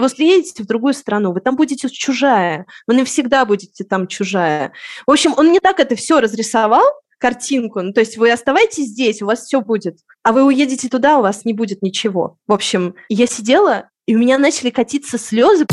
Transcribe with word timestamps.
вы 0.00 0.08
съедете 0.08 0.62
в 0.62 0.66
другую 0.66 0.94
страну, 0.94 1.32
вы 1.32 1.40
там 1.40 1.56
будете 1.56 1.88
чужая, 1.88 2.66
вы 2.86 2.94
навсегда 2.94 3.44
будете 3.44 3.84
там 3.84 4.06
чужая. 4.06 4.72
В 5.06 5.10
общем, 5.10 5.34
он 5.36 5.52
не 5.52 5.60
так 5.60 5.80
это 5.80 5.96
все 5.96 6.20
разрисовал, 6.20 6.84
картинку. 7.18 7.82
Ну, 7.82 7.92
то 7.92 8.00
есть 8.00 8.16
вы 8.16 8.30
оставайтесь 8.30 8.86
здесь, 8.88 9.22
у 9.22 9.26
вас 9.26 9.44
все 9.44 9.60
будет. 9.60 9.98
А 10.22 10.32
вы 10.32 10.44
уедете 10.44 10.88
туда, 10.88 11.18
у 11.18 11.22
вас 11.22 11.44
не 11.44 11.52
будет 11.52 11.82
ничего. 11.82 12.38
В 12.46 12.52
общем, 12.52 12.94
я 13.08 13.26
сидела, 13.26 13.90
и 14.06 14.14
у 14.16 14.18
меня 14.18 14.38
начали 14.38 14.70
катиться 14.70 15.18
слезы. 15.18 15.66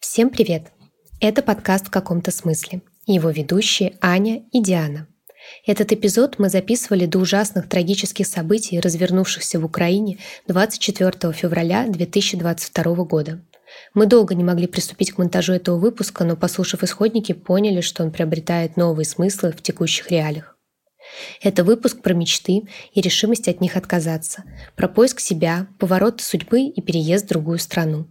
Всем 0.00 0.30
привет! 0.30 0.70
Это 1.20 1.42
подкаст 1.42 1.88
в 1.88 1.90
каком-то 1.90 2.30
смысле. 2.30 2.82
Его 3.06 3.30
ведущие 3.30 3.96
Аня 4.00 4.42
и 4.52 4.62
Диана. 4.62 5.06
Этот 5.66 5.92
эпизод 5.92 6.38
мы 6.38 6.48
записывали 6.48 7.04
до 7.06 7.18
ужасных 7.18 7.68
трагических 7.68 8.26
событий, 8.26 8.80
развернувшихся 8.80 9.60
в 9.60 9.64
Украине 9.64 10.18
24 10.48 11.32
февраля 11.32 11.86
2022 11.86 12.94
года. 13.04 13.42
Мы 13.92 14.06
долго 14.06 14.34
не 14.34 14.44
могли 14.44 14.66
приступить 14.66 15.12
к 15.12 15.18
монтажу 15.18 15.52
этого 15.52 15.76
выпуска, 15.76 16.24
но, 16.24 16.36
послушав 16.36 16.82
исходники, 16.82 17.32
поняли, 17.32 17.80
что 17.80 18.02
он 18.02 18.10
приобретает 18.10 18.76
новые 18.76 19.04
смыслы 19.04 19.52
в 19.52 19.60
текущих 19.62 20.10
реалиях. 20.10 20.56
Это 21.42 21.64
выпуск 21.64 22.00
про 22.00 22.14
мечты 22.14 22.62
и 22.92 23.00
решимость 23.00 23.48
от 23.48 23.60
них 23.60 23.76
отказаться, 23.76 24.44
про 24.76 24.88
поиск 24.88 25.20
себя, 25.20 25.66
повороты 25.78 26.24
судьбы 26.24 26.62
и 26.62 26.80
переезд 26.80 27.26
в 27.26 27.28
другую 27.28 27.58
страну. 27.58 28.08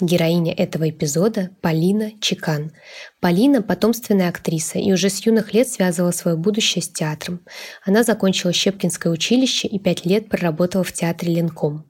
Героиня 0.00 0.52
этого 0.52 0.90
эпизода– 0.90 1.50
Полина 1.60 2.12
Чекан. 2.20 2.72
Полина– 3.20 3.62
потомственная 3.62 4.28
актриса 4.28 4.78
и 4.78 4.92
уже 4.92 5.10
с 5.10 5.24
юных 5.24 5.54
лет 5.54 5.68
связывала 5.68 6.10
свое 6.10 6.36
будущее 6.36 6.82
с 6.82 6.88
театром. 6.88 7.40
Она 7.84 8.02
закончила 8.02 8.52
Щепкинское 8.52 9.12
училище 9.12 9.68
и 9.68 9.78
пять 9.78 10.04
лет 10.06 10.28
проработала 10.28 10.82
в 10.82 10.92
театре 10.92 11.34
Ленком. 11.34 11.86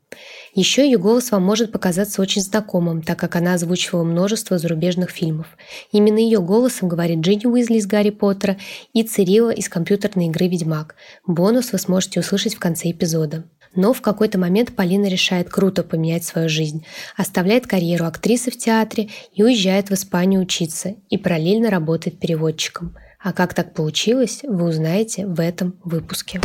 Еще 0.54 0.84
ее 0.84 0.98
голос 0.98 1.30
вам 1.30 1.42
может 1.42 1.72
показаться 1.72 2.20
очень 2.20 2.42
знакомым, 2.42 3.02
так 3.02 3.18
как 3.18 3.36
она 3.36 3.54
озвучивала 3.54 4.04
множество 4.04 4.58
зарубежных 4.58 5.10
фильмов. 5.10 5.46
Именно 5.90 6.18
ее 6.18 6.40
голосом 6.40 6.88
говорит 6.88 7.20
Джинни 7.20 7.46
Уизли 7.46 7.76
из 7.76 7.86
«Гарри 7.86 8.10
Поттера» 8.10 8.58
и 8.92 9.02
Цирила 9.02 9.50
из 9.50 9.68
компьютерной 9.68 10.26
игры 10.26 10.48
«Ведьмак». 10.48 10.96
Бонус 11.26 11.72
вы 11.72 11.78
сможете 11.78 12.20
услышать 12.20 12.54
в 12.54 12.58
конце 12.58 12.90
эпизода. 12.90 13.44
Но 13.74 13.94
в 13.94 14.02
какой-то 14.02 14.38
момент 14.38 14.76
Полина 14.76 15.06
решает 15.06 15.48
круто 15.48 15.82
поменять 15.82 16.24
свою 16.24 16.48
жизнь, 16.48 16.84
оставляет 17.16 17.66
карьеру 17.66 18.04
актрисы 18.04 18.50
в 18.50 18.58
театре 18.58 19.08
и 19.32 19.42
уезжает 19.42 19.88
в 19.88 19.94
Испанию 19.94 20.42
учиться 20.42 20.96
и 21.08 21.16
параллельно 21.16 21.70
работает 21.70 22.18
переводчиком. 22.18 22.94
А 23.18 23.32
как 23.32 23.54
так 23.54 23.72
получилось, 23.72 24.40
вы 24.42 24.68
узнаете 24.68 25.26
в 25.26 25.40
этом 25.40 25.78
выпуске. 25.84 26.40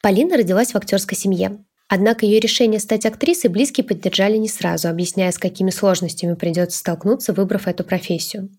Полина 0.00 0.36
родилась 0.36 0.72
в 0.72 0.76
актерской 0.76 1.18
семье. 1.18 1.65
Однако 1.88 2.26
ее 2.26 2.40
решение 2.40 2.80
стать 2.80 3.06
актрисой 3.06 3.48
близкие 3.48 3.86
поддержали 3.86 4.36
не 4.36 4.48
сразу, 4.48 4.88
объясняя, 4.88 5.30
с 5.30 5.38
какими 5.38 5.70
сложностями 5.70 6.34
придется 6.34 6.78
столкнуться, 6.78 7.32
выбрав 7.32 7.68
эту 7.68 7.84
профессию. 7.84 8.50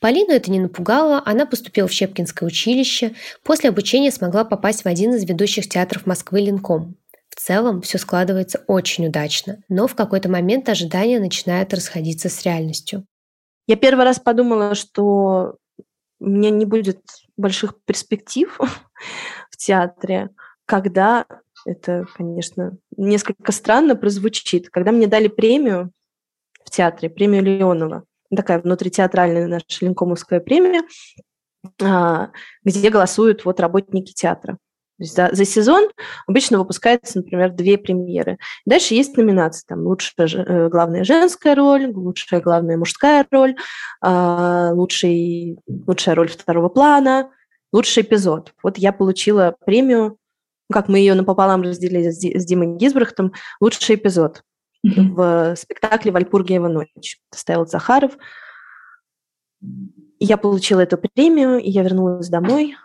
Полину 0.00 0.32
это 0.32 0.50
не 0.50 0.58
напугало, 0.58 1.22
она 1.26 1.44
поступила 1.44 1.86
в 1.86 1.92
Щепкинское 1.92 2.46
училище, 2.46 3.14
после 3.42 3.68
обучения 3.68 4.10
смогла 4.10 4.44
попасть 4.44 4.84
в 4.84 4.86
один 4.86 5.14
из 5.14 5.24
ведущих 5.24 5.68
театров 5.68 6.06
Москвы 6.06 6.40
«Ленком». 6.40 6.96
В 7.28 7.34
целом 7.34 7.82
все 7.82 7.98
складывается 7.98 8.62
очень 8.66 9.06
удачно, 9.06 9.62
но 9.68 9.86
в 9.86 9.94
какой-то 9.94 10.30
момент 10.30 10.68
ожидания 10.68 11.18
начинают 11.18 11.74
расходиться 11.74 12.28
с 12.28 12.42
реальностью. 12.42 13.06
Я 13.66 13.76
первый 13.76 14.04
раз 14.04 14.18
подумала, 14.18 14.74
что 14.74 15.56
у 16.20 16.26
меня 16.26 16.50
не 16.50 16.64
будет 16.64 17.00
больших 17.36 17.74
перспектив 17.84 18.58
в 19.50 19.56
театре, 19.56 20.30
когда 20.66 21.26
это, 21.64 22.06
конечно, 22.14 22.76
несколько 22.96 23.52
странно 23.52 23.96
прозвучит. 23.96 24.70
Когда 24.70 24.92
мне 24.92 25.06
дали 25.06 25.28
премию 25.28 25.90
в 26.64 26.70
театре, 26.70 27.10
премию 27.10 27.42
Леонова, 27.42 28.04
такая 28.34 28.60
внутритеатральная 28.60 29.46
наша 29.46 29.64
Ленкомовская 29.80 30.40
премия, 30.40 30.82
а, 31.80 32.30
где 32.64 32.90
голосуют 32.90 33.44
вот 33.44 33.60
работники 33.60 34.12
театра. 34.12 34.58
за, 34.98 35.30
за 35.32 35.44
сезон 35.44 35.90
обычно 36.26 36.58
выпускается, 36.58 37.18
например, 37.18 37.50
две 37.52 37.78
премьеры. 37.78 38.38
Дальше 38.66 38.94
есть 38.94 39.16
номинации, 39.16 39.64
там 39.66 39.86
лучшая 39.86 40.28
э, 40.28 40.68
главная 40.68 41.04
женская 41.04 41.54
роль, 41.54 41.92
лучшая 41.92 42.40
главная 42.40 42.76
мужская 42.76 43.26
роль, 43.30 43.56
а, 44.00 44.70
лучший, 44.72 45.58
лучшая 45.66 46.14
роль 46.14 46.28
второго 46.28 46.68
плана, 46.68 47.30
лучший 47.72 48.02
эпизод. 48.02 48.52
Вот 48.62 48.78
я 48.78 48.92
получила 48.92 49.56
премию 49.64 50.18
как 50.70 50.88
мы 50.88 50.98
ее 50.98 51.14
напополам 51.14 51.62
разделили 51.62 52.10
с, 52.10 52.18
Ди, 52.18 52.38
с 52.38 52.44
Димой 52.44 52.76
Гизбрахтом, 52.76 53.32
лучший 53.60 53.96
эпизод 53.96 54.42
mm-hmm. 54.86 55.14
в 55.14 55.56
спектакле 55.56 56.12
«Вальпургиева 56.12 56.68
ночь». 56.68 57.18
Ставил 57.32 57.66
Захаров. 57.66 58.12
я 60.18 60.36
получила 60.36 60.80
эту 60.80 60.98
премию, 60.98 61.58
и 61.58 61.70
я 61.70 61.82
вернулась 61.82 62.28
домой 62.28 62.76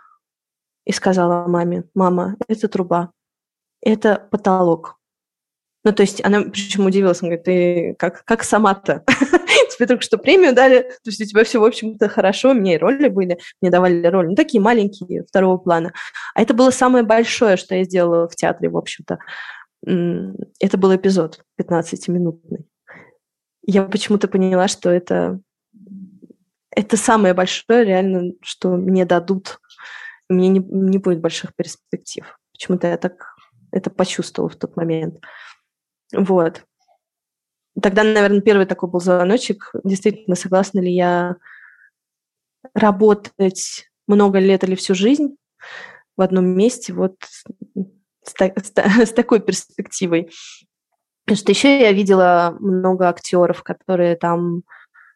и 0.84 0.92
сказала 0.92 1.46
маме, 1.46 1.84
мама, 1.94 2.36
это 2.48 2.68
труба, 2.68 3.12
это 3.82 4.26
потолок. 4.30 4.98
Ну, 5.84 5.92
то 5.92 6.02
есть 6.02 6.24
она 6.24 6.42
причем 6.42 6.86
удивилась, 6.86 7.20
она 7.22 7.28
говорит, 7.28 7.44
ты 7.44 7.94
как, 7.98 8.24
как 8.24 8.42
сама-то? 8.42 9.04
тебе 9.78 9.86
только 9.86 10.02
что 10.02 10.18
премию 10.18 10.54
дали, 10.54 10.82
то 10.82 11.06
есть 11.06 11.20
у 11.20 11.24
тебя 11.24 11.44
все, 11.44 11.60
в 11.60 11.64
общем-то, 11.64 12.08
хорошо, 12.08 12.52
мне 12.52 12.74
и 12.74 12.78
роли 12.78 13.08
были, 13.08 13.38
мне 13.60 13.70
давали 13.70 14.04
роли, 14.06 14.28
ну, 14.28 14.34
такие 14.34 14.60
маленькие, 14.60 15.24
второго 15.24 15.56
плана. 15.56 15.92
А 16.34 16.42
это 16.42 16.52
было 16.52 16.70
самое 16.70 17.04
большое, 17.04 17.56
что 17.56 17.74
я 17.74 17.84
сделала 17.84 18.28
в 18.28 18.36
театре, 18.36 18.68
в 18.68 18.76
общем-то. 18.76 19.18
Это 19.84 20.76
был 20.76 20.94
эпизод 20.94 21.44
15-минутный. 21.60 22.66
Я 23.62 23.84
почему-то 23.84 24.28
поняла, 24.28 24.66
что 24.66 24.90
это, 24.90 25.40
это 26.70 26.96
самое 26.96 27.34
большое 27.34 27.84
реально, 27.84 28.32
что 28.42 28.76
мне 28.76 29.04
дадут. 29.04 29.60
Мне 30.28 30.48
не, 30.48 30.58
не 30.58 30.98
будет 30.98 31.20
больших 31.20 31.54
перспектив. 31.54 32.38
Почему-то 32.52 32.88
я 32.88 32.96
так 32.98 33.34
это 33.70 33.90
почувствовала 33.90 34.50
в 34.50 34.56
тот 34.56 34.76
момент. 34.76 35.22
Вот. 36.12 36.64
Тогда, 37.80 38.02
наверное, 38.02 38.40
первый 38.40 38.66
такой 38.66 38.88
был 38.88 39.00
звоночек. 39.00 39.70
Действительно, 39.84 40.36
согласна 40.36 40.80
ли 40.80 40.92
я 40.92 41.36
работать 42.74 43.88
много 44.06 44.38
лет 44.38 44.64
или 44.64 44.74
всю 44.74 44.94
жизнь 44.94 45.36
в 46.16 46.22
одном 46.22 46.46
месте 46.46 46.92
вот 46.92 47.16
с, 47.22 47.44
с, 48.24 48.34
с 49.06 49.12
такой 49.12 49.40
перспективой. 49.40 50.30
Потому 51.24 51.38
что 51.38 51.52
еще 51.52 51.80
я 51.80 51.92
видела 51.92 52.56
много 52.58 53.08
актеров, 53.08 53.62
которые 53.62 54.16
там 54.16 54.62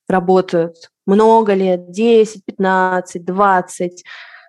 работают 0.09 0.91
много 1.07 1.55
лет, 1.55 1.91
10, 1.91 2.45
15, 2.45 3.25
20, 3.25 4.05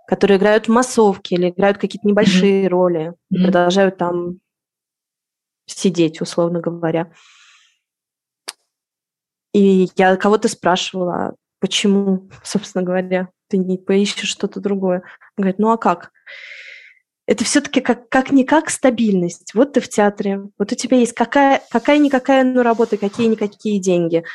которые 0.07 0.37
играют 0.37 0.65
в 0.65 0.71
массовке 0.71 1.35
или 1.35 1.49
играют 1.49 1.77
какие-то 1.77 2.07
небольшие 2.07 2.65
mm-hmm. 2.65 2.69
роли 2.69 3.13
mm-hmm. 3.33 3.43
продолжают 3.43 3.97
там 3.97 4.39
сидеть, 5.65 6.21
условно 6.21 6.59
говоря. 6.59 7.11
И 9.53 9.87
я 9.95 10.15
кого-то 10.17 10.47
спрашивала, 10.47 11.35
почему, 11.59 12.29
собственно 12.43 12.83
говоря, 12.83 13.29
ты 13.47 13.57
не 13.57 13.77
поищешь 13.77 14.29
что-то 14.29 14.59
другое. 14.59 15.03
Он 15.37 15.43
говорит, 15.43 15.59
ну 15.59 15.71
а 15.71 15.77
как? 15.77 16.11
Это 17.25 17.45
все-таки 17.45 17.79
как, 17.79 18.09
как-никак 18.09 18.69
стабильность. 18.69 19.53
Вот 19.53 19.73
ты 19.73 19.79
в 19.79 19.87
театре, 19.87 20.41
вот 20.57 20.71
у 20.71 20.75
тебя 20.75 20.97
есть 20.97 21.13
какая, 21.13 21.61
какая-никакая 21.69 22.43
ну, 22.43 22.63
работа, 22.63 22.97
какие-никакие 22.97 23.79
деньги. 23.79 24.25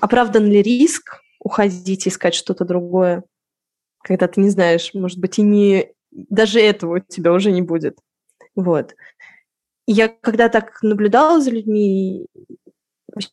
Оправдан 0.00 0.46
ли 0.46 0.60
риск 0.62 1.20
уходить, 1.38 2.08
искать 2.08 2.34
что-то 2.34 2.64
другое, 2.64 3.22
когда 4.02 4.26
ты 4.26 4.40
не 4.40 4.50
знаешь, 4.50 4.92
может 4.94 5.18
быть, 5.18 5.38
и 5.38 5.42
не 5.42 5.92
даже 6.10 6.60
этого 6.60 6.96
у 6.96 7.00
тебя 7.00 7.32
уже 7.32 7.52
не 7.52 7.62
будет. 7.62 7.98
Вот. 8.56 8.96
Я 9.86 10.08
когда 10.08 10.48
так 10.48 10.82
наблюдала 10.82 11.40
за 11.40 11.50
людьми, 11.50 12.26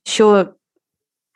еще 0.05 0.55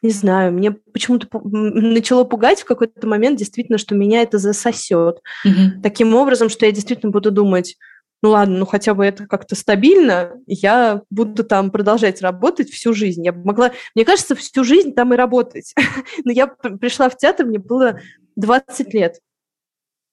не 0.06 0.12
знаю, 0.12 0.54
мне 0.54 0.72
почему-то 0.72 1.28
начало 1.44 2.24
пугать 2.24 2.62
в 2.62 2.66
какой-то 2.66 3.08
момент 3.08 3.38
действительно, 3.38 3.78
что 3.78 3.96
меня 3.96 4.22
это 4.22 4.38
засосет. 4.38 5.22
Mm-hmm. 5.46 5.82
Таким 5.82 6.16
образом, 6.16 6.50
что 6.50 6.66
я 6.66 6.72
действительно 6.72 7.12
буду 7.12 7.32
думать, 7.32 7.76
ну 8.22 8.30
ладно, 8.30 8.60
ну 8.60 8.66
хотя 8.66 8.94
бы 8.94 9.06
это 9.06 9.28
как-то 9.28 9.56
стабильно, 9.56 10.34
я 10.48 11.02
буду 11.10 11.44
там 11.44 11.72
продолжать 11.72 12.22
работать 12.22 12.70
всю 12.70 12.94
жизнь. 12.94 13.26
Я 13.26 13.34
могла, 13.34 13.72
мне 13.94 14.06
кажется, 14.06 14.36
всю 14.36 14.64
жизнь 14.64 14.94
там 14.94 15.14
и 15.14 15.18
работать. 15.18 15.74
Но 16.24 16.32
я 16.32 16.48
пришла 16.48 17.10
в 17.10 17.18
театр, 17.18 17.46
мне 17.46 17.60
было 17.60 18.00
20 18.36 18.94
лет. 18.94 19.20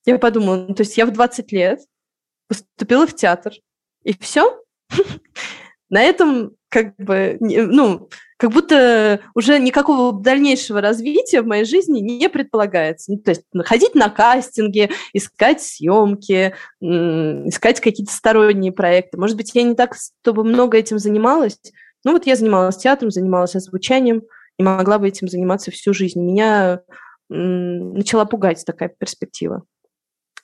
Я 0.05 0.19
подумала, 0.19 0.65
ну, 0.67 0.75
то 0.75 0.81
есть 0.81 0.97
я 0.97 1.05
в 1.05 1.11
20 1.11 1.51
лет 1.51 1.79
поступила 2.47 3.07
в 3.07 3.15
театр, 3.15 3.53
и 4.03 4.15
все. 4.19 4.61
На 5.89 6.01
этом 6.01 6.55
как 6.73 6.95
бы, 6.97 7.37
ну, 7.39 8.09
как 8.37 8.51
будто 8.51 9.19
уже 9.35 9.59
никакого 9.59 10.19
дальнейшего 10.19 10.81
развития 10.81 11.43
в 11.43 11.45
моей 11.45 11.65
жизни 11.65 11.99
не 11.99 12.27
предполагается. 12.29 13.11
Ну, 13.11 13.19
то 13.19 13.29
есть 13.29 13.43
ходить 13.63 13.93
на 13.93 14.09
кастинги, 14.09 14.89
искать 15.13 15.61
съемки, 15.61 16.55
искать 16.81 17.79
какие-то 17.79 18.11
сторонние 18.11 18.71
проекты. 18.71 19.19
Может 19.19 19.37
быть, 19.37 19.53
я 19.53 19.61
не 19.61 19.75
так, 19.75 19.95
чтобы 19.95 20.43
много 20.43 20.79
этим 20.79 20.97
занималась. 20.97 21.59
Ну 22.03 22.13
вот 22.13 22.25
я 22.25 22.35
занималась 22.35 22.77
театром, 22.77 23.11
занималась 23.11 23.55
озвучанием 23.55 24.23
и 24.57 24.63
могла 24.63 24.97
бы 24.97 25.07
этим 25.07 25.27
заниматься 25.27 25.69
всю 25.69 25.93
жизнь. 25.93 26.19
Меня 26.19 26.81
начала 27.29 28.25
пугать 28.25 28.65
такая 28.65 28.89
перспектива, 28.89 29.63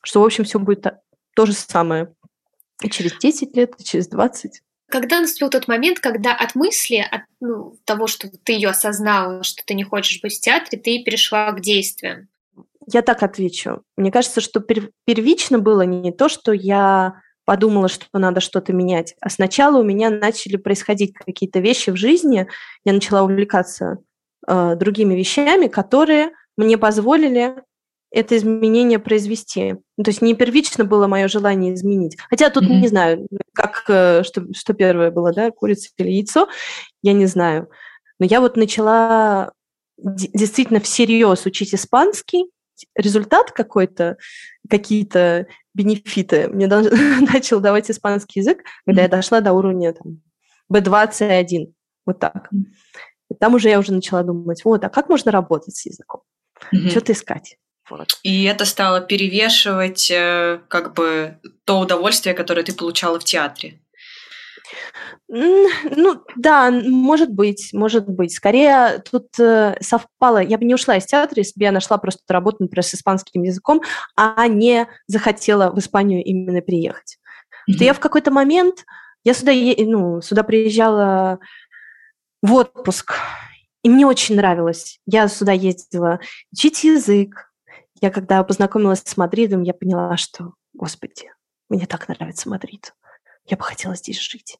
что, 0.03 0.21
в 0.21 0.25
общем, 0.25 0.43
все 0.43 0.59
будет 0.59 0.85
то 1.35 1.45
же 1.47 1.53
самое 1.53 2.13
и 2.83 2.89
через 2.89 3.17
10 3.17 3.57
лет, 3.57 3.73
и 3.79 3.83
через 3.83 4.07
20. 4.07 4.61
Когда 4.89 5.19
наступил 5.19 5.49
тот 5.49 5.67
момент, 5.67 5.99
когда 5.99 6.33
от 6.33 6.55
мысли, 6.55 6.97
от 6.97 7.21
ну, 7.39 7.77
того, 7.85 8.07
что 8.07 8.29
ты 8.43 8.53
ее 8.53 8.69
осознала, 8.69 9.43
что 9.43 9.63
ты 9.65 9.73
не 9.73 9.83
хочешь 9.83 10.21
быть 10.21 10.37
в 10.37 10.41
театре, 10.41 10.79
ты 10.79 11.03
перешла 11.03 11.51
к 11.51 11.61
действиям? 11.61 12.27
Я 12.91 13.03
так 13.03 13.21
отвечу. 13.21 13.83
Мне 13.97 14.11
кажется, 14.11 14.41
что 14.41 14.61
первично 15.05 15.59
было 15.59 15.83
не 15.83 16.11
то, 16.11 16.27
что 16.27 16.51
я 16.51 17.21
подумала, 17.45 17.87
что 17.87 18.05
надо 18.13 18.41
что-то 18.41 18.73
менять, 18.73 19.15
а 19.21 19.29
сначала 19.29 19.79
у 19.79 19.83
меня 19.83 20.11
начали 20.11 20.55
происходить 20.55 21.13
какие-то 21.15 21.59
вещи 21.59 21.89
в 21.89 21.95
жизни, 21.95 22.47
я 22.85 22.93
начала 22.93 23.23
увлекаться 23.23 23.97
э, 24.47 24.75
другими 24.75 25.15
вещами, 25.15 25.67
которые 25.67 26.29
мне 26.57 26.77
позволили 26.77 27.55
это 28.11 28.35
изменение 28.37 28.99
произвести. 28.99 29.75
Ну, 29.97 30.03
то 30.03 30.09
есть 30.09 30.21
не 30.21 30.33
первично 30.33 30.83
было 30.83 31.07
мое 31.07 31.27
желание 31.27 31.73
изменить. 31.73 32.17
Хотя 32.29 32.49
тут 32.49 32.63
mm-hmm. 32.63 32.79
не 32.79 32.87
знаю, 32.87 33.27
как, 33.53 33.83
э, 33.87 34.23
что, 34.23 34.45
что 34.53 34.73
первое 34.73 35.11
было, 35.11 35.31
да, 35.31 35.51
курица 35.51 35.89
или 35.97 36.09
яйцо, 36.09 36.47
я 37.03 37.13
не 37.13 37.27
знаю. 37.27 37.69
Но 38.19 38.25
я 38.25 38.41
вот 38.41 38.57
начала 38.57 39.51
действительно 39.97 40.79
всерьез 40.79 41.45
учить 41.45 41.73
испанский, 41.75 42.45
результат 42.95 43.51
какой-то, 43.51 44.17
какие-то 44.69 45.47
бенефиты 45.73 46.47
мне 46.47 46.67
начал 47.33 47.59
давать 47.59 47.91
испанский 47.91 48.39
язык, 48.39 48.63
когда 48.85 49.01
mm-hmm. 49.01 49.05
я 49.05 49.09
дошла 49.09 49.41
до 49.41 49.53
уровня 49.53 49.93
там, 49.93 50.21
B21, 50.71 51.73
вот 52.05 52.19
так. 52.19 52.49
И 53.29 53.35
там 53.35 53.53
уже 53.53 53.69
я 53.69 53.77
уже 53.77 53.93
начала 53.93 54.23
думать, 54.23 54.65
вот, 54.65 54.83
а 54.83 54.89
как 54.89 55.09
можно 55.09 55.31
работать 55.31 55.75
с 55.75 55.85
языком? 55.85 56.21
Mm-hmm. 56.73 56.89
Что-то 56.89 57.11
искать. 57.11 57.57
Вот. 57.89 58.19
И 58.23 58.43
это 58.43 58.65
стало 58.65 59.01
перевешивать 59.01 60.11
э, 60.11 60.59
как 60.67 60.93
бы 60.93 61.37
то 61.65 61.79
удовольствие, 61.79 62.35
которое 62.35 62.63
ты 62.63 62.73
получала 62.73 63.19
в 63.19 63.23
театре. 63.23 63.79
Ну, 65.27 66.23
да, 66.35 66.71
может 66.71 67.31
быть, 67.31 67.69
может 67.71 68.07
быть. 68.07 68.33
Скорее 68.33 69.03
тут 69.09 69.27
э, 69.39 69.75
совпало. 69.79 70.39
Я 70.39 70.57
бы 70.57 70.65
не 70.65 70.73
ушла 70.73 70.97
из 70.97 71.05
театра, 71.05 71.39
если 71.39 71.59
бы 71.59 71.65
я 71.65 71.71
нашла 71.71 71.97
просто 71.99 72.21
работу, 72.29 72.57
например, 72.61 72.83
с 72.83 72.95
испанским 72.95 73.43
языком, 73.43 73.81
а 74.15 74.47
не 74.47 74.87
захотела 75.07 75.71
в 75.71 75.77
Испанию 75.77 76.23
именно 76.23 76.61
приехать. 76.61 77.17
Mm-hmm. 77.69 77.73
Что 77.75 77.83
я 77.83 77.93
в 77.93 77.99
какой-то 77.99 78.31
момент, 78.31 78.85
я 79.23 79.35
сюда, 79.35 79.51
ну, 79.53 80.21
сюда 80.21 80.41
приезжала 80.43 81.39
в 82.41 82.53
отпуск, 82.53 83.13
и 83.83 83.89
мне 83.89 84.07
очень 84.07 84.35
нравилось. 84.35 84.99
Я 85.05 85.27
сюда 85.27 85.51
ездила 85.51 86.19
учить 86.51 86.83
язык, 86.83 87.48
я 88.01 88.11
когда 88.11 88.43
познакомилась 88.43 89.01
с 89.05 89.17
Мадридом, 89.17 89.63
я 89.63 89.73
поняла, 89.73 90.17
что, 90.17 90.53
господи, 90.73 91.31
мне 91.69 91.85
так 91.85 92.07
нравится 92.07 92.49
Мадрид. 92.49 92.93
Я 93.45 93.57
бы 93.57 93.63
хотела 93.63 93.95
здесь 93.95 94.19
жить. 94.19 94.57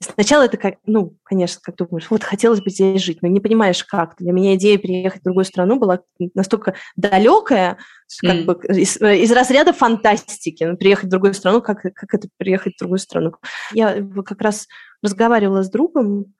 Сначала 0.00 0.42
это 0.42 0.56
как, 0.56 0.74
ну, 0.84 1.16
конечно, 1.22 1.60
как 1.62 1.76
думаешь, 1.76 2.10
вот 2.10 2.24
хотелось 2.24 2.60
бы 2.60 2.68
здесь 2.68 3.00
жить, 3.00 3.22
но 3.22 3.28
не 3.28 3.40
понимаешь 3.40 3.84
как. 3.84 4.16
Для 4.18 4.32
меня 4.32 4.54
идея 4.56 4.76
переехать 4.76 5.20
в 5.20 5.24
другую 5.24 5.44
страну 5.44 5.78
была 5.78 6.00
настолько 6.34 6.74
далекая, 6.96 7.78
как 8.20 8.36
mm. 8.36 8.44
бы 8.44 8.60
из, 8.68 9.00
из 9.00 9.32
разряда 9.32 9.72
фантастики. 9.72 10.64
Ну, 10.64 10.76
приехать 10.76 11.06
в 11.06 11.10
другую 11.10 11.32
страну, 11.32 11.62
как, 11.62 11.80
как 11.80 12.14
это 12.14 12.28
приехать 12.36 12.74
в 12.74 12.78
другую 12.78 12.98
страну. 12.98 13.32
Я 13.72 14.04
как 14.26 14.42
раз 14.42 14.66
разговаривала 15.02 15.62
с 15.62 15.70
другом, 15.70 16.34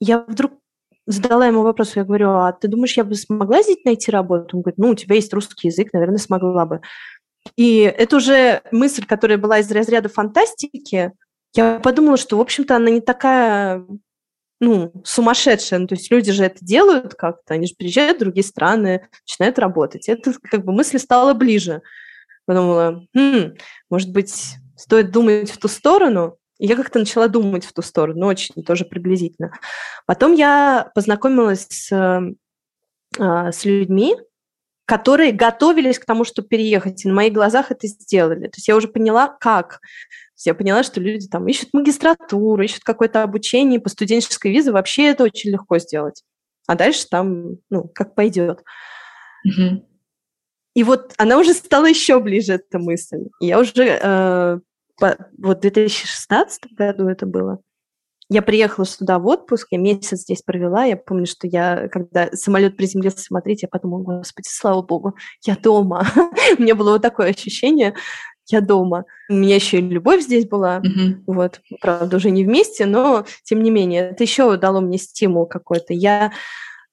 я 0.00 0.20
вдруг 0.20 0.52
задала 1.06 1.46
ему 1.46 1.62
вопрос, 1.62 1.96
я 1.96 2.04
говорю, 2.04 2.30
а 2.30 2.52
ты 2.52 2.68
думаешь, 2.68 2.96
я 2.96 3.04
бы 3.04 3.14
смогла 3.14 3.62
здесь 3.62 3.84
найти 3.84 4.10
работу? 4.10 4.56
Он 4.56 4.62
говорит, 4.62 4.78
ну, 4.78 4.90
у 4.90 4.94
тебя 4.94 5.16
есть 5.16 5.32
русский 5.32 5.68
язык, 5.68 5.92
наверное, 5.92 6.18
смогла 6.18 6.66
бы. 6.66 6.80
И 7.56 7.80
это 7.80 8.16
уже 8.16 8.62
мысль, 8.72 9.04
которая 9.04 9.38
была 9.38 9.58
из 9.58 9.70
разряда 9.70 10.08
фантастики. 10.08 11.12
Я 11.54 11.78
подумала, 11.80 12.16
что, 12.16 12.38
в 12.38 12.40
общем-то, 12.40 12.76
она 12.76 12.90
не 12.90 13.00
такая 13.00 13.84
ну, 14.60 14.92
сумасшедшая. 15.04 15.80
Ну, 15.80 15.86
то 15.86 15.94
есть 15.94 16.10
люди 16.10 16.32
же 16.32 16.44
это 16.44 16.64
делают 16.64 17.14
как-то, 17.14 17.54
они 17.54 17.66
же 17.66 17.74
приезжают 17.76 18.16
в 18.16 18.20
другие 18.20 18.44
страны, 18.44 19.06
начинают 19.26 19.58
работать. 19.58 20.08
Это 20.08 20.32
как 20.42 20.64
бы 20.64 20.72
мысль 20.72 20.98
стала 20.98 21.34
ближе. 21.34 21.82
Подумала, 22.46 23.06
хм, 23.14 23.54
может 23.90 24.10
быть, 24.12 24.56
стоит 24.76 25.10
думать 25.10 25.50
в 25.50 25.58
ту 25.58 25.68
сторону. 25.68 26.38
И 26.58 26.66
я 26.66 26.76
как-то 26.76 26.98
начала 26.98 27.28
думать 27.28 27.64
в 27.64 27.72
ту 27.72 27.82
сторону, 27.82 28.26
очень 28.26 28.62
тоже 28.64 28.84
приблизительно. 28.84 29.52
Потом 30.06 30.34
я 30.34 30.90
познакомилась 30.94 31.66
с, 31.68 31.92
э, 31.92 33.52
с 33.52 33.64
людьми, 33.64 34.16
которые 34.86 35.32
готовились 35.32 35.98
к 35.98 36.04
тому, 36.04 36.24
чтобы 36.24 36.48
переехать, 36.48 37.04
и 37.04 37.08
на 37.08 37.14
моих 37.14 37.32
глазах 37.32 37.70
это 37.70 37.86
сделали. 37.86 38.46
То 38.46 38.56
есть 38.56 38.68
я 38.68 38.76
уже 38.76 38.88
поняла, 38.88 39.28
как. 39.28 39.80
я 40.44 40.54
поняла, 40.54 40.82
что 40.82 41.00
люди 41.00 41.26
там 41.26 41.46
ищут 41.48 41.70
магистратуру, 41.72 42.62
ищут 42.62 42.84
какое-то 42.84 43.22
обучение 43.22 43.80
по 43.80 43.88
студенческой 43.88 44.52
визе, 44.52 44.72
вообще 44.72 45.06
это 45.06 45.24
очень 45.24 45.50
легко 45.50 45.78
сделать. 45.78 46.22
А 46.66 46.74
дальше 46.76 47.06
там, 47.10 47.56
ну, 47.70 47.90
как 47.94 48.14
пойдет. 48.14 48.62
Mm-hmm. 49.46 49.82
И 50.74 50.82
вот 50.82 51.14
она 51.16 51.38
уже 51.38 51.54
стала 51.54 51.86
еще 51.86 52.20
ближе, 52.20 52.54
эта 52.54 52.78
мысль. 52.78 53.28
И 53.40 53.46
я 53.46 53.60
уже 53.60 53.98
э, 54.02 54.58
вот 55.00 55.58
в 55.58 55.60
2016 55.60 56.72
году 56.72 57.08
это 57.08 57.26
было, 57.26 57.60
я 58.30 58.42
приехала 58.42 58.86
сюда 58.86 59.18
в 59.18 59.26
отпуск, 59.26 59.68
я 59.70 59.78
месяц 59.78 60.20
здесь 60.20 60.42
провела. 60.42 60.84
Я 60.84 60.96
помню, 60.96 61.26
что 61.26 61.46
я, 61.46 61.88
когда 61.88 62.30
самолет 62.32 62.76
приземлился 62.76 63.20
смотреть, 63.20 63.62
я 63.62 63.68
подумала, 63.68 64.02
господи, 64.02 64.48
слава 64.50 64.80
богу, 64.82 65.14
я 65.44 65.56
дома. 65.56 66.06
У 66.58 66.62
меня 66.62 66.74
было 66.74 66.92
вот 66.92 67.02
такое 67.02 67.30
ощущение, 67.30 67.94
я 68.46 68.60
дома. 68.60 69.04
У 69.28 69.34
меня 69.34 69.56
еще 69.56 69.78
и 69.78 69.82
любовь 69.82 70.22
здесь 70.22 70.46
была, 70.46 70.80
mm-hmm. 70.80 71.24
вот, 71.26 71.60
правда, 71.80 72.16
уже 72.16 72.30
не 72.30 72.44
вместе, 72.44 72.86
но 72.86 73.26
тем 73.42 73.62
не 73.62 73.70
менее, 73.70 74.10
это 74.10 74.24
еще 74.24 74.56
дало 74.56 74.80
мне 74.80 74.98
стимул 74.98 75.46
какой-то. 75.46 75.92
Я 75.92 76.32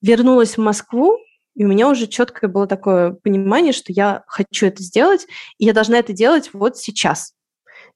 вернулась 0.01 0.57
в 0.57 0.61
Москву, 0.61 1.17
и 1.55 1.63
у 1.63 1.67
меня 1.67 1.89
уже 1.89 2.07
четкое 2.07 2.49
было 2.49 2.67
такое 2.67 3.11
понимание, 3.11 3.73
что 3.73 3.93
я 3.93 4.23
хочу 4.27 4.67
это 4.67 4.83
сделать, 4.83 5.27
и 5.57 5.65
я 5.65 5.73
должна 5.73 5.97
это 5.97 6.11
делать 6.11 6.49
вот 6.53 6.77
сейчас 6.77 7.33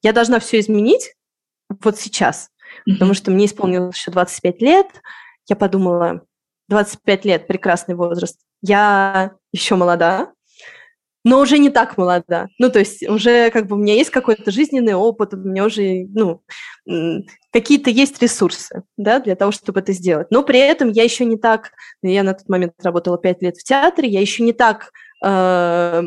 я 0.02 0.12
должна 0.12 0.38
все 0.38 0.60
изменить 0.60 1.14
вот 1.82 1.98
сейчас, 1.98 2.48
mm-hmm. 2.48 2.92
потому 2.94 3.14
что 3.14 3.30
мне 3.30 3.46
исполнилось 3.46 3.96
еще 3.96 4.10
25 4.10 4.62
лет. 4.62 4.86
Я 5.48 5.56
подумала, 5.56 6.22
25 6.68 7.24
лет– 7.24 7.46
прекрасный 7.48 7.94
возраст. 7.94 8.40
Я 8.62 9.32
еще 9.52 9.76
молода, 9.76 10.32
но 11.26 11.40
уже 11.40 11.58
не 11.58 11.70
так 11.70 11.98
молода. 11.98 12.46
Ну, 12.60 12.70
то 12.70 12.78
есть 12.78 13.02
уже 13.08 13.50
как 13.50 13.66
бы 13.66 13.74
у 13.74 13.78
меня 13.80 13.94
есть 13.94 14.10
какой-то 14.10 14.52
жизненный 14.52 14.94
опыт, 14.94 15.34
у 15.34 15.36
меня 15.36 15.64
уже, 15.64 16.06
ну, 16.14 16.40
какие-то 17.50 17.90
есть 17.90 18.22
ресурсы, 18.22 18.84
да, 18.96 19.18
для 19.18 19.34
того, 19.34 19.50
чтобы 19.50 19.80
это 19.80 19.92
сделать. 19.92 20.28
Но 20.30 20.44
при 20.44 20.60
этом 20.60 20.90
я 20.90 21.02
еще 21.02 21.24
не 21.24 21.36
так, 21.36 21.72
я 22.00 22.22
на 22.22 22.32
тот 22.32 22.48
момент 22.48 22.74
работала 22.80 23.18
5 23.18 23.42
лет 23.42 23.56
в 23.56 23.64
театре, 23.64 24.08
я 24.08 24.20
еще 24.20 24.44
не 24.44 24.52
так 24.52 24.92
э, 25.24 26.02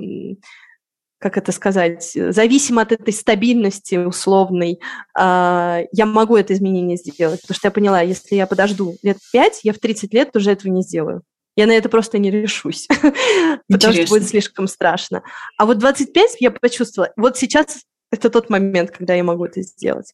как 1.20 1.38
это 1.38 1.52
сказать, 1.52 2.12
зависимо 2.14 2.82
от 2.82 2.94
этой 2.94 3.14
стабильности 3.14 3.96
условной, 3.96 4.80
а, 5.14 5.82
я 5.92 6.06
могу 6.06 6.38
это 6.38 6.54
изменение 6.54 6.98
сделать. 6.98 7.42
Потому 7.42 7.56
что 7.56 7.68
я 7.68 7.72
поняла, 7.72 8.02
если 8.02 8.36
я 8.36 8.48
подожду 8.48 8.96
лет 9.04 9.18
пять, 9.34 9.60
я 9.64 9.74
в 9.74 9.80
30 9.80 10.14
лет 10.14 10.36
уже 10.36 10.52
этого 10.52 10.72
не 10.72 10.82
сделаю. 10.82 11.22
Я 11.58 11.68
на 11.68 11.74
это 11.74 11.90
просто 11.90 12.20
не 12.20 12.32
решусь, 12.32 12.88
потому 13.70 13.94
что 13.94 14.08
будет 14.08 14.30
слишком 14.30 14.68
страшно. 14.68 15.24
А 15.58 15.66
вот 15.66 15.78
25 15.78 16.38
я 16.40 16.52
почувствовала, 16.52 17.12
вот 17.18 17.38
сейчас 17.38 17.84
это 18.12 18.30
тот 18.30 18.50
момент, 18.50 18.92
когда 18.92 19.14
я 19.14 19.24
могу 19.24 19.46
это 19.46 19.62
сделать. 19.62 20.14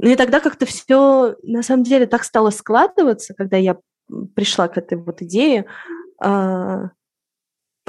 Ну 0.00 0.10
и 0.10 0.16
тогда 0.16 0.40
как-то 0.40 0.66
все 0.66 1.36
на 1.44 1.62
самом 1.62 1.84
деле 1.84 2.06
так 2.06 2.24
стало 2.24 2.50
складываться, 2.50 3.34
когда 3.34 3.56
я 3.56 3.78
пришла 4.34 4.66
к 4.66 4.78
этой 4.78 4.98
вот 4.98 5.22
идее, 5.22 5.66
а, 6.20 6.90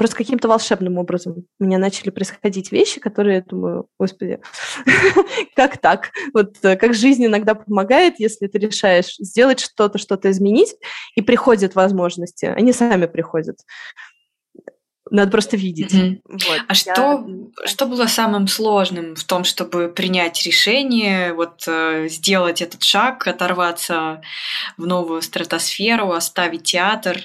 Просто 0.00 0.16
каким-то 0.16 0.48
волшебным 0.48 0.96
образом 0.96 1.44
у 1.58 1.64
меня 1.64 1.76
начали 1.76 2.08
происходить 2.08 2.72
вещи, 2.72 3.00
которые 3.00 3.36
я 3.36 3.42
думаю, 3.42 3.86
господи, 3.98 4.40
как 5.54 5.76
так? 5.76 6.12
Вот 6.32 6.56
э, 6.62 6.76
как 6.76 6.94
жизнь 6.94 7.26
иногда 7.26 7.54
помогает, 7.54 8.14
если 8.18 8.46
ты 8.46 8.56
решаешь 8.56 9.16
сделать 9.18 9.60
что-то, 9.60 9.98
что-то 9.98 10.30
изменить, 10.30 10.74
и 11.16 11.20
приходят 11.20 11.74
возможности, 11.74 12.46
они 12.46 12.72
сами 12.72 13.04
приходят. 13.04 13.58
Надо 15.10 15.30
просто 15.30 15.58
видеть. 15.58 15.92
Mm-hmm. 15.92 16.20
Вот. 16.24 16.60
А 16.66 16.72
я... 16.72 16.74
что, 16.74 17.26
что 17.66 17.84
было 17.84 18.06
самым 18.06 18.48
сложным 18.48 19.14
в 19.14 19.24
том, 19.24 19.44
чтобы 19.44 19.90
принять 19.90 20.42
решение, 20.46 21.34
вот 21.34 21.64
э, 21.66 22.08
сделать 22.08 22.62
этот 22.62 22.82
шаг, 22.84 23.26
оторваться 23.26 24.22
в 24.78 24.86
новую 24.86 25.20
стратосферу, 25.20 26.12
оставить 26.12 26.62
театр? 26.62 27.18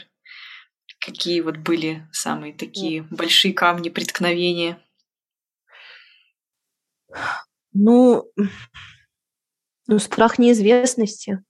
Какие 1.05 1.41
вот 1.41 1.57
были 1.57 2.07
самые 2.11 2.51
такие 2.51 3.01
mm. 3.01 3.07
большие 3.11 3.53
камни 3.53 3.89
преткновения? 3.89 4.79
Ну, 7.73 8.31
ну, 9.87 9.99
страх 9.99 10.39
неизвестности. 10.39 11.43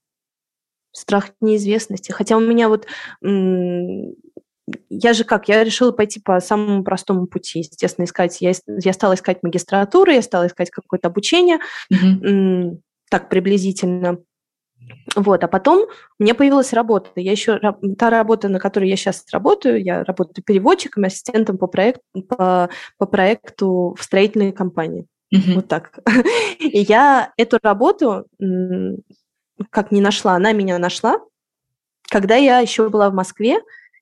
Страх 0.91 1.31
неизвестности. 1.39 2.12
Хотя 2.12 2.35
у 2.35 2.41
меня 2.41 2.67
вот 2.67 2.88
я 4.89 5.13
же 5.13 5.24
как, 5.24 5.47
я 5.47 5.63
решила 5.63 5.91
пойти 5.91 6.19
по 6.19 6.39
самому 6.39 6.83
простому 6.83 7.27
пути, 7.27 7.59
естественно, 7.59 8.05
искать. 8.05 8.41
Я, 8.41 8.53
я 8.67 8.93
стала 8.93 9.13
искать 9.13 9.43
магистратуру, 9.43 10.12
я 10.12 10.21
стала 10.21 10.47
искать 10.47 10.71
какое-то 10.71 11.07
обучение, 11.07 11.59
mm-hmm. 11.93 12.79
так 13.09 13.29
приблизительно. 13.29 14.17
Вот, 15.15 15.44
а 15.44 15.48
потом 15.48 15.88
у 16.20 16.24
меня 16.24 16.36
появилась 16.36 16.74
работа. 16.74 17.10
Я 17.15 17.32
еще 17.32 17.60
та 17.98 18.10
работа, 18.10 18.50
на 18.50 18.60
которой 18.60 18.89
я 18.89 18.96
сейчас 18.96 19.25
работаю, 19.32 19.84
я 19.84 20.03
работаю 20.03 20.44
переводчиком, 20.44 21.05
ассистентом 21.05 21.58
по 21.58 21.67
проекту 21.67 22.03
по, 22.27 22.70
по 22.98 23.05
проекту 23.05 23.96
в 23.98 24.03
строительной 24.03 24.51
компании. 24.51 25.05
Mm-hmm. 25.34 25.55
Вот 25.55 25.67
так. 25.67 26.00
И 26.60 26.79
я 26.79 27.32
эту 27.38 27.58
работу 27.62 28.25
как 29.70 29.91
не 29.91 30.01
нашла, 30.01 30.34
она 30.34 30.51
меня 30.51 30.77
нашла, 30.77 31.20
когда 32.10 32.36
я 32.36 32.60
еще 32.60 32.89
была 32.89 33.10
в 33.10 33.13
Москве, 33.13 33.60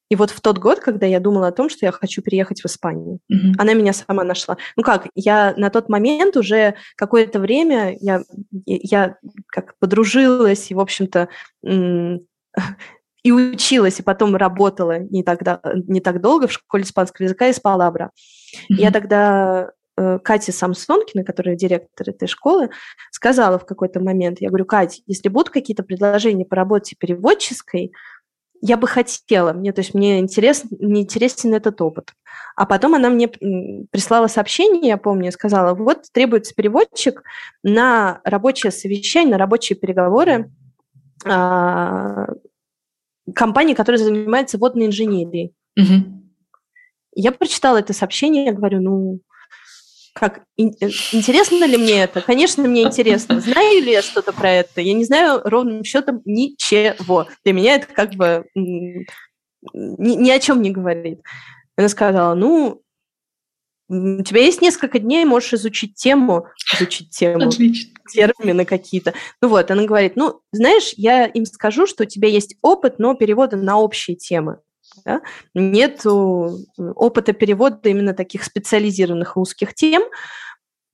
и 0.10 0.16
вот 0.16 0.30
в 0.30 0.42
тот 0.42 0.60
год, 0.60 0.80
когда 0.80 1.06
я 1.08 1.20
думала 1.20 1.48
о 1.48 1.52
том, 1.52 1.70
что 1.70 1.86
я 1.86 1.92
хочу 1.92 2.22
переехать 2.22 2.62
в 2.62 2.66
Испанию, 2.66 3.20
mm-hmm. 3.32 3.54
она 3.58 3.74
меня 3.74 3.94
сама 3.94 4.24
нашла. 4.24 4.58
Ну 4.76 4.84
как, 4.84 5.08
я 5.16 5.54
на 5.58 5.70
тот 5.70 5.90
момент 5.90 6.38
уже 6.38 6.76
какое-то 6.96 7.40
время 7.40 7.98
я, 8.00 8.22
я 8.66 9.18
как 9.54 9.78
подружилась 9.78 10.72
и, 10.72 10.74
в 10.74 10.80
общем-то, 10.80 11.30
и 11.62 13.32
училась, 13.32 14.00
и 14.00 14.04
потом 14.04 14.36
работала 14.36 14.98
не 14.98 15.24
так, 15.24 15.42
не 15.88 16.02
так 16.02 16.20
долго 16.22 16.48
в 16.48 16.52
школе 16.52 16.84
испанского 16.84 17.26
языка 17.26 17.48
из 17.48 17.60
Палабра. 17.60 18.06
Mm-hmm. 18.06 18.76
Я 18.76 18.92
тогда 18.92 19.72
э, 19.96 20.20
Кате 20.20 20.52
Самсонкина, 20.52 21.24
которая 21.24 21.56
директор 21.56 22.10
этой 22.10 22.28
школы, 22.28 22.70
сказала 23.12 23.60
в 23.60 23.66
какой-то 23.66 24.02
момент, 24.02 24.42
я 24.42 24.50
говорю, 24.50 24.66
Катя, 24.66 25.02
если 25.06 25.30
будут 25.30 25.52
какие-то 25.52 25.84
предложения 25.84 26.46
по 26.46 26.56
работе 26.56 26.96
переводческой, 27.00 27.94
я 28.66 28.78
бы 28.78 28.88
хотела, 28.88 29.52
мне, 29.52 29.74
то 29.74 29.82
есть 29.82 29.94
мне, 29.94 30.20
интерес, 30.20 30.64
мне 30.80 31.02
интересен 31.02 31.54
этот 31.54 31.82
опыт. 31.82 32.14
А 32.56 32.66
потом 32.66 32.96
она 32.96 33.10
мне 33.10 33.28
прислала 33.28 34.28
сообщение, 34.28 34.88
я 34.88 34.98
помню, 34.98 35.34
сказала, 35.34 35.74
вот 35.74 36.06
требуется 36.14 36.56
переводчик 36.56 37.24
на 37.62 38.22
рабочее 38.24 38.72
совещание, 38.72 39.34
на 39.34 39.38
рабочие 39.38 39.78
переговоры 39.78 40.50
а, 41.26 42.28
компании, 43.36 43.74
которая 43.74 44.02
занимается 44.02 44.58
водной 44.58 44.86
инженерией. 44.86 45.54
Угу. 45.76 46.24
Я 47.16 47.34
прочитала 47.34 47.80
это 47.80 47.92
сообщение, 47.92 48.46
я 48.46 48.54
говорю, 48.54 48.80
ну, 48.80 49.20
как 50.24 50.44
э, 50.58 50.64
интересно 51.12 51.66
ли 51.66 51.76
мне 51.76 52.04
это? 52.04 52.22
Конечно, 52.22 52.64
мне 52.66 52.84
интересно. 52.84 53.42
Знаю 53.42 53.84
ли 53.84 53.92
я 53.92 54.02
что-то 54.02 54.32
про 54.32 54.50
это? 54.50 54.80
Я 54.80 54.94
не 54.94 55.04
знаю 55.04 55.42
ровным 55.44 55.84
счетом 55.84 56.22
ничего. 56.24 57.28
Для 57.44 57.52
меня 57.52 57.76
это 57.76 57.88
как 57.88 58.14
бы 58.14 58.46
ни, 58.56 59.06
ни 59.74 60.30
о 60.30 60.40
чем 60.40 60.62
не 60.62 60.72
говорит. 60.72 61.20
Она 61.76 61.90
сказала, 61.90 62.36
ну, 62.36 62.82
у 63.90 64.24
тебя 64.24 64.40
есть 64.40 64.62
несколько 64.62 64.98
дней, 65.00 65.26
можешь 65.26 65.56
изучить 65.56 65.96
тему, 65.96 66.48
изучить 66.74 67.10
тему, 67.10 67.50
Отлично. 67.50 67.94
термины 68.10 68.64
какие-то. 68.64 69.14
Ну 69.42 69.50
вот, 69.50 69.72
она 69.72 69.84
говорит, 69.84 70.16
ну, 70.16 70.40
знаешь, 70.54 70.94
я 70.96 71.26
им 71.26 71.46
скажу, 71.46 71.86
что 71.86 72.04
у 72.04 72.08
тебя 72.08 72.30
есть 72.30 72.56
опыт, 72.62 72.98
но 72.98 73.14
перевода 73.14 73.58
на 73.58 73.78
общие 73.78 74.16
темы. 74.16 74.60
Да? 75.06 75.22
Нет 75.54 76.06
опыта 76.06 77.34
перевода 77.34 77.90
именно 77.90 78.14
таких 78.14 78.44
специализированных 78.44 79.38
узких 79.38 79.74
тем. 79.74 80.04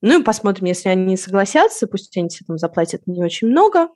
Ну 0.01 0.19
и 0.19 0.23
посмотрим, 0.23 0.65
если 0.67 0.89
они 0.89 1.17
согласятся, 1.17 1.87
пусть 1.87 2.15
они 2.17 2.29
там 2.47 2.57
заплатят 2.57 3.05
не 3.05 3.23
очень 3.23 3.49
много. 3.49 3.89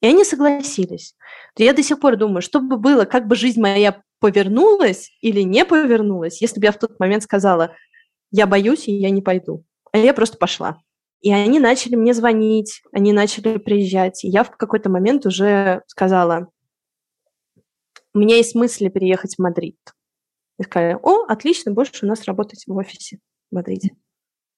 И 0.00 0.06
они 0.06 0.24
согласились. 0.24 1.14
Я 1.56 1.72
до 1.72 1.82
сих 1.82 2.00
пор 2.00 2.16
думаю, 2.16 2.42
что 2.42 2.60
бы 2.60 2.76
было, 2.76 3.04
как 3.04 3.28
бы 3.28 3.36
жизнь 3.36 3.60
моя 3.60 4.02
повернулась 4.18 5.10
или 5.20 5.42
не 5.42 5.64
повернулась, 5.64 6.40
если 6.40 6.60
бы 6.60 6.66
я 6.66 6.72
в 6.72 6.78
тот 6.78 6.98
момент 6.98 7.22
сказала, 7.22 7.74
я 8.30 8.46
боюсь, 8.46 8.88
и 8.88 8.92
я 8.92 9.10
не 9.10 9.22
пойду. 9.22 9.64
А 9.92 9.98
я 9.98 10.12
просто 10.14 10.38
пошла. 10.38 10.78
И 11.20 11.32
они 11.32 11.60
начали 11.60 11.94
мне 11.94 12.14
звонить, 12.14 12.82
они 12.92 13.12
начали 13.12 13.58
приезжать. 13.58 14.24
И 14.24 14.28
я 14.28 14.42
в 14.42 14.50
какой-то 14.50 14.90
момент 14.90 15.24
уже 15.24 15.82
сказала, 15.86 16.48
у 18.14 18.18
меня 18.18 18.36
есть 18.36 18.54
мысли 18.54 18.88
переехать 18.88 19.36
в 19.36 19.42
Мадрид. 19.42 19.78
И 20.58 20.64
сказали, 20.64 20.96
о, 21.02 21.24
отлично, 21.24 21.72
больше 21.72 22.04
у 22.04 22.08
нас 22.08 22.24
работать 22.24 22.64
в 22.66 22.76
офисе 22.76 23.18
в 23.50 23.54
Мадриде. 23.54 23.90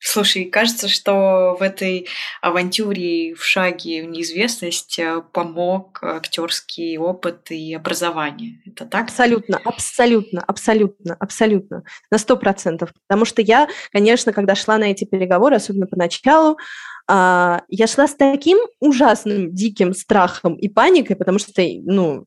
Слушай, 0.07 0.45
кажется, 0.45 0.87
что 0.87 1.57
в 1.59 1.63
этой 1.63 2.09
авантюре 2.43 3.35
в 3.35 3.43
шаге 3.43 4.03
в 4.03 4.11
неизвестность 4.11 4.99
э, 4.99 5.23
помог 5.33 6.01
актерский 6.03 6.99
опыт 6.99 7.51
и 7.51 7.73
образование. 7.73 8.61
Это 8.67 8.85
так? 8.85 9.05
Абсолютно, 9.05 9.59
абсолютно, 9.65 10.43
абсолютно, 10.43 11.15
абсолютно. 11.19 11.85
На 12.11 12.19
сто 12.19 12.37
процентов. 12.37 12.93
Потому 13.09 13.25
что 13.25 13.41
я, 13.41 13.67
конечно, 13.93 14.35
когда 14.35 14.55
шла 14.55 14.77
на 14.77 14.91
эти 14.91 15.07
переговоры, 15.07 15.57
особенно 15.57 15.87
поначалу, 15.87 16.59
а, 17.07 17.63
я 17.69 17.87
шла 17.87 18.07
с 18.09 18.15
таким 18.15 18.59
ужасным, 18.81 19.53
диким 19.53 19.93
страхом 19.95 20.55
и 20.55 20.69
паникой, 20.69 21.17
потому 21.17 21.39
что, 21.39 21.63
ну, 21.83 22.25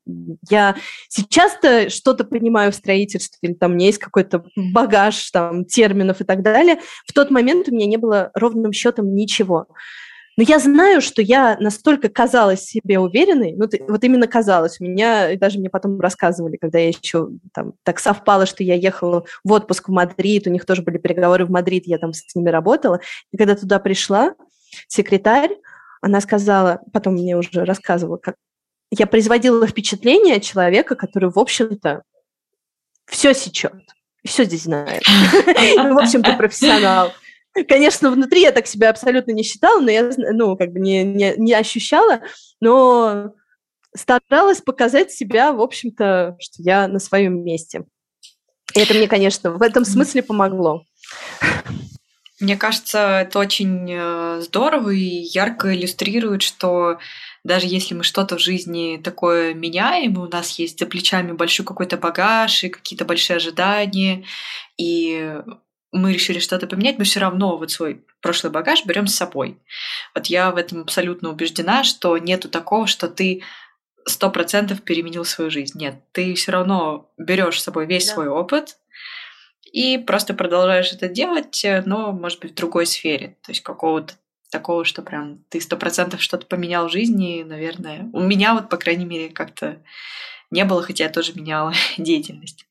я 0.50 0.76
сейчас-то 1.10 1.90
что-то 1.90 2.24
понимаю 2.24 2.72
в 2.72 2.76
строительстве, 2.76 3.50
или 3.50 3.54
там 3.54 3.72
у 3.72 3.76
меня 3.76 3.88
есть 3.88 3.98
какой-то 3.98 4.46
багаж 4.56 5.32
там 5.32 5.66
терминов 5.66 6.22
и 6.22 6.24
так 6.24 6.44
далее. 6.44 6.80
В 7.08 7.14
тот 7.14 7.32
момент 7.32 7.68
у 7.70 7.72
меня 7.74 7.88
не 7.88 7.98
было 7.98 8.32
ровным 8.36 8.72
счетом 8.72 9.16
ничего. 9.16 9.68
Но 10.38 10.44
я 10.48 10.60
знаю, 10.60 11.02
что 11.02 11.24
я 11.24 11.58
настолько 11.60 12.10
казалась 12.10 12.62
себе 12.62 13.00
уверенной, 13.00 13.56
ну, 13.58 13.68
вот 13.88 14.04
именно 14.04 14.28
казалось. 14.28 14.80
У 14.80 14.84
меня, 14.84 15.36
даже 15.36 15.58
мне 15.58 15.72
потом 15.72 16.00
рассказывали, 16.00 16.58
когда 16.58 16.78
я 16.78 16.90
еще 16.90 17.30
там 17.56 17.74
так 17.82 17.98
совпало, 17.98 18.46
что 18.46 18.64
я 18.64 18.76
ехала 18.76 19.26
в 19.44 19.52
отпуск 19.52 19.90
в 19.90 19.92
Мадрид, 19.92 20.46
у 20.46 20.52
них 20.52 20.68
тоже 20.68 20.84
были 20.84 21.00
переговоры 21.00 21.46
в 21.46 21.50
Мадрид, 21.50 21.88
я 21.88 21.98
там 21.98 22.14
с 22.14 22.36
ними 22.36 22.52
работала. 22.52 23.00
И 23.32 23.38
когда 23.38 23.56
туда 23.56 23.80
пришла, 23.80 24.36
секретарь, 24.88 25.52
она 26.02 26.22
сказала, 26.22 26.82
потом 26.94 27.14
мне 27.14 27.38
уже 27.38 27.66
рассказывала, 27.66 28.18
как 28.18 28.36
я 28.92 29.08
производила 29.08 29.68
впечатление 29.68 30.40
человека, 30.40 30.96
который, 30.96 31.30
в 31.30 31.38
общем-то, 31.38 32.04
все 33.06 33.34
сечет, 33.34 33.74
все 34.26 34.46
здесь 34.46 34.64
знает. 34.64 35.04
В 35.06 36.02
общем-то, 36.02 36.34
профессионал. 36.34 37.12
Конечно, 37.68 38.12
внутри 38.12 38.42
я 38.42 38.52
так 38.52 38.68
себя 38.68 38.90
абсолютно 38.90 39.32
не 39.32 39.44
считала, 39.44 39.80
но 39.82 39.90
я, 39.90 40.12
ну, 40.18 40.56
как 40.58 40.72
бы 40.72 40.80
не, 40.80 41.04
не, 41.04 41.34
не 41.38 41.54
ощущала, 41.54 42.22
но 42.62 43.34
старалась 43.96 44.62
показать 44.62 45.12
себя, 45.12 45.52
в 45.52 45.62
общем-то, 45.62 46.38
что 46.40 46.62
я 46.62 46.88
на 46.88 47.00
своем 47.00 47.44
месте. 47.44 47.86
И 48.76 48.80
это 48.80 48.94
мне, 48.94 49.08
конечно, 49.08 49.52
в 49.52 49.62
этом 49.62 49.86
смысле 49.86 50.22
помогло. 50.22 50.84
Мне 52.40 52.56
кажется, 52.56 53.22
это 53.22 53.40
очень 53.40 53.88
э, 53.90 54.42
здорово 54.42 54.92
и 54.92 55.00
ярко 55.00 55.76
иллюстрирует, 55.76 56.44
что 56.44 57.00
даже 57.44 57.66
если 57.66 57.96
мы 57.96 58.04
что-то 58.04 58.38
в 58.38 58.42
жизни 58.42 59.02
такое 59.04 59.56
меняем, 59.56 60.18
у 60.20 60.28
нас 60.28 60.60
есть 60.60 60.80
за 60.80 60.86
плечами 60.86 61.32
большой 61.32 61.66
какой-то 61.66 61.98
багаж 61.98 62.64
и 62.64 62.70
какие-то 62.70 63.06
большие 63.06 63.38
ожидания, 63.38 64.26
и 64.78 65.42
мы 65.92 66.14
решили 66.14 66.40
что-то 66.40 66.68
поменять, 66.68 67.00
мы 67.00 67.06
все 67.06 67.20
равно 67.20 67.58
вот 67.58 67.72
свой 67.72 68.06
прошлый 68.22 68.52
багаж 68.52 68.86
берем 68.86 69.08
с 69.08 69.16
собой. 69.16 69.58
Вот 70.14 70.28
я 70.28 70.52
в 70.52 70.58
этом 70.58 70.82
абсолютно 70.82 71.30
убеждена, 71.30 71.84
что 71.84 72.18
нету 72.18 72.50
такого, 72.50 72.86
что 72.86 73.08
ты 73.08 73.42
сто 74.06 74.30
процентов 74.30 74.82
переменил 74.84 75.26
свою 75.26 75.50
жизнь. 75.50 75.78
Нет, 75.80 76.02
ты 76.12 76.34
все 76.36 76.52
равно 76.52 77.12
берешь 77.18 77.60
с 77.60 77.64
собой 77.64 77.86
весь 77.86 78.08
да. 78.08 78.14
свой 78.14 78.28
опыт, 78.28 78.78
и 79.72 79.98
просто 79.98 80.34
продолжаешь 80.34 80.92
это 80.92 81.08
делать, 81.08 81.64
э, 81.64 81.84
но, 81.86 82.12
может 82.12 82.40
быть, 82.40 82.52
в 82.52 82.56
другой 82.56 82.86
сфере. 82.86 83.38
То 83.44 83.52
есть 83.52 83.62
какого-то 83.62 84.14
такого, 84.50 84.86
что 84.86 85.02
прям 85.02 85.44
ты 85.50 85.60
сто 85.60 85.78
процентов 85.78 86.22
что-то 86.22 86.46
поменял 86.46 86.88
в 86.88 86.92
жизни, 86.92 87.44
наверное. 87.44 88.10
У 88.14 88.22
меня 88.22 88.54
вот, 88.54 88.70
по 88.70 88.78
крайней 88.78 89.06
мере, 89.06 89.30
как-то 89.30 89.82
не 90.52 90.64
было, 90.66 90.82
хотя 90.82 91.06
я 91.06 91.10
тоже 91.10 91.34
меняла 91.34 91.74
деятельность. 91.98 92.66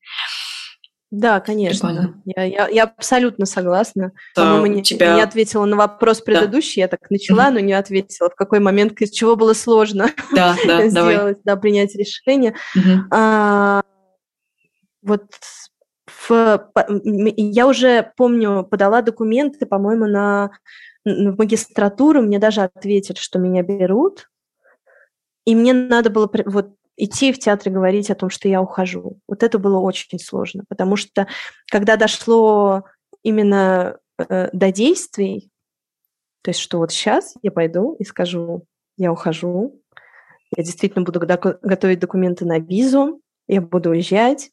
Да, 1.09 1.39
конечно. 1.39 2.21
Я, 2.25 2.43
я, 2.43 2.67
я 2.67 2.83
абсолютно 2.83 3.45
согласна. 3.45 4.11
По-моему, 4.35 4.65
не, 4.65 4.83
тебя... 4.83 5.15
не 5.15 5.21
ответила 5.21 5.63
на 5.63 5.77
вопрос 5.77 6.19
предыдущий. 6.19 6.81
Да. 6.81 6.81
Я 6.81 6.87
так 6.89 7.09
начала, 7.09 7.49
но 7.49 7.59
не 7.59 7.71
ответила. 7.71 8.29
В 8.29 8.35
какой 8.35 8.59
момент, 8.59 8.99
из 8.99 9.11
чего 9.11 9.37
было 9.37 9.53
сложно 9.53 10.09
да, 10.35 10.57
да, 10.65 10.87
сделать, 10.89 11.37
да, 11.45 11.55
принять 11.55 11.95
решение. 11.95 12.55
А, 13.09 13.83
вот 15.01 15.23
я 16.29 17.67
уже 17.67 18.11
помню, 18.15 18.63
подала 18.63 19.01
документы, 19.01 19.65
по-моему, 19.65 20.05
на 20.07 20.51
в 21.05 21.37
магистратуру, 21.37 22.21
мне 22.21 22.37
даже 22.37 22.61
ответили, 22.61 23.17
что 23.17 23.39
меня 23.39 23.63
берут, 23.63 24.29
и 25.45 25.55
мне 25.55 25.73
надо 25.73 26.09
было 26.09 26.29
вот 26.45 26.75
идти 26.97 27.31
в 27.31 27.39
театр 27.39 27.69
и 27.69 27.71
говорить 27.71 28.09
о 28.09 28.15
том, 28.15 28.29
что 28.29 28.49
я 28.49 28.61
ухожу. 28.61 29.19
Вот 29.27 29.43
это 29.43 29.59
было 29.59 29.79
очень 29.79 30.19
сложно, 30.19 30.63
потому 30.67 30.95
что 30.95 31.27
когда 31.71 31.95
дошло 31.95 32.83
именно 33.23 33.97
э, 34.17 34.49
до 34.51 34.71
действий, 34.71 35.49
то 36.41 36.49
есть 36.49 36.59
что 36.59 36.79
вот 36.79 36.91
сейчас 36.91 37.35
я 37.41 37.51
пойду 37.51 37.95
и 37.99 38.03
скажу, 38.03 38.65
я 38.97 39.11
ухожу, 39.11 39.79
я 40.55 40.63
действительно 40.63 41.05
буду 41.05 41.19
готовить 41.19 41.99
документы 41.99 42.45
на 42.45 42.59
визу, 42.59 43.21
я 43.47 43.61
буду 43.61 43.91
уезжать. 43.91 44.51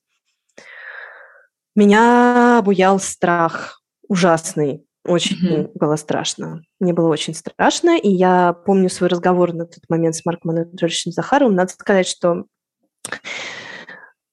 Меня 1.74 2.58
обуял 2.58 3.00
страх 3.00 3.80
ужасный. 4.08 4.86
Очень 5.04 5.36
mm-hmm. 5.36 5.70
было 5.74 5.96
страшно. 5.96 6.62
Мне 6.80 6.94
было 6.94 7.08
очень 7.08 7.34
страшно, 7.34 7.98
и 7.98 8.08
я 8.08 8.52
помню 8.52 8.88
свой 8.88 9.10
разговор 9.10 9.52
на 9.52 9.66
тот 9.66 9.82
момент 9.88 10.14
с 10.14 10.24
Марком 10.24 10.52
Анатольевичем 10.52 11.12
Захаровым. 11.12 11.56
Надо 11.56 11.72
сказать, 11.72 12.06
что 12.06 12.46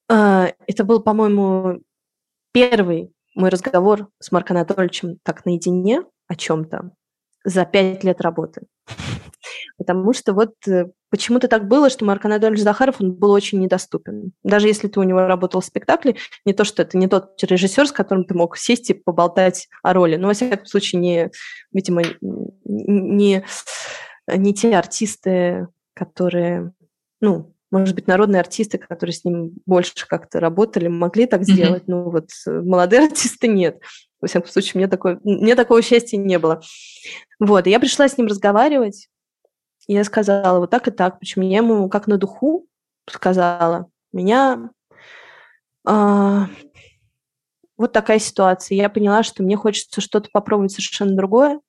э, 0.10 0.52
это 0.68 0.84
был, 0.86 1.02
по-моему, 1.02 1.82
первый 2.54 3.14
мой 3.36 3.50
разговор 3.50 4.10
с 4.20 4.32
Марком 4.32 4.58
Анатольевичем 4.58 5.18
так 5.24 5.46
наедине 5.46 6.04
о 6.28 6.36
чем-то 6.36 6.92
за 7.44 7.66
пять 7.66 8.04
лет 8.04 8.22
работы. 8.22 8.68
Потому 9.82 10.14
что 10.14 10.34
вот 10.34 10.54
э, 10.68 10.92
почему-то 11.10 11.48
так 11.48 11.68
было, 11.68 11.90
что 11.90 12.06
Марк 12.06 12.24
Анатольевич 12.24 12.62
Захаров, 12.62 13.02
он 13.02 13.14
был 13.14 13.32
очень 13.32 13.60
недоступен. 13.60 14.32
Даже 14.44 14.68
если 14.68 14.88
ты 14.88 15.00
у 15.00 15.04
него 15.04 15.22
работал 15.22 15.60
в 15.60 15.66
спектакле, 15.66 16.18
не 16.46 16.54
то, 16.54 16.66
что 16.66 16.84
это 16.84 17.00
не 17.00 17.08
тот 17.08 17.42
режиссер, 17.42 17.88
с 17.88 17.92
которым 17.92 18.26
ты 18.26 18.36
мог 18.36 18.58
сесть 18.58 18.92
и 18.92 18.94
поболтать 18.94 19.70
о 19.82 19.94
роли. 19.94 20.18
Но, 20.18 20.28
во 20.28 20.36
всяком 20.36 20.68
случае, 20.68 21.02
не, 21.02 21.32
видимо, 21.74 22.04
не, 22.22 23.44
не 24.28 24.54
те 24.54 24.78
артисты, 24.78 25.68
которые, 25.96 26.74
ну, 27.22 27.56
может 27.72 27.96
быть, 27.96 28.06
народные 28.06 28.42
артисты, 28.42 28.78
которые 28.78 29.16
с 29.16 29.26
ним 29.26 29.54
больше 29.66 29.94
как-то 30.08 30.40
работали, 30.40 30.90
могли 30.90 31.26
так 31.26 31.44
сделать, 31.44 31.84
mm-hmm. 31.84 31.88
но 31.88 32.10
вот 32.12 32.30
э, 32.46 32.52
молодые 32.62 33.02
артисты 33.08 33.48
нет. 33.48 33.80
Во 34.20 34.28
всяком 34.28 34.52
случае, 34.52 34.74
мне, 34.76 34.88
такое, 34.88 35.20
мне 35.24 35.56
такого 35.56 35.82
счастья 35.82 36.18
не 36.18 36.38
было. 36.38 36.62
Вот, 37.40 37.66
и 37.66 37.72
я 37.72 37.80
пришла 37.80 38.08
с 38.08 38.20
ним 38.20 38.28
разговаривать, 38.28 39.08
и 39.92 39.94
я 39.94 40.06
сказала 40.06 40.60
вот 40.60 40.70
так 40.70 40.88
и 40.88 40.92
так, 40.92 41.20
причем 41.20 41.42
я 41.42 41.58
ему 41.58 41.90
как 41.90 42.08
на 42.08 42.18
духу 42.18 42.66
сказала, 43.10 43.88
меня 44.14 44.70
а, 45.86 46.48
вот 47.76 47.92
такая 47.92 48.20
ситуация. 48.20 48.78
Я 48.78 48.90
поняла, 48.90 49.22
что 49.24 49.44
мне 49.44 49.58
хочется 49.58 50.00
что-то 50.00 50.30
попробовать 50.32 50.72
совершенно 50.72 51.14
другое. 51.14 51.60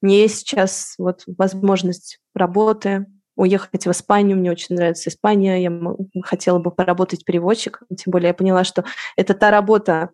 Мне 0.00 0.22
есть 0.22 0.38
сейчас 0.38 0.94
вот 0.98 1.22
возможность 1.38 2.18
работы, 2.34 3.06
уехать 3.36 3.86
в 3.86 3.92
Испанию. 3.92 4.36
Мне 4.36 4.50
очень 4.50 4.74
нравится 4.74 5.08
Испания. 5.08 5.62
Я 5.62 5.70
хотела 6.24 6.58
бы 6.58 6.72
поработать 6.72 7.24
переводчиком. 7.24 7.86
Тем 7.96 8.10
более 8.10 8.28
я 8.28 8.34
поняла, 8.34 8.64
что 8.64 8.84
это 9.16 9.34
та 9.34 9.52
работа, 9.52 10.10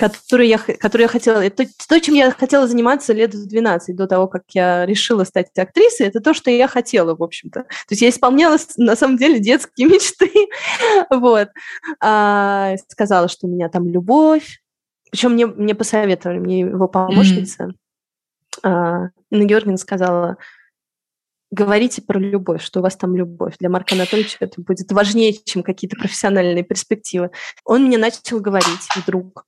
которую 0.00 0.48
я, 0.48 0.56
которую 0.56 1.02
я 1.04 1.08
хотела, 1.08 1.50
то, 1.50 1.66
то, 1.88 2.00
чем 2.00 2.14
я 2.14 2.30
хотела 2.30 2.66
заниматься 2.66 3.12
лет 3.12 3.34
в 3.34 3.46
12, 3.46 3.94
до 3.94 4.06
того, 4.06 4.28
как 4.28 4.44
я 4.54 4.86
решила 4.86 5.24
стать 5.24 5.56
актрисой, 5.58 6.06
это 6.06 6.20
то, 6.20 6.32
что 6.32 6.50
я 6.50 6.68
хотела, 6.68 7.14
в 7.14 7.22
общем-то. 7.22 7.64
То 7.64 7.90
есть 7.90 8.00
я 8.00 8.08
исполняла, 8.08 8.56
на 8.78 8.96
самом 8.96 9.18
деле, 9.18 9.38
детские 9.40 9.88
мечты, 9.90 10.30
вот. 11.10 11.48
А, 12.00 12.76
сказала, 12.88 13.28
что 13.28 13.46
у 13.46 13.50
меня 13.50 13.68
там 13.68 13.88
любовь, 13.88 14.62
причем 15.10 15.32
мне, 15.32 15.46
мне 15.46 15.74
посоветовали, 15.74 16.38
мне 16.38 16.60
его 16.60 16.88
помощница, 16.88 17.64
mm-hmm. 17.64 18.60
а, 18.62 19.10
Инна 19.30 19.44
Георгиевна 19.44 19.76
сказала, 19.76 20.38
говорите 21.50 22.00
про 22.00 22.18
любовь, 22.18 22.62
что 22.62 22.80
у 22.80 22.82
вас 22.82 22.96
там 22.96 23.14
любовь. 23.14 23.56
Для 23.58 23.68
Марка 23.68 23.94
Анатольевича 23.94 24.38
это 24.40 24.62
будет 24.62 24.90
важнее, 24.92 25.34
чем 25.34 25.62
какие-то 25.62 25.96
профессиональные 25.96 26.64
перспективы. 26.64 27.32
Он 27.66 27.84
мне 27.84 27.98
начал 27.98 28.40
говорить 28.40 28.88
вдруг, 28.96 29.44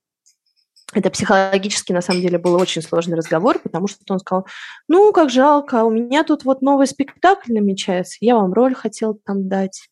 это 0.92 1.10
психологически, 1.10 1.92
на 1.92 2.02
самом 2.02 2.20
деле, 2.20 2.38
был 2.38 2.54
очень 2.54 2.82
сложный 2.82 3.16
разговор, 3.16 3.58
потому 3.58 3.88
что 3.88 3.98
он 4.08 4.18
сказал, 4.18 4.46
ну, 4.88 5.12
как 5.12 5.30
жалко, 5.30 5.84
у 5.84 5.90
меня 5.90 6.24
тут 6.24 6.44
вот 6.44 6.62
новый 6.62 6.86
спектакль 6.86 7.52
намечается, 7.52 8.18
я 8.20 8.36
вам 8.36 8.52
роль 8.52 8.74
хотел 8.74 9.14
там 9.14 9.48
дать. 9.48 9.88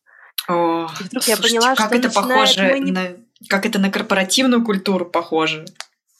О, 0.47 0.87
и 0.99 1.03
вдруг 1.03 1.23
слушайте, 1.23 1.31
я 1.31 1.37
поняла, 1.37 1.75
как 1.75 1.87
что 1.87 1.95
это 1.95 2.09
похоже 2.09 2.63
мани... 2.63 2.91
на, 2.91 3.01
как 3.49 3.65
это 3.65 3.79
на 3.79 3.91
корпоративную 3.91 4.63
культуру 4.63 5.05
похоже. 5.05 5.65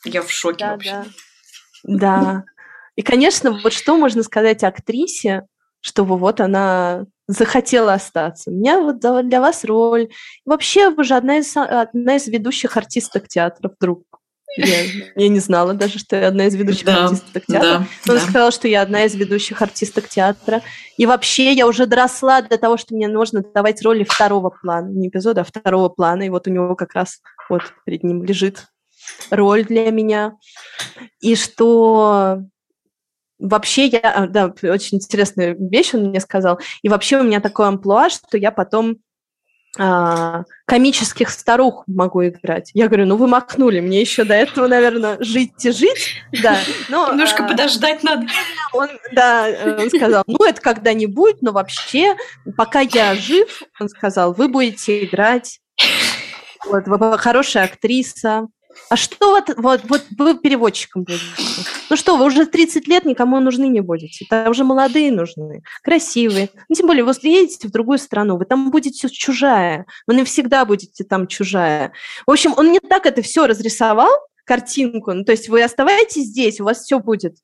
Я 0.04 0.22
в 0.22 0.32
шоке 0.32 0.66
да, 0.66 0.72
вообще. 0.72 1.06
Да. 1.84 2.22
да. 2.22 2.44
И, 2.96 3.02
конечно, 3.02 3.52
вот 3.52 3.74
что 3.74 3.98
можно 3.98 4.24
сказать 4.24 4.64
актрисе, 4.64 5.48
чтобы 5.80 6.18
вот 6.18 6.40
она 6.42 7.06
захотела 7.28 7.94
остаться. 7.94 8.52
У 8.52 8.54
меня 8.54 8.80
вот 8.80 9.00
для 9.00 9.40
вас 9.40 9.64
роль. 9.64 10.10
Вообще, 10.46 10.90
вы 10.90 11.04
же 11.04 11.16
одна 11.16 11.38
из, 11.38 11.56
одна 11.56 12.16
из 12.16 12.28
ведущих 12.28 12.78
артисток 12.78 13.28
театра 13.28 13.72
вдруг. 13.80 14.04
Я, 14.58 14.84
я 15.16 15.28
не 15.30 15.40
знала 15.40 15.74
даже, 15.74 16.00
что 16.00 16.18
я 16.18 16.28
одна 16.28 16.48
из 16.48 16.56
ведущих 16.56 16.86
да, 16.86 17.06
артисток 17.06 17.46
театра. 17.46 17.88
Да, 18.06 18.12
Он 18.12 18.20
да. 18.20 18.20
сказал, 18.20 18.52
что 18.52 18.68
я 18.68 18.82
одна 18.82 19.06
из 19.06 19.16
ведущих 19.16 19.62
артисток 19.62 20.10
театра. 20.10 20.62
И 20.98 21.06
вообще 21.06 21.54
я 21.54 21.68
уже 21.68 21.86
доросла 21.86 22.42
до 22.42 22.58
того, 22.58 22.78
что 22.78 22.94
мне 22.94 23.08
нужно 23.08 23.44
давать 23.44 23.82
роли 23.82 24.04
второго 24.04 24.50
плана. 24.50 24.90
Не 24.90 25.08
эпизода, 25.08 25.42
а 25.42 25.44
второго 25.46 25.90
плана. 25.90 26.24
И 26.24 26.30
вот 26.30 26.48
у 26.48 26.52
него 26.52 26.76
как 26.76 26.94
раз 26.94 27.22
вот 27.50 27.62
перед 27.86 28.04
ним 28.04 28.24
лежит 28.24 28.68
роль 29.30 29.64
для 29.64 29.90
меня. 29.90 30.38
И 31.22 31.36
что 31.36 32.40
вообще 33.40 33.86
я... 33.86 34.00
А, 34.00 34.28
да, 34.28 34.54
очень 34.64 34.98
интересная 34.98 35.56
вещь 35.58 35.94
он 35.94 36.08
мне 36.08 36.20
сказал. 36.20 36.60
И 36.82 36.90
вообще 36.90 37.20
у 37.20 37.24
меня 37.24 37.40
такой 37.40 37.68
амплуа, 37.68 38.10
что 38.10 38.38
я 38.38 38.52
потом 38.52 38.98
а, 39.80 40.44
комических 40.66 41.30
старух 41.30 41.84
могу 41.88 42.26
играть. 42.26 42.72
Я 42.74 42.88
говорю, 42.88 43.06
ну 43.06 43.16
вы 43.16 43.28
махнули, 43.28 43.80
мне 43.80 44.02
еще 44.02 44.26
до 44.26 44.34
этого, 44.34 44.68
наверное, 44.68 45.18
жить 45.22 45.66
и 45.66 45.72
жить. 45.72 46.22
Да, 46.44 46.58
но, 46.90 47.10
Немножко 47.12 47.46
а, 47.46 47.48
подождать 47.48 48.04
надо. 48.04 48.28
Он, 48.74 48.90
да, 49.12 49.48
он 49.80 49.90
сказал, 49.90 50.24
ну 50.28 50.46
это 50.46 50.62
когда-нибудь, 50.62 51.42
но 51.42 51.52
вообще, 51.52 52.16
пока 52.56 52.80
я 52.80 53.16
жив, 53.16 53.62
он 53.82 53.90
сказал, 53.90 54.34
вы 54.34 54.48
будете 54.48 55.04
играть, 55.04 55.60
вот, 56.66 56.88
вы 56.88 57.18
хорошая 57.18 57.66
актриса, 57.66 58.48
а 58.90 58.96
что 58.96 59.32
вот, 59.32 59.54
вот, 59.58 59.82
вот 59.86 60.04
вы 60.18 60.38
переводчиком 60.38 61.04
будете? 61.04 61.24
Ну 61.90 61.96
что, 61.96 62.18
вы 62.18 62.26
уже 62.26 62.46
30 62.46 62.88
лет 62.88 63.06
никому 63.06 63.40
нужны 63.40 63.68
не 63.68 63.82
будете. 63.82 64.26
Там 64.30 64.50
уже 64.50 64.64
молодые 64.64 65.12
нужны, 65.12 65.64
красивые. 65.84 66.50
Ну, 66.70 66.76
тем 66.76 66.88
более, 66.88 67.04
вы 67.04 67.14
едете 67.24 67.68
в 67.68 67.72
другую 67.72 68.00
страну, 68.00 68.38
вы 68.38 68.46
там 68.46 68.72
будете 68.72 69.10
чужая. 69.10 69.86
Вы 70.08 70.16
навсегда 70.16 70.66
будете 70.66 71.04
там 71.04 71.28
чужая. 71.28 71.94
В 72.26 72.32
общем, 72.32 72.54
он 72.58 72.72
не 72.72 72.80
так 72.80 73.06
это 73.06 73.22
все 73.22 73.48
разрисовал, 73.48 74.12
картинку. 74.46 75.14
Ну, 75.14 75.24
то 75.24 75.32
есть 75.32 75.50
вы 75.50 75.64
оставаетесь 75.64 76.26
здесь, 76.26 76.60
у 76.60 76.66
вас 76.66 76.82
все 76.84 77.00
будет. 77.00 77.38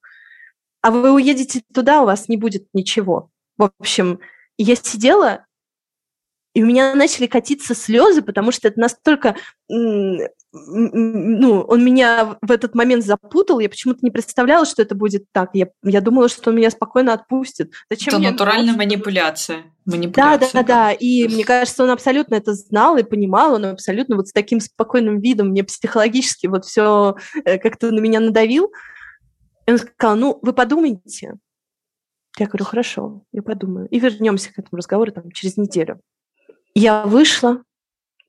А 0.81 0.91
вы 0.91 1.11
уедете 1.11 1.61
туда, 1.73 2.01
у 2.01 2.05
вас 2.05 2.27
не 2.27 2.37
будет 2.37 2.67
ничего. 2.73 3.29
В 3.57 3.71
общем, 3.79 4.19
я 4.57 4.75
сидела 4.75 5.47
и 6.57 6.63
у 6.63 6.65
меня 6.65 6.95
начали 6.95 7.27
катиться 7.27 7.75
слезы, 7.75 8.23
потому 8.23 8.51
что 8.51 8.67
это 8.67 8.79
настолько, 8.79 9.35
ну, 10.53 11.61
он 11.61 11.83
меня 11.83 12.37
в 12.41 12.51
этот 12.51 12.73
момент 12.73 13.05
запутал, 13.05 13.59
я 13.59 13.69
почему-то 13.69 13.99
не 14.01 14.11
представляла, 14.11 14.65
что 14.65 14.81
это 14.81 14.95
будет 14.95 15.25
так. 15.31 15.49
Я, 15.53 15.67
я 15.83 16.01
думала, 16.01 16.29
что 16.29 16.49
он 16.49 16.55
меня 16.55 16.71
спокойно 16.71 17.13
отпустит. 17.13 17.73
Зачем 17.89 18.15
это 18.15 18.31
натуральная 18.31 18.73
манипуляция. 18.73 19.65
манипуляция. 19.85 20.49
Да, 20.53 20.61
да, 20.61 20.63
да. 20.63 20.91
И 20.93 21.27
мне 21.27 21.43
кажется, 21.43 21.83
он 21.83 21.89
абсолютно 21.89 22.35
это 22.35 22.53
знал 22.53 22.97
и 22.97 23.03
понимал, 23.03 23.55
он 23.55 23.65
абсолютно 23.65 24.15
вот 24.15 24.29
с 24.29 24.31
таким 24.31 24.59
спокойным 24.59 25.19
видом 25.19 25.49
мне 25.49 25.63
психологически 25.63 26.47
вот 26.47 26.65
все 26.65 27.15
э, 27.43 27.57
как-то 27.57 27.91
на 27.91 27.99
меня 27.99 28.19
надавил. 28.19 28.71
И 29.65 29.71
он 29.71 29.77
сказал, 29.77 30.15
ну, 30.15 30.39
вы 30.41 30.53
подумайте. 30.53 31.35
Я 32.39 32.45
говорю, 32.45 32.65
хорошо, 32.65 33.23
я 33.33 33.41
подумаю. 33.41 33.87
И 33.89 33.99
вернемся 33.99 34.53
к 34.53 34.59
этому 34.59 34.77
разговору 34.77 35.11
там, 35.11 35.31
через 35.31 35.57
неделю. 35.57 35.99
Я 36.73 37.05
вышла, 37.05 37.63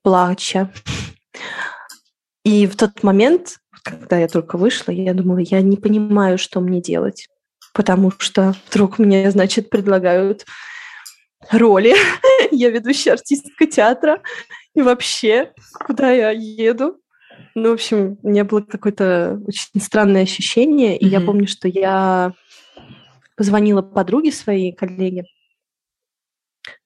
плача. 0.01 0.71
И 2.49 2.65
в 2.65 2.75
тот 2.75 3.03
момент, 3.03 3.59
когда 3.83 4.17
я 4.17 4.27
только 4.27 4.57
вышла, 4.57 4.91
я 4.91 5.13
думала, 5.13 5.37
я 5.37 5.61
не 5.61 5.77
понимаю, 5.77 6.39
что 6.39 6.61
мне 6.61 6.81
делать. 6.81 7.27
Потому 7.75 8.11
что 8.17 8.55
вдруг 8.67 8.97
мне, 8.97 9.29
значит, 9.29 9.69
предлагают 9.69 10.47
роли. 11.51 11.93
я 12.51 12.71
ведущая 12.71 13.11
артистка 13.11 13.67
театра. 13.67 14.23
И 14.73 14.81
вообще, 14.81 15.53
куда 15.85 16.09
я 16.09 16.31
еду? 16.31 16.99
Ну, 17.53 17.69
в 17.69 17.73
общем, 17.73 18.17
у 18.23 18.29
меня 18.29 18.45
было 18.45 18.61
какое-то 18.61 19.39
очень 19.45 19.79
странное 19.79 20.23
ощущение. 20.23 20.97
И 20.97 21.05
mm-hmm. 21.05 21.09
я 21.09 21.21
помню, 21.21 21.47
что 21.47 21.67
я 21.67 22.33
позвонила 23.35 23.83
подруге 23.83 24.31
своей, 24.31 24.73
коллеге, 24.73 25.25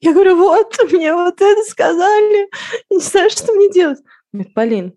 я 0.02 0.13
говорю, 0.13 0.36
вот, 0.36 0.78
мне 0.91 1.13
вот 1.13 1.41
это 1.41 1.62
сказали, 1.63 2.49
не 2.89 2.99
знаю, 2.99 3.30
что 3.30 3.54
мне 3.54 3.71
делать. 3.71 3.99
Говорит, 4.32 4.54
Полин, 4.54 4.93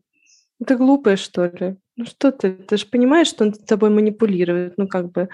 Ты 0.64 0.76
глупая, 0.76 1.16
что 1.16 1.46
ли? 1.46 1.76
Ну 1.96 2.06
что 2.06 2.32
ты? 2.32 2.52
Ты 2.52 2.76
же 2.76 2.86
понимаешь, 2.86 3.28
что 3.28 3.44
он 3.44 3.52
тобой 3.52 3.90
манипулирует. 3.90 4.78
Ну 4.78 4.88
как 4.88 5.10
бы... 5.10 5.28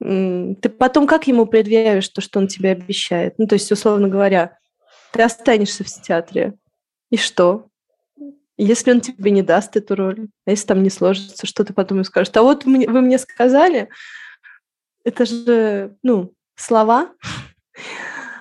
Ты 0.00 0.68
потом 0.68 1.08
как 1.08 1.26
ему 1.26 1.46
предъявишь 1.46 2.08
то, 2.08 2.20
что 2.20 2.38
он 2.38 2.46
тебе 2.46 2.70
обещает? 2.70 3.34
Ну 3.38 3.46
то 3.46 3.54
есть, 3.54 3.70
условно 3.72 4.08
говоря, 4.08 4.58
ты 5.12 5.22
останешься 5.22 5.84
в 5.84 5.88
театре. 5.88 6.54
И 7.10 7.16
что? 7.16 7.68
Если 8.56 8.90
он 8.90 9.00
тебе 9.00 9.30
не 9.30 9.42
даст 9.42 9.76
эту 9.76 9.94
роль, 9.94 10.28
а 10.44 10.50
если 10.50 10.66
там 10.66 10.82
не 10.82 10.90
сложится, 10.90 11.46
что 11.46 11.64
ты 11.64 11.72
потом 11.72 11.98
ему 11.98 12.04
скажешь? 12.04 12.32
А 12.34 12.42
вот 12.42 12.64
вы 12.64 13.00
мне 13.00 13.18
сказали, 13.18 13.88
это 15.04 15.24
же, 15.26 15.96
ну, 16.02 16.32
слова. 16.54 17.12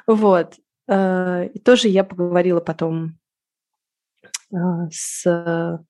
Вот. 0.08 0.56
Э, 0.88 1.48
и 1.54 1.60
тоже 1.60 1.90
я 1.90 2.06
поговорила 2.06 2.62
потом 2.62 3.20
э, 4.54 4.56
с 4.90 5.84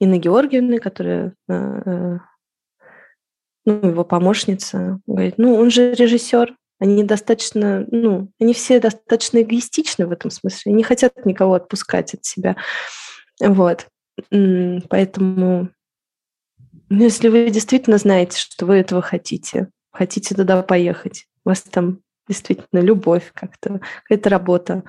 Инной 0.00 0.18
Георгиевной, 0.18 0.78
которая 0.78 1.34
э, 1.48 2.18
ну, 3.66 3.88
его 3.88 4.04
помощница, 4.04 5.00
говорит, 5.06 5.34
ну, 5.36 5.54
он 5.54 5.70
же 5.70 5.94
режиссер, 5.94 6.56
они 6.78 7.04
достаточно, 7.04 7.86
ну, 7.90 8.32
они 8.40 8.54
все 8.54 8.80
достаточно 8.80 9.42
эгоистичны 9.42 10.06
в 10.06 10.12
этом 10.12 10.30
смысле, 10.30 10.72
не 10.72 10.82
хотят 10.82 11.26
никого 11.26 11.54
отпускать 11.54 12.14
от 12.14 12.24
себя. 12.24 12.56
Вот. 13.38 13.86
Поэтому, 14.30 15.68
ну, 16.88 17.04
если 17.04 17.28
вы 17.28 17.50
действительно 17.50 17.98
знаете, 17.98 18.38
что 18.38 18.66
вы 18.66 18.76
этого 18.76 19.02
хотите, 19.02 19.68
хотите 19.92 20.34
туда 20.34 20.62
поехать, 20.62 21.26
у 21.44 21.50
вас 21.50 21.62
там 21.62 22.00
действительно 22.26 22.80
любовь 22.80 23.30
как-то, 23.34 23.80
какая-то 24.02 24.30
работа, 24.30 24.82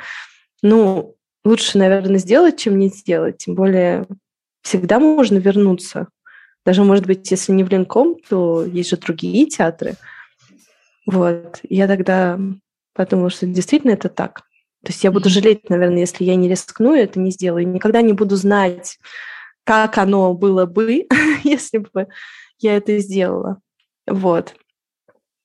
ну, 0.61 1.15
лучше, 1.43 1.77
наверное, 1.77 2.19
сделать, 2.19 2.59
чем 2.59 2.77
не 2.77 2.87
сделать. 2.89 3.37
Тем 3.37 3.55
более 3.55 4.05
всегда 4.61 4.99
можно 4.99 5.37
вернуться. 5.37 6.07
Даже, 6.65 6.83
может 6.83 7.05
быть, 7.07 7.29
если 7.31 7.51
не 7.53 7.63
в 7.63 7.69
Ленком, 7.69 8.17
то 8.29 8.63
есть 8.63 8.89
же 8.89 8.97
другие 8.97 9.47
театры– 9.47 9.95
вот. 11.05 11.59
Я 11.63 11.87
тогда 11.87 12.39
подумала, 12.93 13.29
что 13.29 13.45
действительно 13.45 13.91
это 13.91 14.09
так. 14.09 14.41
То 14.83 14.91
есть 14.91 15.03
я 15.03 15.11
буду 15.11 15.29
жалеть, 15.29 15.69
наверное, 15.69 15.99
если 15.99 16.23
я 16.23 16.35
не 16.35 16.49
рискну 16.49 16.95
это 16.95 17.19
не 17.19 17.31
сделаю. 17.31 17.67
Никогда 17.67 18.01
не 18.01 18.13
буду 18.13 18.35
знать, 18.35 18.97
как 19.63 19.97
оно 19.97 20.33
было 20.33 20.65
бы, 20.65 21.07
если 21.43 21.79
бы 21.79 22.07
я 22.59 22.77
это 22.77 22.97
сделала. 22.99 23.59
Вот. 24.07 24.55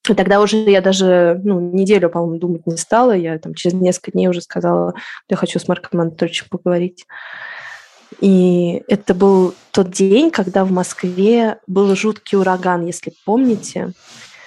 И 0.09 0.15
тогда 0.15 0.41
уже 0.41 0.59
я 0.59 0.81
даже 0.81 1.41
ну, 1.43 1.59
неделю, 1.61 2.09
по-моему, 2.09 2.39
думать 2.39 2.67
не 2.67 2.77
стала. 2.77 3.13
Я 3.13 3.39
там 3.39 3.55
через 3.55 3.75
несколько 3.75 4.13
дней 4.13 4.29
уже 4.29 4.41
сказала, 4.41 4.95
я 5.29 5.37
хочу 5.37 5.59
с 5.59 5.69
Марком 5.69 6.01
Анатольевичем 6.01 6.47
поговорить. 6.49 7.07
И 8.21 8.83
это 8.88 9.14
был 9.14 9.55
тот 9.73 9.90
день, 9.90 10.31
когда 10.31 10.64
в 10.64 10.73
Москве 10.73 11.59
был 11.66 11.95
жуткий 11.95 12.38
ураган, 12.38 12.87
если 12.87 13.12
помните 13.25 13.92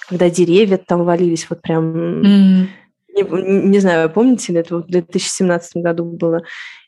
когда 0.10 0.30
деревья 0.30 0.78
там 0.78 1.06
валились, 1.06 1.46
вот 1.50 1.62
прям... 1.62 2.24
Mm. 2.24 2.68
Не, 3.16 3.24
не 3.70 3.80
знаю, 3.80 4.10
помните 4.10 4.54
ли, 4.54 4.60
это 4.60 4.78
в 4.78 4.88
2017 4.88 5.78
году 5.78 6.06
было. 6.06 6.42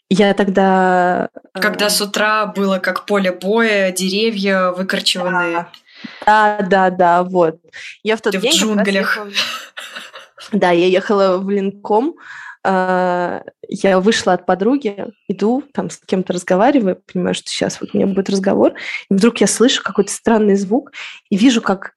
Я 0.09 0.33
тогда... 0.33 1.29
Э, 1.53 1.59
когда 1.59 1.89
с 1.89 2.01
утра 2.01 2.47
было 2.47 2.79
как 2.79 3.05
поле 3.05 3.31
боя, 3.31 3.91
деревья 3.91 4.71
выкорчеванные. 4.71 5.67
Да, 6.25 6.57
да, 6.57 6.61
да, 6.61 6.89
да 6.89 7.23
вот. 7.23 7.59
Я 8.03 8.17
в 8.17 8.21
тот 8.21 8.33
Ты 8.33 8.39
день... 8.39 8.53
в 8.53 8.55
джунглях. 8.55 9.17
Ехала... 9.17 9.31
Да, 10.51 10.71
я 10.71 10.87
ехала 10.87 11.37
в 11.37 11.49
Линком, 11.49 12.15
я 12.63 13.99
вышла 13.99 14.33
от 14.33 14.45
подруги, 14.45 15.07
иду, 15.27 15.63
там 15.73 15.89
с 15.89 15.99
кем-то 16.05 16.33
разговариваю, 16.33 17.01
понимаю, 17.11 17.33
что 17.33 17.49
сейчас 17.49 17.79
вот 17.81 17.91
у 17.93 17.97
меня 17.97 18.07
будет 18.07 18.29
разговор, 18.29 18.73
и 19.09 19.13
вдруг 19.13 19.41
я 19.41 19.47
слышу 19.47 19.81
какой-то 19.83 20.11
странный 20.11 20.55
звук 20.55 20.91
и 21.29 21.37
вижу, 21.37 21.61
как 21.61 21.93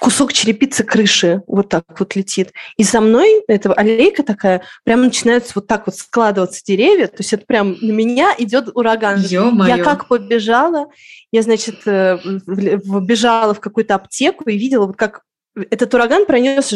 кусок 0.00 0.32
черепицы 0.32 0.84
крыши 0.84 1.42
вот 1.46 1.70
так 1.70 1.84
вот 1.98 2.14
летит. 2.14 2.52
И 2.76 2.84
за 2.84 3.00
мной 3.00 3.42
эта 3.48 3.72
аллейка 3.72 4.22
такая, 4.22 4.62
прям 4.84 5.02
начинаются 5.02 5.52
вот 5.56 5.66
так 5.66 5.86
вот 5.86 5.96
складываться 5.96 6.64
деревья, 6.64 7.08
то 7.08 7.18
есть 7.18 7.32
это 7.32 7.44
прям 7.44 7.76
на 7.80 7.92
меня 7.92 8.34
идет 8.38 8.68
ураган. 8.74 9.20
Ё-моё. 9.20 9.76
Я 9.76 9.82
как 9.82 10.08
побежала, 10.08 10.86
я, 11.32 11.42
значит, 11.42 11.86
э, 11.86 12.18
побежала 12.46 13.54
в 13.54 13.60
какую-то 13.60 13.96
аптеку 13.96 14.48
и 14.48 14.56
видела, 14.56 14.86
вот 14.86 14.96
как 14.96 15.22
этот 15.70 15.92
ураган 15.94 16.26
пронес 16.26 16.72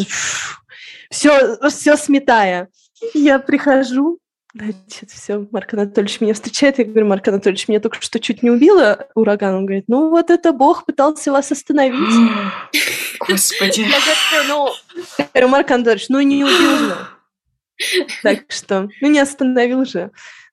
все, 1.09 1.57
все 1.69 1.95
сметая. 1.95 2.69
Я 3.13 3.39
прихожу, 3.39 4.19
Значит, 4.55 5.09
все, 5.09 5.47
Марк 5.51 5.73
Анатольевич 5.73 6.21
меня 6.21 6.35
встречает. 6.35 6.77
Я 6.77 6.85
говорю, 6.85 7.07
Марк 7.07 7.27
Анатольевич, 7.27 7.67
меня 7.67 7.79
только 7.79 7.99
что 7.99 8.19
чуть 8.19 8.43
не 8.43 8.51
убило 8.51 9.07
ураган. 9.15 9.55
Он 9.55 9.65
говорит, 9.65 9.85
ну 9.87 10.09
вот 10.09 10.29
это 10.29 10.53
Бог 10.53 10.85
пытался 10.85 11.31
вас 11.31 11.51
остановить. 11.51 11.97
Господи. 13.19 13.81
Я 13.81 13.99
говорю, 14.47 14.47
ну, 14.47 15.25
говорю, 15.33 15.47
Марк 15.47 15.71
Анатольевич, 15.71 16.09
ну 16.09 16.21
не 16.21 16.43
убил 16.43 16.77
же. 16.77 16.97
Так 18.21 18.43
что, 18.49 18.89
ну 19.01 19.09
не 19.09 19.19
остановил 19.19 19.85
же. 19.85 20.11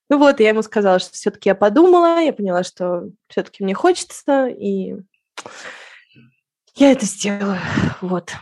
Ну 0.09 0.17
вот, 0.17 0.41
я 0.41 0.49
ему 0.49 0.63
сказала, 0.63 0.99
что 0.99 1.13
все-таки 1.13 1.51
я 1.51 1.55
подумала, 1.55 2.21
я 2.21 2.33
поняла, 2.33 2.65
что 2.65 3.11
все-таки 3.29 3.63
мне 3.63 3.75
хочется, 3.75 4.47
и 4.47 4.95
я 6.75 6.93
это 6.93 7.05
сделаю. 7.05 7.61
Вот 8.01 8.33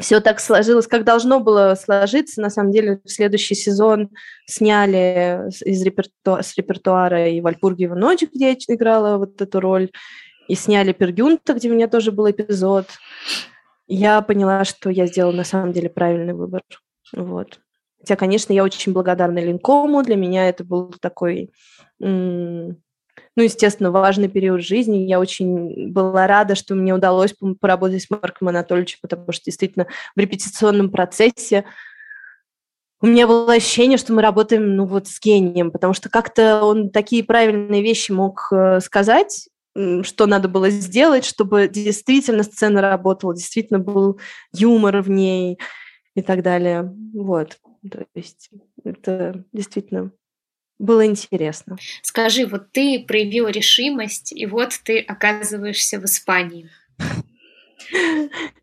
все 0.00 0.20
так 0.20 0.40
сложилось, 0.40 0.86
как 0.86 1.04
должно 1.04 1.40
было 1.40 1.74
сложиться. 1.74 2.40
На 2.40 2.50
самом 2.50 2.70
деле, 2.72 3.00
в 3.04 3.10
следующий 3.10 3.54
сезон 3.54 4.10
сняли 4.46 5.48
из 5.64 5.82
репертуара, 5.82 6.42
с 6.42 6.56
репертуара 6.56 7.28
и 7.28 7.40
Вальпургиева 7.40 7.94
ночь, 7.94 8.22
где 8.22 8.50
я 8.50 8.56
играла 8.74 9.18
вот 9.18 9.40
эту 9.40 9.60
роль, 9.60 9.90
и 10.48 10.54
сняли 10.54 10.92
Пергюнта, 10.92 11.54
где 11.54 11.70
у 11.70 11.74
меня 11.74 11.88
тоже 11.88 12.12
был 12.12 12.30
эпизод. 12.30 12.86
Я 13.88 14.20
поняла, 14.22 14.64
что 14.64 14.90
я 14.90 15.06
сделала 15.06 15.32
на 15.32 15.44
самом 15.44 15.72
деле 15.72 15.88
правильный 15.88 16.34
выбор. 16.34 16.62
Вот. 17.14 17.60
Хотя, 18.00 18.16
конечно, 18.16 18.52
я 18.52 18.64
очень 18.64 18.92
благодарна 18.92 19.38
Линкому. 19.38 20.02
Для 20.02 20.16
меня 20.16 20.48
это 20.48 20.64
был 20.64 20.94
такой 21.00 21.52
ну, 23.36 23.42
естественно, 23.42 23.90
важный 23.90 24.28
период 24.28 24.62
жизни. 24.62 24.98
Я 24.98 25.20
очень 25.20 25.90
была 25.90 26.26
рада, 26.26 26.54
что 26.54 26.74
мне 26.74 26.94
удалось 26.94 27.34
поработать 27.60 28.02
с 28.02 28.10
Марком 28.10 28.48
Анатольевичем, 28.48 28.98
потому 29.02 29.32
что 29.32 29.44
действительно 29.44 29.86
в 30.14 30.20
репетиционном 30.20 30.90
процессе 30.90 31.64
у 33.02 33.06
меня 33.06 33.26
было 33.26 33.52
ощущение, 33.52 33.98
что 33.98 34.14
мы 34.14 34.22
работаем, 34.22 34.74
ну, 34.74 34.86
вот 34.86 35.06
с 35.06 35.20
гением, 35.20 35.70
потому 35.70 35.92
что 35.92 36.08
как-то 36.08 36.64
он 36.64 36.90
такие 36.90 37.22
правильные 37.22 37.82
вещи 37.82 38.10
мог 38.10 38.48
э, 38.50 38.80
сказать, 38.80 39.48
что 40.02 40.26
надо 40.26 40.48
было 40.48 40.70
сделать, 40.70 41.26
чтобы 41.26 41.68
действительно 41.68 42.42
сцена 42.42 42.80
работала, 42.80 43.34
действительно 43.34 43.78
был 43.78 44.18
юмор 44.54 45.02
в 45.02 45.10
ней 45.10 45.58
и 46.14 46.22
так 46.22 46.42
далее. 46.42 46.90
Вот. 47.12 47.58
То 47.90 48.06
есть 48.14 48.50
это 48.84 49.44
действительно 49.52 50.12
было 50.78 51.06
интересно. 51.06 51.76
Скажи, 52.02 52.46
вот 52.46 52.70
ты 52.72 53.04
проявила 53.06 53.48
решимость, 53.48 54.32
и 54.32 54.46
вот 54.46 54.78
ты 54.84 55.00
оказываешься 55.00 55.98
в 55.98 56.04
Испании. 56.04 56.70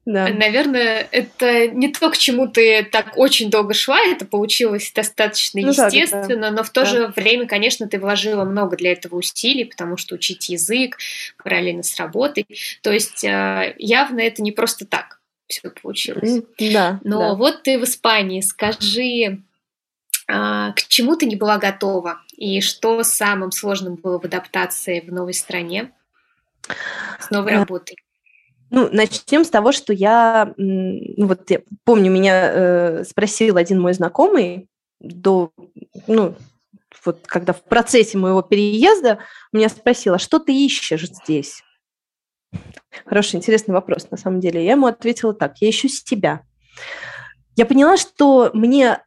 Да. 0.06 0.28
Наверное, 0.28 1.08
это 1.12 1.68
не 1.68 1.88
то, 1.88 2.10
к 2.10 2.18
чему 2.18 2.48
ты 2.48 2.84
так 2.84 3.14
очень 3.16 3.50
долго 3.50 3.74
шла, 3.74 3.98
это 4.02 4.26
получилось 4.26 4.92
достаточно 4.94 5.62
ну, 5.62 5.70
естественно, 5.70 6.28
да, 6.28 6.50
да. 6.50 6.52
но 6.52 6.64
в 6.64 6.70
то 6.72 6.82
да. 6.82 6.86
же 6.88 7.08
время, 7.08 7.48
конечно, 7.48 7.88
ты 7.88 8.00
вложила 8.00 8.44
много 8.44 8.76
для 8.76 8.92
этого 8.92 9.16
усилий, 9.16 9.64
потому 9.64 9.96
что 9.96 10.16
учить 10.16 10.50
язык 10.50 10.98
параллельно 11.42 11.84
с 11.84 11.96
работой. 11.98 12.46
То 12.82 12.92
есть 12.92 13.24
э, 13.24 13.76
явно 13.78 14.20
это 14.20 14.42
не 14.42 14.52
просто 14.52 14.86
так 14.86 15.22
все 15.48 15.70
получилось. 15.70 16.42
Да. 16.60 17.00
Но 17.04 17.20
да. 17.20 17.34
вот 17.36 17.64
ты 17.64 17.80
в 17.80 17.84
Испании, 17.84 18.42
скажи, 18.42 19.26
а, 19.26 19.38
к 20.28 20.76
чему 20.88 21.16
ты 21.16 21.26
не 21.26 21.36
была 21.36 21.58
готова 21.58 22.20
и 22.36 22.62
что 22.62 23.04
самым 23.04 23.52
сложным 23.52 23.96
было 23.96 24.20
в 24.20 24.26
адаптации 24.26 25.02
в 25.02 25.12
новой 25.12 25.34
стране 25.34 25.92
с 27.20 27.30
новой 27.30 27.54
э, 27.54 27.56
работой? 27.60 27.98
Ну, 28.70 28.90
начнем 28.92 29.44
с 29.44 29.50
того, 29.50 29.72
что 29.72 29.94
я, 29.94 30.54
ну 30.58 31.28
вот 31.28 31.50
я 31.50 31.62
помню, 31.84 32.12
меня 32.12 32.52
э, 32.52 33.04
спросил 33.04 33.58
один 33.58 33.80
мой 33.80 33.94
знакомый 33.94 34.68
до, 35.00 35.52
ну, 36.08 36.36
вот 37.06 37.20
когда 37.26 37.54
в 37.54 37.62
процессе 37.64 38.18
моего 38.18 38.42
переезда 38.42 39.20
меня 39.52 39.70
спросила, 39.70 40.18
что 40.18 40.40
ты 40.40 40.54
ищешь 40.54 41.08
здесь? 41.08 41.62
Хороший, 43.06 43.38
интересный 43.38 43.74
вопрос, 43.74 44.10
на 44.12 44.18
самом 44.18 44.40
деле. 44.40 44.64
Я 44.64 44.72
ему 44.72 44.88
ответила 44.88 45.34
так, 45.34 45.58
я 45.60 45.70
ищу 45.70 45.88
себя. 45.88 46.42
Я 47.56 47.66
поняла, 47.66 47.98
что 47.98 48.52
мне 48.54 49.04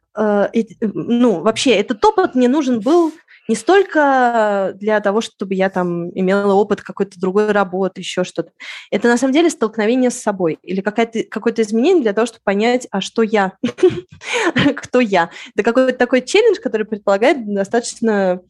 ну, 0.81 1.41
вообще, 1.41 1.71
этот 1.75 2.03
опыт 2.03 2.33
мне 2.33 2.47
нужен 2.47 2.79
был 2.79 3.13
не 3.47 3.55
столько 3.55 4.73
для 4.75 4.99
того, 4.99 5.21
чтобы 5.21 5.53
я 5.53 5.69
там 5.69 6.09
имела 6.09 6.53
опыт 6.53 6.81
какой-то 6.81 7.19
другой 7.19 7.51
работы, 7.51 8.01
еще 8.01 8.23
что-то. 8.23 8.51
Это 8.91 9.07
на 9.07 9.17
самом 9.17 9.33
деле 9.33 9.49
столкновение 9.49 10.09
с 10.09 10.19
собой 10.19 10.59
или 10.63 10.81
какое-то, 10.81 11.61
изменение 11.61 12.03
для 12.03 12.13
того, 12.13 12.25
чтобы 12.25 12.41
понять, 12.43 12.87
а 12.91 12.99
что 12.99 13.21
я, 13.21 13.53
кто 14.75 14.99
я. 14.99 15.29
Это 15.55 15.63
какой-то 15.63 15.97
такой 15.97 16.21
челлендж, 16.21 16.57
который 16.59 16.85
предполагает 16.85 17.45
достаточно 17.53 18.41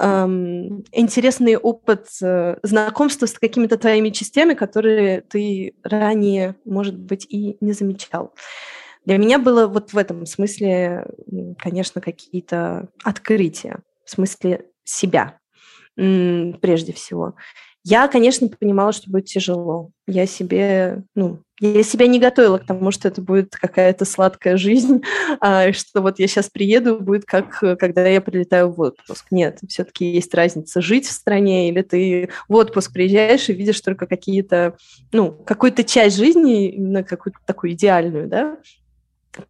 эм, 0.00 0.84
интересный 0.92 1.56
опыт 1.56 2.06
э, 2.22 2.56
знакомства 2.62 3.26
с 3.26 3.34
какими-то 3.34 3.76
твоими 3.76 4.10
частями, 4.10 4.54
которые 4.54 5.20
ты 5.20 5.74
ранее, 5.82 6.56
может 6.64 6.98
быть, 6.98 7.26
и 7.28 7.56
не 7.60 7.72
замечал. 7.72 8.32
Для 9.04 9.18
меня 9.18 9.38
было 9.38 9.66
вот 9.66 9.92
в 9.92 9.98
этом 9.98 10.26
смысле, 10.26 11.06
конечно, 11.58 12.00
какие-то 12.00 12.88
открытия 13.02 13.80
в 14.04 14.10
смысле 14.10 14.66
себя 14.84 15.38
прежде 15.96 16.92
всего. 16.92 17.34
Я, 17.84 18.06
конечно, 18.08 18.48
понимала, 18.48 18.92
что 18.92 19.10
будет 19.10 19.26
тяжело. 19.26 19.90
Я 20.06 20.26
себе, 20.26 21.04
ну, 21.14 21.40
я 21.60 21.82
себя 21.82 22.06
не 22.06 22.20
готовила 22.20 22.58
к 22.58 22.66
тому, 22.66 22.90
что 22.90 23.08
это 23.08 23.22
будет 23.22 23.56
какая-то 23.56 24.04
сладкая 24.04 24.56
жизнь, 24.56 25.02
а, 25.40 25.72
что 25.72 26.02
вот 26.02 26.18
я 26.18 26.26
сейчас 26.26 26.50
приеду, 26.50 27.00
будет 27.00 27.24
как 27.24 27.58
когда 27.78 28.06
я 28.06 28.20
прилетаю 28.20 28.70
в 28.70 28.80
отпуск. 28.80 29.26
Нет, 29.30 29.60
все-таки 29.68 30.04
есть 30.04 30.34
разница 30.34 30.80
жить 30.80 31.06
в 31.06 31.12
стране 31.12 31.68
или 31.70 31.82
ты 31.82 32.28
в 32.48 32.54
отпуск 32.54 32.92
приезжаешь 32.92 33.48
и 33.48 33.54
видишь 33.54 33.80
только 33.80 34.06
какие-то, 34.06 34.76
ну, 35.12 35.32
какую-то 35.32 35.82
часть 35.82 36.16
жизни, 36.16 36.68
именно 36.68 37.02
какую-то 37.02 37.38
такую 37.46 37.72
идеальную, 37.72 38.28
да, 38.28 38.58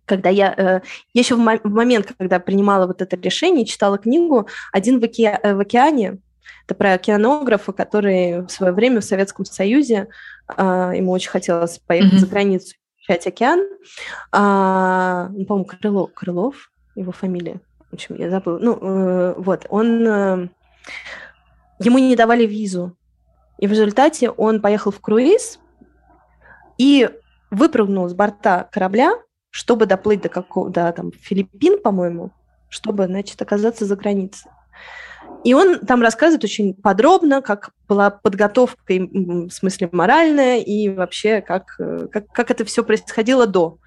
когда 0.05 0.31
я, 0.31 0.55
э, 0.57 0.81
еще 1.15 1.35
в, 1.37 1.39
в 1.39 1.71
момент, 1.71 2.13
когда 2.19 2.39
принимала 2.39 2.87
вот 2.87 3.03
это 3.03 3.17
решение, 3.17 3.65
читала 3.65 3.99
книгу 3.99 4.49
«Один 4.73 5.01
в, 5.01 5.05
оке, 5.05 5.39
в 5.43 5.61
океане», 5.61 6.19
это 6.67 6.75
про 6.75 6.93
океанографа, 6.93 7.73
который 7.73 8.43
в 8.43 8.51
свое 8.51 8.73
время 8.73 9.01
в 9.01 9.05
Советском 9.05 9.45
Союзе, 9.45 10.09
э, 10.57 10.63
ему 10.97 11.13
очень 11.13 11.31
хотелось 11.31 11.79
поехать 11.79 12.15
mm-hmm. 12.15 12.19
за 12.19 12.27
границу, 12.27 12.75
изучать 12.99 13.27
океан. 13.27 13.67
А, 14.33 15.29
ну, 15.31 15.45
по-моему, 15.47 15.65
Крылов, 15.65 16.13
Крылов, 16.13 16.71
его 16.95 17.13
фамилия. 17.13 17.61
В 17.91 17.95
общем, 17.95 18.17
я 18.17 18.29
забыла. 18.31 18.59
Ну, 18.59 18.79
э, 18.81 19.35
вот, 19.39 19.67
он... 19.71 20.07
Э, 20.07 20.49
ему 21.79 21.99
не 21.99 22.17
давали 22.17 22.45
визу. 22.45 22.97
И 23.59 23.67
в 23.67 23.71
результате 23.71 24.31
он 24.31 24.61
поехал 24.61 24.91
в 24.91 25.01
круиз 25.01 25.59
и 26.77 27.11
выпрыгнул 27.51 28.09
с 28.09 28.15
борта 28.15 28.69
корабля, 28.71 29.13
чтобы 29.51 29.87
доплыть 29.87 30.23
до 30.23 30.29
какого 30.29 30.71
до 30.71 30.93
там 30.93 31.13
Филиппин, 31.13 31.81
по-моему, 31.81 32.33
чтобы, 32.69 33.07
значит, 33.07 33.41
оказаться 33.41 33.85
за 33.85 33.97
границей. 33.97 34.51
И 35.45 35.55
он 35.55 35.79
там 35.81 36.03
рассказывает 36.03 36.45
очень 36.45 36.75
подробно, 36.75 37.43
как 37.43 37.71
была 37.89 38.11
подготовка, 38.11 38.81
в 38.89 39.51
смысле 39.51 39.89
моральная, 39.93 40.59
и 40.59 40.89
вообще, 40.89 41.41
как, 41.41 41.77
э, 41.79 42.09
как, 42.11 42.27
как 42.33 42.51
это 42.51 42.65
все 42.65 42.83
происходило 42.83 43.47
до. 43.47 43.79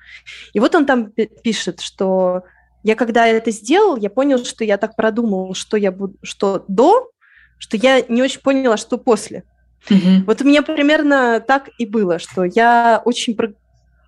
И 0.54 0.60
вот 0.60 0.74
он 0.76 0.86
там 0.86 1.12
пишет, 1.44 1.82
что 1.82 2.44
я 2.84 2.96
когда 2.96 3.28
это 3.28 3.52
сделал, 3.52 3.98
я 3.98 4.10
понял, 4.10 4.44
что 4.44 4.64
я 4.64 4.78
так 4.78 4.96
продумал, 4.96 5.54
что 5.54 5.78
я 5.78 5.92
буду, 5.92 6.16
что 6.24 6.64
до, 6.68 7.12
что 7.58 7.78
я 7.78 8.02
не 8.08 8.22
очень 8.22 8.42
поняла, 8.42 8.78
что 8.78 8.98
после. 8.98 9.44
Mm-hmm. 9.90 10.24
Вот 10.26 10.42
у 10.42 10.46
меня 10.46 10.62
примерно 10.62 11.44
так 11.46 11.70
и 11.78 11.86
было, 11.86 12.18
что 12.20 12.44
я 12.44 13.02
очень 13.04 13.36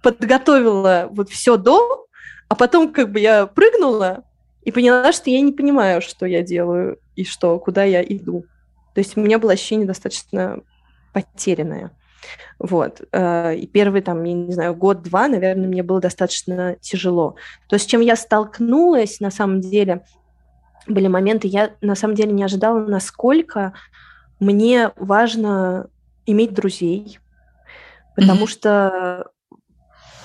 подготовила 0.03 1.07
вот 1.09 1.29
все 1.29 1.57
до, 1.57 2.07
а 2.49 2.55
потом 2.55 2.93
как 2.93 3.11
бы 3.11 3.19
я 3.19 3.47
прыгнула 3.47 4.23
и 4.63 4.71
поняла, 4.71 5.11
что 5.11 5.29
я 5.29 5.41
не 5.41 5.51
понимаю, 5.51 6.01
что 6.01 6.25
я 6.25 6.43
делаю 6.43 6.99
и 7.15 7.25
что, 7.25 7.57
куда 7.57 7.83
я 7.83 8.03
иду. 8.03 8.45
То 8.93 8.99
есть 8.99 9.17
у 9.17 9.21
меня 9.21 9.39
было 9.39 9.53
ощущение 9.53 9.87
достаточно 9.87 10.59
потерянное. 11.13 11.91
Вот. 12.59 13.01
Э, 13.11 13.55
и 13.55 13.65
первый, 13.65 14.01
там, 14.01 14.23
я 14.23 14.33
не 14.33 14.53
знаю, 14.53 14.75
год-два, 14.75 15.27
наверное, 15.27 15.67
мне 15.67 15.83
было 15.83 15.99
достаточно 15.99 16.75
тяжело. 16.79 17.35
То, 17.67 17.77
с 17.77 17.85
чем 17.85 18.01
я 18.01 18.15
столкнулась, 18.15 19.19
на 19.19 19.31
самом 19.31 19.61
деле, 19.61 20.05
были 20.87 21.07
моменты, 21.07 21.47
я 21.47 21.71
на 21.81 21.95
самом 21.95 22.15
деле 22.15 22.31
не 22.31 22.43
ожидала, 22.43 22.79
насколько 22.85 23.73
мне 24.39 24.91
важно 24.95 25.87
иметь 26.25 26.53
друзей, 26.53 27.19
потому 28.15 28.45
mm-hmm. 28.45 28.49
что 28.49 29.31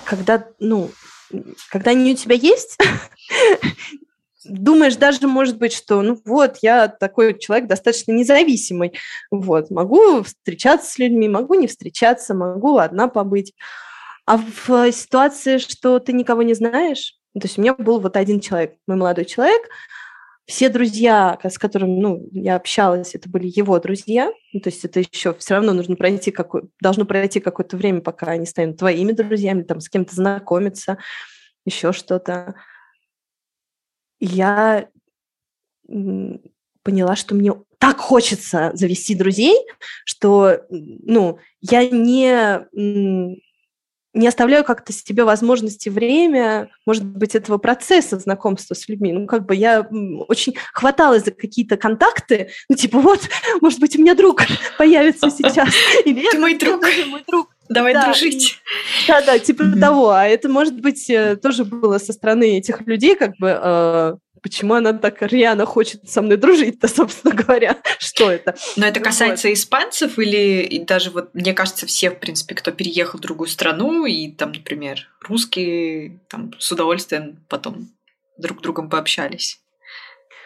когда, 0.09 0.47
ну, 0.59 0.91
когда 1.71 1.91
они 1.91 2.13
у 2.13 2.17
тебя 2.17 2.35
есть, 2.35 2.79
думаешь 4.45 4.97
даже, 4.97 5.27
может 5.29 5.59
быть, 5.59 5.75
что, 5.75 6.01
ну 6.01 6.19
вот, 6.25 6.59
я 6.63 6.89
такой 6.89 7.39
человек 7.39 7.69
достаточно 7.69 8.13
независимый, 8.13 8.95
вот, 9.31 9.71
могу 9.71 10.23
встречаться 10.23 10.91
с 10.91 10.99
людьми, 10.99 11.29
могу 11.29 11.55
не 11.55 11.67
встречаться, 11.67 12.35
могу 12.35 12.79
одна 12.79 13.09
побыть. 13.09 13.55
А 14.25 14.39
в 14.39 14.93
ситуации, 14.93 15.59
что 15.59 15.99
ты 15.99 16.13
никого 16.13 16.43
не 16.43 16.55
знаешь, 16.55 17.15
то 17.35 17.45
есть 17.45 17.59
у 17.59 17.61
меня 17.61 17.75
был 17.75 18.01
вот 18.01 18.17
один 18.17 18.41
человек, 18.41 18.77
мой 18.87 18.97
молодой 18.97 19.27
человек, 19.27 19.63
все 20.49 20.71
друзья, 20.71 21.39
с 21.45 21.59
которыми 21.59 22.01
ну, 22.01 22.27
я 22.33 22.57
общалась, 22.57 23.15
это 23.15 23.29
были 23.29 23.53
его 23.55 23.79
друзья. 23.79 24.33
Ну, 24.55 24.61
то 24.61 24.71
есть 24.71 24.83
это 24.83 25.01
еще 25.01 25.35
все 25.35 25.55
равно 25.55 25.75
нужно 25.75 25.95
пройти 25.95 26.31
какой, 26.31 26.63
должно 26.81 27.05
пройти 27.05 27.39
какое-то 27.39 27.77
время, 27.77 28.01
пока 28.01 28.29
они 28.29 28.47
станут 28.47 28.79
твоими 28.79 29.13
друзьями, 29.13 29.63
там 29.63 29.81
с 29.81 29.91
кем-то 29.91 30.15
знакомиться, 30.15 30.97
еще 31.67 31.93
что-то. 31.93 32.55
Я 34.21 34.89
поняла, 36.83 37.15
что 37.15 37.35
мне 37.35 37.53
так 37.79 37.99
хочется 37.99 38.71
завести 38.73 39.15
друзей, 39.15 39.57
что 40.07 40.63
ну, 40.71 41.41
я 41.61 41.87
не 41.87 42.67
не 44.19 44.27
оставляю 44.27 44.65
как-то 44.65 44.93
себе 44.93 45.25
возможности, 45.25 45.89
время, 45.89 46.71
может 46.85 47.05
быть, 47.05 47.35
этого 47.35 47.59
процесса 47.59 48.19
знакомства 48.19 48.75
с 48.75 48.89
людьми. 48.89 49.13
Ну, 49.13 49.27
как 49.27 49.47
бы 49.47 49.55
я 49.55 49.89
очень 50.29 50.57
хваталась 50.73 51.25
за 51.25 51.31
какие-то 51.31 51.77
контакты, 51.77 52.51
ну, 52.69 52.77
типа, 52.77 52.99
вот, 52.99 53.21
может 53.61 53.79
быть, 53.79 53.97
у 53.97 54.01
меня 54.01 54.15
друг 54.15 54.43
появится 54.79 55.31
сейчас. 55.39 55.69
Или 56.05 56.29
Ты 56.31 56.39
мой 56.39 56.59
друг. 56.59 56.83
Мой 57.09 57.23
друг. 57.27 57.51
Давай 57.69 57.93
да, 57.93 58.05
дружить. 58.05 58.59
Да, 59.07 59.21
да, 59.21 59.39
типа 59.39 59.63
mm-hmm. 59.63 59.81
того. 59.81 60.11
А 60.11 60.27
это, 60.27 60.49
может 60.49 60.81
быть, 60.81 61.09
э, 61.11 61.37
тоже 61.37 61.65
было 61.65 61.99
со 61.99 62.15
стороны 62.15 62.59
этих 62.59 62.81
людей, 62.87 63.15
как 63.15 63.37
бы, 63.37 63.59
э, 63.63 64.15
почему 64.43 64.75
она 64.75 64.93
так 64.93 65.23
рьяно 65.23 65.67
хочет 65.67 66.09
со 66.09 66.23
мной 66.23 66.37
дружить-то, 66.37 66.89
собственно 66.95 67.35
говоря, 67.35 67.79
что 67.99 68.31
это. 68.31 68.57
Но 68.77 68.87
это 68.87 69.01
касается 69.01 69.49
вот. 69.49 69.55
испанцев 69.55 70.19
или 70.19 70.63
и 70.63 70.85
даже 70.85 71.11
вот, 71.11 71.35
мне 71.35 71.55
кажется, 71.55 71.87
все, 71.87 72.11
в 72.11 72.19
принципе, 72.19 72.55
кто 72.55 72.73
переехал 72.73 73.19
в 73.19 73.23
другую 73.23 73.49
страну, 73.49 74.07
и 74.07 74.31
там, 74.31 74.53
например, 74.53 75.09
русские 75.21 76.21
там 76.29 76.53
с 76.59 76.71
удовольствием 76.73 77.45
потом 77.49 77.89
друг 78.39 78.61
с 78.61 78.63
другом 78.63 78.89
пообщались. 78.89 79.61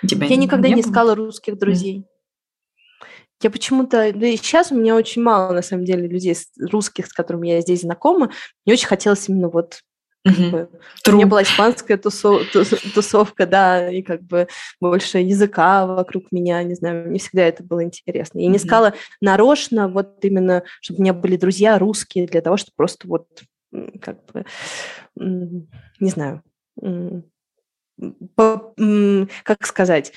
Тебя 0.06 0.26
Я 0.26 0.36
никогда 0.36 0.68
не, 0.68 0.74
не 0.74 0.80
искала 0.80 1.14
русских 1.14 1.58
друзей. 1.58 1.98
Mm. 1.98 2.04
Я 3.42 3.50
почему-то, 3.50 4.12
да 4.14 4.26
и 4.28 4.36
сейчас 4.36 4.70
у 4.70 4.76
меня 4.76 4.94
очень 4.94 5.22
мало, 5.22 5.52
на 5.52 5.62
самом 5.62 5.84
деле, 5.84 6.06
людей 6.06 6.36
русских, 6.60 7.06
с 7.06 7.12
которыми 7.12 7.48
я 7.48 7.60
здесь 7.60 7.80
знакома. 7.80 8.30
Мне 8.64 8.74
очень 8.74 8.86
хотелось 8.86 9.28
именно 9.28 9.48
вот 9.48 9.82
Угу. 10.24 10.68
У 11.08 11.12
меня 11.12 11.26
была 11.26 11.42
испанская 11.42 11.96
тусов, 11.96 12.42
тусовка, 12.94 13.44
да, 13.44 13.90
и 13.90 14.02
как 14.02 14.22
бы 14.22 14.46
больше 14.80 15.18
языка 15.18 15.84
вокруг 15.86 16.30
меня, 16.30 16.62
не 16.62 16.74
знаю, 16.74 17.08
мне 17.08 17.18
всегда 17.18 17.42
это 17.42 17.64
было 17.64 17.82
интересно. 17.82 18.38
Я 18.38 18.48
не 18.48 18.58
искала 18.58 18.94
нарочно, 19.20 19.88
вот 19.88 20.24
именно, 20.24 20.62
чтобы 20.80 21.00
у 21.00 21.02
меня 21.02 21.12
были 21.12 21.36
друзья 21.36 21.78
русские, 21.78 22.26
для 22.26 22.40
того, 22.40 22.56
чтобы 22.56 22.74
просто 22.76 23.08
вот, 23.08 23.26
как 24.00 24.24
бы, 24.26 24.44
не 25.16 26.08
знаю, 26.08 26.42
по, 28.36 28.74
как 29.42 29.66
сказать, 29.66 30.12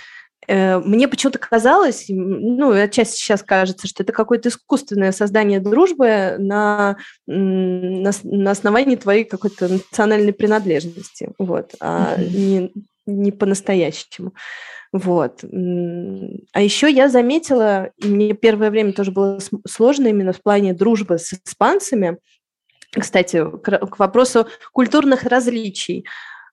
мне 0.47 1.08
почему-то 1.08 1.39
казалось, 1.39 2.05
ну, 2.10 2.71
отчасти 2.71 3.17
сейчас 3.17 3.43
кажется, 3.43 3.88
что 3.88 4.03
это 4.03 4.13
какое-то 4.13 4.49
искусственное 4.49 5.12
создание 5.12 5.60
дружбы 5.60 6.36
на, 6.38 6.97
на, 7.27 8.12
на 8.23 8.51
основании 8.51 8.95
твоей 8.95 9.23
какой-то 9.23 9.67
национальной 9.67 10.34
принадлежности, 10.34 11.31
вот, 11.38 11.75
а 11.79 12.15
mm-hmm. 12.17 12.29
не, 12.29 12.71
не 13.05 13.31
по-настоящему. 13.31 14.34
Вот. 14.91 15.43
А 15.43 16.62
еще 16.62 16.89
я 16.89 17.10
заметила, 17.10 17.89
и 17.97 18.08
мне 18.08 18.34
первое 18.34 18.69
время 18.69 18.93
тоже 18.93 19.12
было 19.12 19.39
сложно 19.67 20.08
именно 20.08 20.31
в 20.31 20.41
плане 20.41 20.73
дружбы 20.73 21.17
с 21.17 21.34
испанцами, 21.34 22.17
кстати, 22.91 23.43
к 23.62 23.99
вопросу 23.99 24.47
культурных 24.71 25.23
различий. 25.23 26.05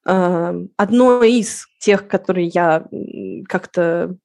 Одно 0.05 1.22
из 1.22 1.68
тех, 1.78 2.09
которые 2.09 2.48
я 2.48 2.85
как-то 3.48 4.16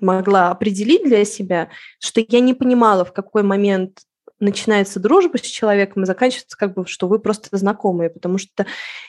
могла 0.00 0.50
определить 0.50 1.04
для 1.04 1.24
себя, 1.24 1.68
что 1.98 2.24
я 2.26 2.40
не 2.40 2.54
понимала, 2.54 3.04
в 3.04 3.12
какой 3.12 3.42
момент 3.42 4.00
начинается 4.40 4.98
дружба 4.98 5.36
с 5.36 5.42
человеком 5.42 6.02
и 6.02 6.06
заканчивается 6.06 6.56
как 6.56 6.74
бы, 6.74 6.86
что 6.86 7.06
вы 7.06 7.18
просто 7.18 7.54
знакомые, 7.56 8.08
потому 8.08 8.38
что 8.38 8.66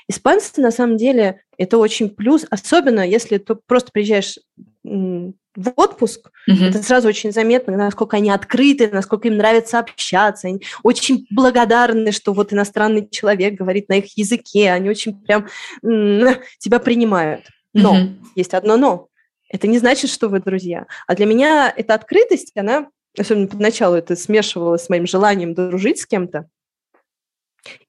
испанцы 0.07 0.61
на 0.61 0.71
самом 0.71 0.97
деле 0.97 1.41
это 1.57 1.77
очень 1.77 2.09
плюс, 2.09 2.45
особенно 2.49 3.07
если 3.07 3.37
ты 3.37 3.55
просто 3.55 3.91
приезжаешь 3.93 4.37
в 4.83 5.73
отпуск, 5.75 6.31
mm-hmm. 6.49 6.69
это 6.69 6.83
сразу 6.83 7.07
очень 7.07 7.31
заметно, 7.31 7.75
насколько 7.75 8.17
они 8.17 8.29
открыты, 8.29 8.89
насколько 8.91 9.27
им 9.27 9.37
нравится 9.37 9.79
общаться, 9.79 10.47
они 10.47 10.61
очень 10.83 11.27
благодарны, 11.29 12.11
что 12.11 12.33
вот 12.33 12.53
иностранный 12.53 13.07
человек 13.09 13.55
говорит 13.55 13.89
на 13.89 13.95
их 13.95 14.17
языке, 14.17 14.71
они 14.71 14.89
очень 14.89 15.13
прям 15.21 15.47
тебя 16.59 16.79
принимают. 16.79 17.45
Но 17.73 17.95
mm-hmm. 17.95 18.15
есть 18.35 18.53
одно 18.53 18.77
но. 18.77 19.07
Это 19.49 19.67
не 19.67 19.79
значит, 19.79 20.09
что 20.09 20.29
вы 20.29 20.39
друзья. 20.39 20.87
А 21.07 21.15
для 21.15 21.25
меня 21.25 21.73
эта 21.75 21.93
открытость, 21.93 22.51
она, 22.55 22.87
особенно 23.17 23.47
поначалу, 23.47 23.95
это 23.95 24.15
смешивалось 24.15 24.85
с 24.85 24.89
моим 24.89 25.05
желанием 25.05 25.53
дружить 25.53 25.99
с 25.99 26.05
кем-то. 26.05 26.47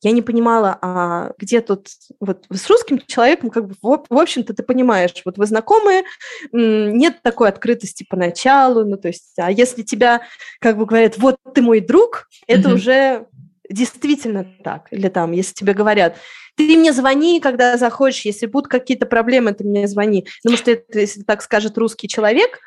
Я 0.03 0.11
не 0.11 0.21
понимала, 0.21 0.79
а 0.83 1.33
где 1.39 1.63
тут 1.63 1.89
вот 2.21 2.45
с 2.51 2.69
русским 2.69 2.99
человеком, 3.07 3.49
как 3.49 3.69
бы, 3.69 3.75
в, 3.81 4.05
в 4.09 4.19
общем-то, 4.19 4.53
ты 4.53 4.63
понимаешь, 4.63 5.15
вот 5.25 5.39
вы 5.39 5.47
знакомые, 5.47 6.05
нет 6.53 7.23
такой 7.23 7.49
открытости 7.49 8.05
поначалу, 8.07 8.85
ну, 8.85 8.99
то 8.99 9.09
есть, 9.09 9.33
а 9.39 9.51
если 9.51 9.83
тебя, 9.83 10.23
как 10.61 10.77
бы 10.77 10.85
говорят, 10.85 11.17
вот 11.17 11.37
ты 11.55 11.63
мой 11.63 11.81
друг, 11.81 12.29
это 12.47 12.69
mm-hmm. 12.69 12.75
уже 12.75 13.27
действительно 13.71 14.47
так. 14.63 14.89
Или 14.91 15.09
там, 15.09 15.33
если 15.33 15.55
тебе 15.55 15.73
говорят, 15.73 16.17
ты 16.57 16.77
мне 16.77 16.93
звони, 16.93 17.41
когда 17.41 17.77
захочешь, 17.77 18.25
если 18.25 18.47
будут 18.47 18.69
какие-то 18.69 19.07
проблемы, 19.07 19.53
ты 19.53 19.65
мне 19.65 19.89
звони. 19.89 20.27
Потому 20.43 20.59
что 20.59 20.71
это, 20.73 21.01
если 21.01 21.23
так 21.23 21.43
скажет 21.43 21.79
русский 21.79 22.09
человек, 22.09 22.61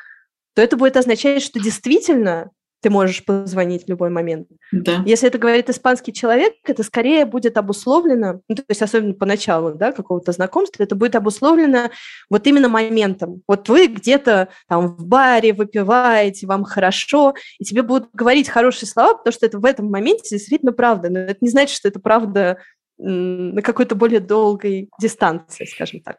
то 0.55 0.61
это 0.61 0.77
будет 0.77 0.97
означать, 0.97 1.41
что 1.41 1.59
действительно 1.59 2.51
ты 2.85 2.91
можешь 2.91 3.25
позвонить 3.25 3.85
в 3.85 3.89
любой 3.89 4.11
момент. 4.11 4.47
Да. 4.71 5.01
Если 5.07 5.27
это 5.27 5.39
говорит 5.39 5.71
испанский 5.71 6.13
человек, 6.13 6.53
это 6.65 6.83
скорее 6.83 7.25
будет 7.25 7.57
обусловлено, 7.57 8.41
ну, 8.47 8.55
то 8.55 8.63
есть 8.69 8.83
особенно 8.83 9.15
поначалу, 9.15 9.73
да, 9.73 9.91
какого-то 9.91 10.31
знакомства, 10.31 10.83
это 10.83 10.93
будет 10.93 11.15
обусловлено 11.15 11.89
вот 12.29 12.45
именно 12.45 12.69
моментом. 12.69 13.41
Вот 13.47 13.69
вы 13.69 13.87
где-то 13.87 14.49
там 14.67 14.95
в 14.97 15.07
баре 15.07 15.53
выпиваете, 15.53 16.45
вам 16.45 16.63
хорошо, 16.63 17.33
и 17.57 17.63
тебе 17.63 17.81
будут 17.81 18.09
говорить 18.13 18.49
хорошие 18.49 18.87
слова, 18.87 19.15
потому 19.15 19.33
что 19.33 19.47
это 19.47 19.57
в 19.57 19.65
этом 19.65 19.89
моменте 19.89 20.35
действительно 20.35 20.71
правда. 20.71 21.09
Но 21.09 21.17
это 21.17 21.37
не 21.41 21.49
значит, 21.49 21.75
что 21.75 21.87
это 21.87 21.99
правда 21.99 22.59
на 22.97 23.61
какой-то 23.61 23.95
более 23.95 24.19
долгой 24.19 24.89
дистанции, 24.99 25.65
скажем 25.65 26.01
так. 26.01 26.17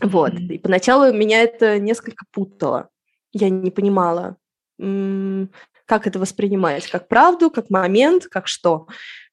Вот. 0.00 0.34
И 0.34 0.58
поначалу 0.58 1.12
меня 1.12 1.42
это 1.42 1.78
несколько 1.78 2.24
путало. 2.32 2.88
Я 3.32 3.48
не 3.48 3.70
понимала, 3.70 4.36
как 4.78 6.06
это 6.06 6.18
воспринимать, 6.18 6.86
как 6.88 7.08
правду, 7.08 7.50
как 7.50 7.70
момент, 7.70 8.26
как 8.26 8.46
что. 8.48 8.88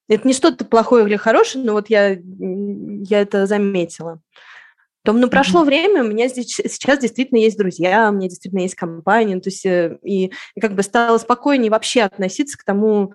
Это 0.08 0.28
не 0.28 0.34
что-то 0.34 0.66
плохое 0.66 1.06
или 1.06 1.16
хорошее, 1.16 1.64
но 1.64 1.74
вот 1.74 1.90
я, 1.90 2.18
я 2.20 3.22
это 3.22 3.46
заметила. 3.46 4.22
Потом, 5.04 5.20
ну, 5.20 5.30
прошло 5.30 5.62
mm-hmm. 5.62 5.66
время, 5.66 6.04
у 6.04 6.08
меня 6.08 6.30
здесь, 6.30 6.48
сейчас 6.48 7.00
действительно 7.00 7.40
есть 7.40 7.58
друзья, 7.58 8.10
у 8.10 8.14
меня 8.14 8.30
действительно 8.30 8.62
есть 8.62 8.76
компания, 8.76 9.38
то 9.42 9.50
есть 9.50 9.66
э, 9.66 9.98
и, 10.02 10.32
и 10.56 10.62
как 10.62 10.76
бы 10.76 10.84
стало 10.84 11.18
спокойнее 11.18 11.70
вообще 11.72 12.04
относиться 12.04 12.58
к 12.58 12.64
тому, 12.64 13.14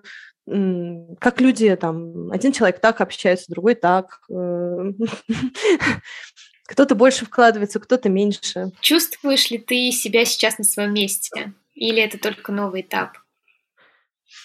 как 1.19 1.41
люди 1.41 1.75
там, 1.75 2.31
один 2.31 2.51
человек 2.51 2.79
так 2.79 3.01
общается, 3.01 3.51
другой 3.51 3.75
так. 3.75 4.21
Э, 4.29 4.91
кто-то 6.67 6.95
больше 6.95 7.25
вкладывается, 7.25 7.79
кто-то 7.79 8.09
меньше. 8.09 8.71
Чувствуешь 8.81 9.51
ли 9.51 9.57
ты 9.57 9.91
себя 9.91 10.25
сейчас 10.25 10.57
на 10.57 10.63
своем 10.63 10.93
месте? 10.93 11.53
Или 11.75 12.01
это 12.01 12.17
только 12.17 12.51
новый 12.51 12.81
этап? 12.81 13.17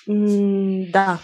Да, 0.07 1.21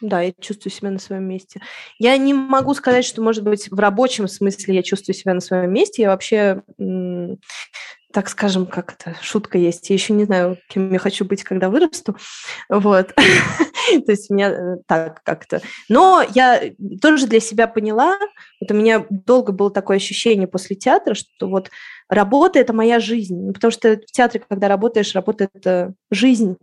да, 0.00 0.22
я 0.22 0.32
чувствую 0.40 0.72
себя 0.72 0.90
на 0.90 0.98
своем 0.98 1.24
месте. 1.24 1.60
Я 1.98 2.16
не 2.16 2.32
могу 2.32 2.74
сказать, 2.74 3.04
что, 3.04 3.22
может 3.22 3.44
быть, 3.44 3.70
в 3.70 3.78
рабочем 3.78 4.28
смысле 4.28 4.76
я 4.76 4.82
чувствую 4.82 5.14
себя 5.14 5.34
на 5.34 5.40
своем 5.40 5.72
месте. 5.72 6.02
Я 6.02 6.08
вообще, 6.08 6.62
так 8.12 8.28
скажем, 8.28 8.66
как 8.66 8.94
это, 8.94 9.16
шутка 9.20 9.58
есть. 9.58 9.88
Я 9.88 9.94
еще 9.94 10.12
не 10.12 10.24
знаю, 10.24 10.58
кем 10.68 10.92
я 10.92 10.98
хочу 10.98 11.24
быть, 11.24 11.44
когда 11.44 11.68
вырасту. 11.68 12.16
Вот. 12.68 13.14
То 14.06 14.12
есть 14.12 14.30
у 14.30 14.34
меня 14.34 14.50
э, 14.50 14.76
так 14.86 15.22
как-то. 15.22 15.60
Но 15.88 16.24
я 16.34 16.60
тоже 17.00 17.26
для 17.26 17.40
себя 17.40 17.66
поняла, 17.66 18.16
вот 18.60 18.70
у 18.70 18.74
меня 18.74 19.06
долго 19.10 19.52
было 19.52 19.70
такое 19.70 19.98
ощущение 19.98 20.48
после 20.48 20.76
театра, 20.76 21.14
что 21.14 21.48
вот 21.48 21.70
работа– 22.08 22.58
это 22.60 22.72
моя 22.72 23.00
жизнь. 23.00 23.36
Ну, 23.36 23.52
потому 23.52 23.70
что 23.70 23.96
в 23.96 24.12
театре, 24.12 24.42
когда 24.46 24.68
работаешь, 24.68 25.14
работа– 25.14 25.48
это 25.54 25.94
жизнь. 26.10 26.56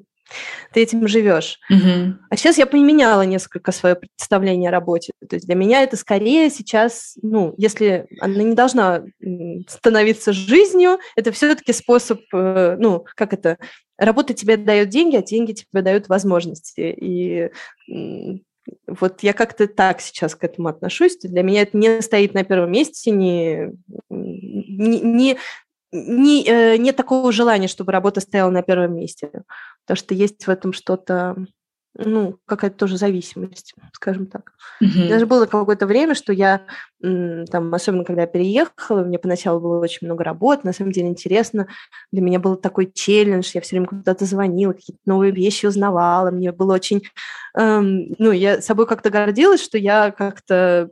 Ты 0.73 0.81
этим 0.81 1.07
живешь. 1.07 1.59
Угу. 1.69 2.15
А 2.29 2.35
сейчас 2.35 2.57
я 2.57 2.65
поменяла 2.65 3.21
несколько 3.21 3.71
свое 3.71 3.95
представление 3.95 4.69
о 4.69 4.71
работе. 4.71 5.13
То 5.27 5.35
есть 5.35 5.45
для 5.45 5.55
меня 5.55 5.83
это 5.83 5.97
скорее 5.97 6.49
сейчас, 6.49 7.17
ну, 7.21 7.53
если 7.57 8.07
она 8.19 8.43
не 8.43 8.53
должна 8.53 9.03
становиться 9.67 10.33
жизнью, 10.33 10.99
это 11.15 11.31
все-таки 11.31 11.73
способ, 11.73 12.21
э, 12.33 12.75
ну, 12.79 13.05
как 13.15 13.33
это, 13.33 13.57
работа 13.97 14.33
тебе 14.33 14.57
дает 14.57 14.89
деньги, 14.89 15.15
а 15.15 15.21
деньги 15.21 15.53
тебе 15.53 15.81
дают 15.81 16.09
возможности. 16.09 16.95
И 16.99 17.49
вот 18.87 19.23
я 19.23 19.33
как-то 19.33 19.67
так 19.67 20.01
сейчас 20.01 20.35
к 20.35 20.43
этому 20.43 20.67
отношусь. 20.67 21.17
Для 21.17 21.43
меня 21.43 21.61
это 21.61 21.77
не 21.77 22.01
стоит 22.01 22.33
на 22.33 22.43
первом 22.43 22.71
месте, 22.71 23.11
не, 23.11 23.71
не, 24.09 24.99
не, 24.99 25.37
не, 25.91 26.45
э, 26.45 26.77
нет 26.77 26.95
такого 26.95 27.31
желания, 27.31 27.67
чтобы 27.67 27.91
работа 27.91 28.21
стояла 28.21 28.51
на 28.51 28.63
первом 28.63 28.95
месте, 28.95 29.31
потому 29.85 29.97
что 29.97 30.13
есть 30.13 30.45
в 30.45 30.49
этом 30.49 30.73
что-то 30.73 31.35
ну, 31.97 32.37
какая-то 32.45 32.77
тоже 32.77 32.97
зависимость, 32.97 33.73
скажем 33.93 34.27
так. 34.27 34.53
Mm-hmm. 34.83 35.09
Даже 35.09 35.25
было 35.25 35.45
какое-то 35.45 35.87
время, 35.87 36.13
что 36.13 36.31
я, 36.31 36.61
там, 37.01 37.73
особенно 37.73 38.03
когда 38.03 38.21
я 38.21 38.27
переехала, 38.27 39.03
мне 39.03 39.17
поначалу 39.17 39.59
было 39.59 39.79
очень 39.79 40.05
много 40.05 40.23
работы, 40.23 40.67
на 40.67 40.73
самом 40.73 40.91
деле 40.91 41.07
интересно. 41.07 41.67
Для 42.11 42.21
меня 42.21 42.39
был 42.39 42.55
такой 42.55 42.91
челлендж, 42.93 43.49
я 43.53 43.61
все 43.61 43.75
время 43.75 43.87
куда-то 43.87 44.25
звонила, 44.25 44.73
какие-то 44.73 45.01
новые 45.05 45.31
вещи 45.31 45.65
узнавала, 45.65 46.29
мне 46.29 46.51
было 46.51 46.75
очень... 46.75 47.01
Эм, 47.57 48.13
ну, 48.19 48.31
я 48.31 48.61
собой 48.61 48.85
как-то 48.85 49.09
гордилась, 49.09 49.63
что 49.63 49.79
я 49.79 50.11
как-то 50.11 50.91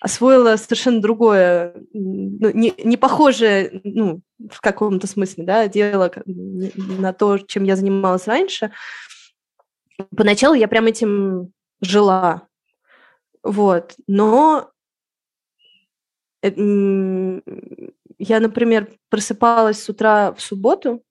освоила 0.00 0.56
совершенно 0.56 1.00
другое, 1.00 1.74
ну, 1.92 2.50
не, 2.52 2.74
не 2.82 2.96
похожее, 2.96 3.80
ну, 3.84 4.20
в 4.50 4.60
каком-то 4.60 5.06
смысле, 5.06 5.44
да, 5.44 5.68
дело 5.68 6.12
на 6.26 7.12
то, 7.12 7.38
чем 7.38 7.62
я 7.64 7.76
занималась 7.76 8.26
раньше. 8.26 8.72
Поначалу 10.16 10.54
я 10.54 10.68
прям 10.68 10.86
этим 10.86 11.52
жила. 11.80 12.48
Вот. 13.42 13.94
Но 14.06 14.70
э, 16.42 17.40
я, 18.18 18.40
например, 18.40 18.90
просыпалась 19.08 19.82
с 19.82 19.88
утра 19.88 20.32
в 20.32 20.40
субботу, 20.40 21.02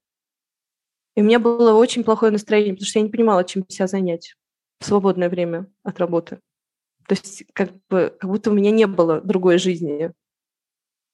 и 1.15 1.21
у 1.21 1.23
меня 1.23 1.39
было 1.39 1.73
очень 1.73 2.03
плохое 2.03 2.31
настроение, 2.31 2.73
потому 2.73 2.87
что 2.87 2.99
я 2.99 3.05
не 3.05 3.11
понимала, 3.11 3.43
чем 3.43 3.67
себя 3.69 3.87
занять 3.87 4.35
в 4.79 4.85
свободное 4.85 5.29
время 5.29 5.67
от 5.83 5.99
работы. 5.99 6.39
То 7.07 7.15
есть 7.15 7.45
как, 7.53 7.71
бы, 7.89 8.13
как 8.19 8.29
будто 8.29 8.51
у 8.51 8.53
меня 8.53 8.71
не 8.71 8.87
было 8.87 9.21
другой 9.21 9.57
жизни. 9.57 10.11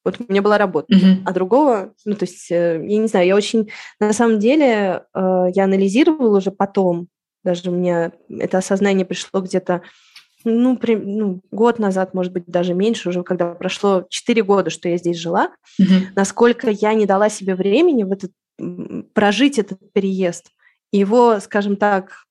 Вот 0.03 0.19
у 0.19 0.25
меня 0.27 0.41
была 0.41 0.57
работа, 0.57 0.91
mm-hmm. 0.91 1.21
а 1.25 1.31
другого, 1.33 1.93
ну, 2.05 2.15
то 2.15 2.25
есть, 2.25 2.49
э, 2.49 2.83
я 2.83 2.97
не 2.97 3.07
знаю, 3.07 3.27
я 3.27 3.35
очень, 3.35 3.69
на 3.99 4.13
самом 4.13 4.39
деле, 4.39 5.05
э, 5.13 5.45
я 5.53 5.65
анализировала 5.65 6.37
уже 6.37 6.49
потом, 6.49 7.07
даже 7.43 7.71
мне 7.71 8.11
это 8.29 8.57
осознание 8.57 9.05
пришло 9.05 9.41
где-то 9.41 9.81
ну, 10.43 10.77
при, 10.77 10.95
ну, 10.95 11.41
год 11.51 11.79
назад, 11.79 12.13
может 12.13 12.33
быть, 12.33 12.45
даже 12.47 12.73
меньше, 12.73 13.09
уже 13.09 13.23
когда 13.23 13.53
прошло 13.53 14.05
4 14.09 14.41
года, 14.43 14.69
что 14.69 14.89
я 14.89 14.97
здесь 14.97 15.17
жила, 15.17 15.51
mm-hmm. 15.79 16.13
насколько 16.15 16.69
я 16.69 16.93
не 16.93 17.05
дала 17.05 17.29
себе 17.29 17.55
времени 17.55 18.03
в 18.03 18.11
этот, 18.11 18.31
прожить 19.13 19.59
этот 19.59 19.79
переезд, 19.93 20.49
его, 20.91 21.39
скажем 21.39 21.75
так, 21.75 22.25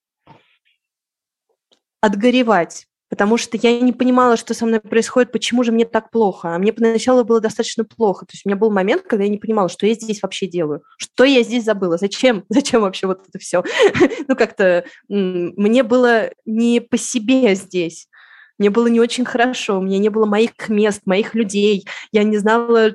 отгоревать 2.00 2.86
потому 3.10 3.36
что 3.36 3.58
я 3.60 3.78
не 3.80 3.92
понимала, 3.92 4.36
что 4.36 4.54
со 4.54 4.64
мной 4.64 4.80
происходит, 4.80 5.32
почему 5.32 5.64
же 5.64 5.72
мне 5.72 5.84
так 5.84 6.10
плохо. 6.10 6.54
А 6.54 6.58
мне 6.58 6.72
поначалу 6.72 7.24
было 7.24 7.40
достаточно 7.40 7.84
плохо. 7.84 8.24
То 8.24 8.30
есть 8.34 8.46
у 8.46 8.48
меня 8.48 8.56
был 8.56 8.70
момент, 8.70 9.02
когда 9.02 9.24
я 9.24 9.30
не 9.30 9.36
понимала, 9.36 9.68
что 9.68 9.84
я 9.84 9.94
здесь 9.94 10.22
вообще 10.22 10.46
делаю, 10.46 10.82
что 10.96 11.24
я 11.24 11.42
здесь 11.42 11.64
забыла, 11.64 11.98
зачем, 11.98 12.44
зачем 12.48 12.82
вообще 12.82 13.08
вот 13.08 13.26
это 13.28 13.38
все. 13.38 13.64
ну, 14.28 14.36
как-то 14.36 14.84
мне 15.08 15.82
было 15.82 16.30
не 16.46 16.80
по 16.80 16.96
себе 16.96 17.54
здесь. 17.56 18.06
Мне 18.58 18.70
было 18.70 18.86
не 18.86 19.00
очень 19.00 19.24
хорошо, 19.24 19.78
у 19.78 19.82
меня 19.82 19.98
не 19.98 20.10
было 20.10 20.26
моих 20.26 20.68
мест, 20.68 21.02
моих 21.06 21.34
людей, 21.34 21.86
я 22.12 22.22
не 22.24 22.36
знала, 22.36 22.94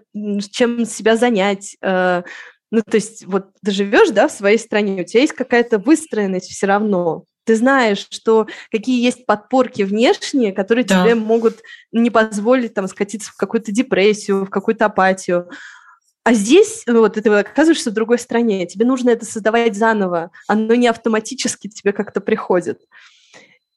чем 0.51 0.85
себя 0.85 1.17
занять. 1.17 1.75
Э, 1.81 2.21
ну, 2.69 2.81
то 2.83 2.95
есть 2.95 3.25
вот 3.25 3.47
ты 3.63 3.71
живешь, 3.71 4.11
да, 4.11 4.27
в 4.27 4.31
своей 4.31 4.59
стране, 4.59 5.01
у 5.01 5.05
тебя 5.05 5.21
есть 5.21 5.33
какая-то 5.33 5.79
выстроенность 5.79 6.51
все 6.51 6.67
равно, 6.67 7.25
ты 7.45 7.55
знаешь, 7.55 8.07
что 8.09 8.47
какие 8.71 9.01
есть 9.01 9.25
подпорки 9.25 9.83
внешние, 9.83 10.51
которые 10.51 10.83
да. 10.83 11.03
тебе 11.03 11.15
могут 11.15 11.61
не 11.91 12.09
позволить 12.09 12.73
там 12.73 12.87
скатиться 12.87 13.31
в 13.31 13.37
какую-то 13.37 13.71
депрессию, 13.71 14.45
в 14.45 14.49
какую-то 14.49 14.85
апатию. 14.85 15.49
А 16.23 16.33
здесь, 16.33 16.83
ну, 16.87 16.99
вот 16.99 17.13
ты 17.13 17.29
оказываешься 17.29 17.91
в 17.91 17.93
другой 17.93 18.17
стране, 18.17 18.65
тебе 18.65 18.85
нужно 18.85 19.11
это 19.11 19.25
создавать 19.25 19.75
заново, 19.75 20.31
оно 20.47 20.73
не 20.73 20.87
автоматически 20.87 21.67
тебе 21.67 21.93
как-то 21.93 22.19
приходит. 22.19 22.81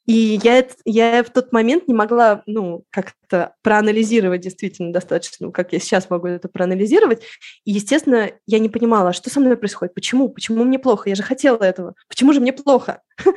И 0.09 0.41
я, 0.43 0.67
я 0.87 1.23
в 1.23 1.29
тот 1.29 1.53
момент 1.53 1.87
не 1.87 1.93
могла, 1.93 2.43
ну, 2.47 2.83
как-то 2.89 3.55
проанализировать 3.63 4.41
действительно 4.41 4.91
достаточно, 4.91 5.51
как 5.51 5.75
я 5.75 5.79
сейчас 5.79 6.09
могу 6.09 6.29
это 6.29 6.49
проанализировать. 6.49 7.23
И, 7.67 7.73
естественно, 7.73 8.31
я 8.47 8.59
не 8.59 8.71
понимала, 8.71 9.13
что 9.13 9.29
со 9.29 9.39
мной 9.39 9.59
происходит, 9.59 9.93
почему, 9.93 10.31
почему 10.31 10.65
мне 10.65 10.79
плохо, 10.79 11.11
я 11.11 11.15
же 11.15 11.23
хотела 11.23 11.63
этого, 11.63 11.95
почему 12.09 12.33
же 12.33 12.41
мне 12.41 12.55
плохо? 12.55 13.03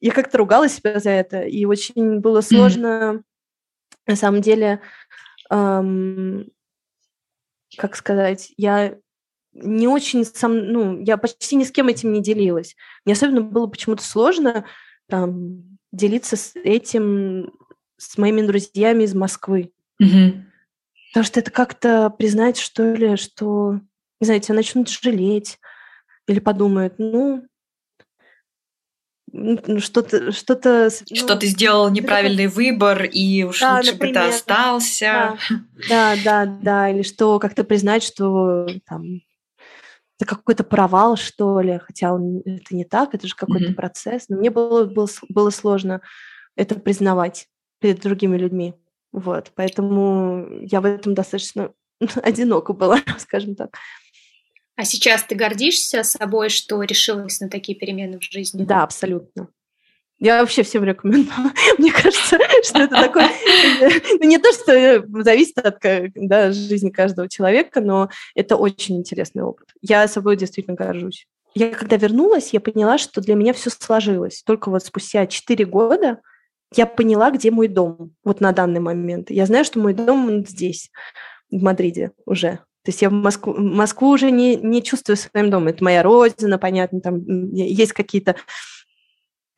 Я 0.00 0.12
как-то 0.12 0.38
ругала 0.38 0.66
себя 0.68 0.98
за 0.98 1.10
это, 1.10 1.42
и 1.42 1.66
очень 1.66 2.20
было 2.20 2.40
сложно, 2.40 3.22
на 4.06 4.16
самом 4.16 4.40
деле, 4.40 4.80
эм, 5.50 6.50
как 7.76 7.96
сказать, 7.96 8.52
я 8.56 8.96
не 9.52 9.88
очень 9.88 10.24
сам, 10.24 10.56
ну, 10.72 11.00
я 11.00 11.18
почти 11.18 11.56
ни 11.56 11.64
с 11.64 11.70
кем 11.70 11.88
этим 11.88 12.12
не 12.12 12.22
делилась. 12.22 12.76
Мне 13.04 13.12
особенно 13.12 13.42
было 13.42 13.66
почему-то 13.66 14.02
сложно 14.02 14.64
там 15.08 15.74
делиться 15.94 16.36
с 16.36 16.54
этим 16.56 17.52
с 17.96 18.18
моими 18.18 18.42
друзьями 18.42 19.04
из 19.04 19.14
Москвы. 19.14 19.72
Угу. 20.00 20.44
Потому 21.10 21.24
что 21.24 21.40
это 21.40 21.50
как-то 21.50 22.10
признать, 22.10 22.58
что 22.58 22.92
ли, 22.92 23.16
что, 23.16 23.80
не 24.20 24.24
знаю, 24.24 24.40
тебя 24.40 24.56
начнут 24.56 24.88
жалеть 24.88 25.58
или 26.26 26.40
подумают, 26.40 26.94
ну, 26.98 27.46
ну 29.32 29.78
что-то... 29.80 30.32
Что-то, 30.32 30.90
ну, 31.10 31.16
что 31.16 31.36
ты 31.36 31.46
сделал 31.46 31.88
неправильный 31.90 32.46
это... 32.46 32.54
выбор, 32.54 33.04
и 33.04 33.44
уж 33.44 33.60
да, 33.60 33.76
лучше 33.76 33.92
например, 33.92 34.14
бы 34.14 34.20
ты 34.20 34.34
остался. 34.34 35.38
Да, 35.88 36.16
да, 36.16 36.46
да, 36.46 36.58
да. 36.62 36.90
Или 36.90 37.02
что, 37.02 37.38
как-то 37.38 37.62
признать, 37.64 38.02
что 38.02 38.66
там 38.86 39.20
это 40.18 40.28
какой-то 40.28 40.64
провал, 40.64 41.16
что 41.16 41.60
ли, 41.60 41.78
хотя 41.78 42.12
он, 42.14 42.40
это 42.44 42.74
не 42.74 42.84
так, 42.84 43.14
это 43.14 43.26
же 43.26 43.34
какой-то 43.34 43.70
mm-hmm. 43.70 43.74
процесс. 43.74 44.28
Но 44.28 44.36
мне 44.36 44.50
было, 44.50 44.84
было, 44.84 45.08
было 45.28 45.50
сложно 45.50 46.00
это 46.56 46.76
признавать 46.76 47.48
перед 47.80 48.00
другими 48.00 48.36
людьми. 48.36 48.74
Вот, 49.12 49.52
поэтому 49.54 50.46
я 50.60 50.80
в 50.80 50.84
этом 50.84 51.14
достаточно 51.14 51.72
одиноко 52.22 52.72
была, 52.72 53.00
скажем 53.18 53.54
так. 53.56 53.76
А 54.76 54.84
сейчас 54.84 55.22
ты 55.22 55.34
гордишься 55.34 56.02
собой, 56.02 56.48
что 56.48 56.82
решилась 56.82 57.40
на 57.40 57.48
такие 57.48 57.78
перемены 57.78 58.18
в 58.18 58.24
жизни? 58.24 58.64
Да, 58.64 58.82
абсолютно. 58.82 59.48
Я 60.18 60.40
вообще 60.40 60.62
всем 60.62 60.84
рекомендую. 60.84 61.52
Мне 61.78 61.92
кажется, 61.92 62.38
что 62.62 62.82
это 62.82 62.94
такое... 62.94 63.28
Ну, 64.20 64.28
не 64.28 64.38
то, 64.38 64.52
что 64.52 65.04
зависит 65.22 65.58
от 65.58 65.78
да, 66.14 66.52
жизни 66.52 66.90
каждого 66.90 67.28
человека, 67.28 67.80
но 67.80 68.08
это 68.34 68.56
очень 68.56 68.96
интересный 68.96 69.42
опыт. 69.42 69.68
Я 69.82 70.06
собой 70.08 70.36
действительно 70.36 70.76
горжусь. 70.76 71.26
Я 71.54 71.70
когда 71.70 71.96
вернулась, 71.96 72.52
я 72.52 72.60
поняла, 72.60 72.98
что 72.98 73.20
для 73.20 73.34
меня 73.34 73.52
все 73.52 73.70
сложилось. 73.70 74.42
Только 74.44 74.70
вот 74.70 74.84
спустя 74.84 75.26
4 75.26 75.64
года 75.66 76.20
я 76.74 76.86
поняла, 76.86 77.30
где 77.30 77.50
мой 77.50 77.68
дом 77.68 78.12
вот 78.24 78.40
на 78.40 78.52
данный 78.52 78.80
момент. 78.80 79.30
Я 79.30 79.46
знаю, 79.46 79.64
что 79.64 79.78
мой 79.78 79.94
дом 79.94 80.44
здесь, 80.46 80.90
в 81.50 81.62
Мадриде 81.62 82.12
уже. 82.26 82.60
То 82.84 82.90
есть 82.90 83.00
я 83.00 83.08
в 83.08 83.12
Москву, 83.12 83.54
Москву 83.56 84.10
уже 84.10 84.30
не, 84.30 84.56
не 84.56 84.82
чувствую 84.82 85.16
своим 85.16 85.48
домом. 85.48 85.68
Это 85.68 85.82
моя 85.82 86.02
родина, 86.02 86.58
понятно, 86.58 87.00
там 87.00 87.24
есть 87.52 87.92
какие-то 87.92 88.36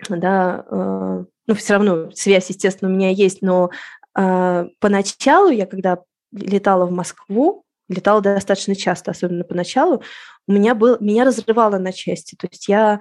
да, 0.09 0.65
э, 0.71 1.25
ну, 1.47 1.55
все 1.55 1.75
равно 1.75 2.11
связь, 2.13 2.49
естественно, 2.51 2.91
у 2.91 2.95
меня 2.95 3.11
есть, 3.11 3.43
но 3.43 3.71
э, 4.17 4.65
поначалу 4.81 5.51
я, 5.51 5.67
когда 5.67 5.99
летала 6.33 6.87
в 6.87 6.91
Москву, 6.91 7.65
летала 7.89 8.21
достаточно 8.21 8.75
часто, 8.75 9.13
особенно 9.13 9.45
поначалу, 9.45 10.03
у 10.49 10.53
меня 10.53 10.75
был, 10.75 10.99
меня 11.01 11.25
разрывало 11.25 11.79
на 11.79 11.93
части. 11.93 12.35
То 12.37 12.49
есть 12.51 12.69
я, 12.69 13.01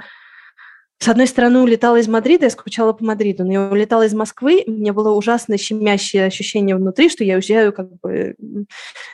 с 1.00 1.08
одной 1.10 1.28
стороны, 1.28 1.60
улетала 1.60 1.98
из 1.98 2.08
Мадрида, 2.08 2.46
я 2.46 2.50
скучала 2.50 2.94
по 2.94 3.04
Мадриду, 3.04 3.44
но 3.44 3.52
я 3.52 3.62
улетала 3.68 4.06
из 4.06 4.14
Москвы, 4.14 4.64
у 4.66 4.72
меня 4.72 4.94
было 4.94 5.12
ужасно 5.12 5.58
щемящее 5.58 6.26
ощущение 6.26 6.76
внутри, 6.76 7.10
что 7.10 7.24
я 7.24 7.36
уезжаю 7.36 7.74
как 7.74 8.00
бы 8.00 8.36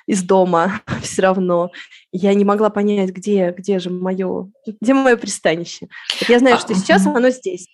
из 0.05 0.23
дома 0.23 0.82
все 1.01 1.23
равно. 1.23 1.71
Я 2.11 2.34
не 2.34 2.45
могла 2.45 2.69
понять, 2.69 3.09
где, 3.09 3.53
где 3.57 3.79
же 3.79 3.89
мое, 3.89 4.51
где 4.79 4.93
мое 4.93 5.17
пристанище. 5.17 5.88
Вот 6.19 6.29
я 6.29 6.39
знаю, 6.39 6.57
а, 6.57 6.59
что 6.59 6.75
сейчас 6.75 7.05
оно 7.05 7.29
здесь. 7.29 7.67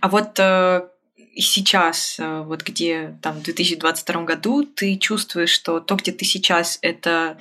А 0.00 0.08
вот 0.08 0.38
э, 0.38 0.88
сейчас, 1.36 2.16
э, 2.18 2.42
вот 2.42 2.62
где 2.62 3.18
там 3.22 3.36
в 3.36 3.42
2022 3.42 4.24
году, 4.24 4.62
ты 4.62 4.96
чувствуешь, 4.96 5.50
что 5.50 5.80
то, 5.80 5.96
где 5.96 6.12
ты 6.12 6.24
сейчас, 6.24 6.78
это 6.82 7.38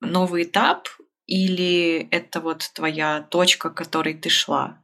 новый 0.00 0.44
этап, 0.44 0.88
или 1.26 2.08
это 2.10 2.40
вот 2.40 2.70
твоя 2.74 3.26
точка, 3.28 3.70
к 3.70 3.74
которой 3.74 4.14
ты 4.14 4.28
шла? 4.28 4.80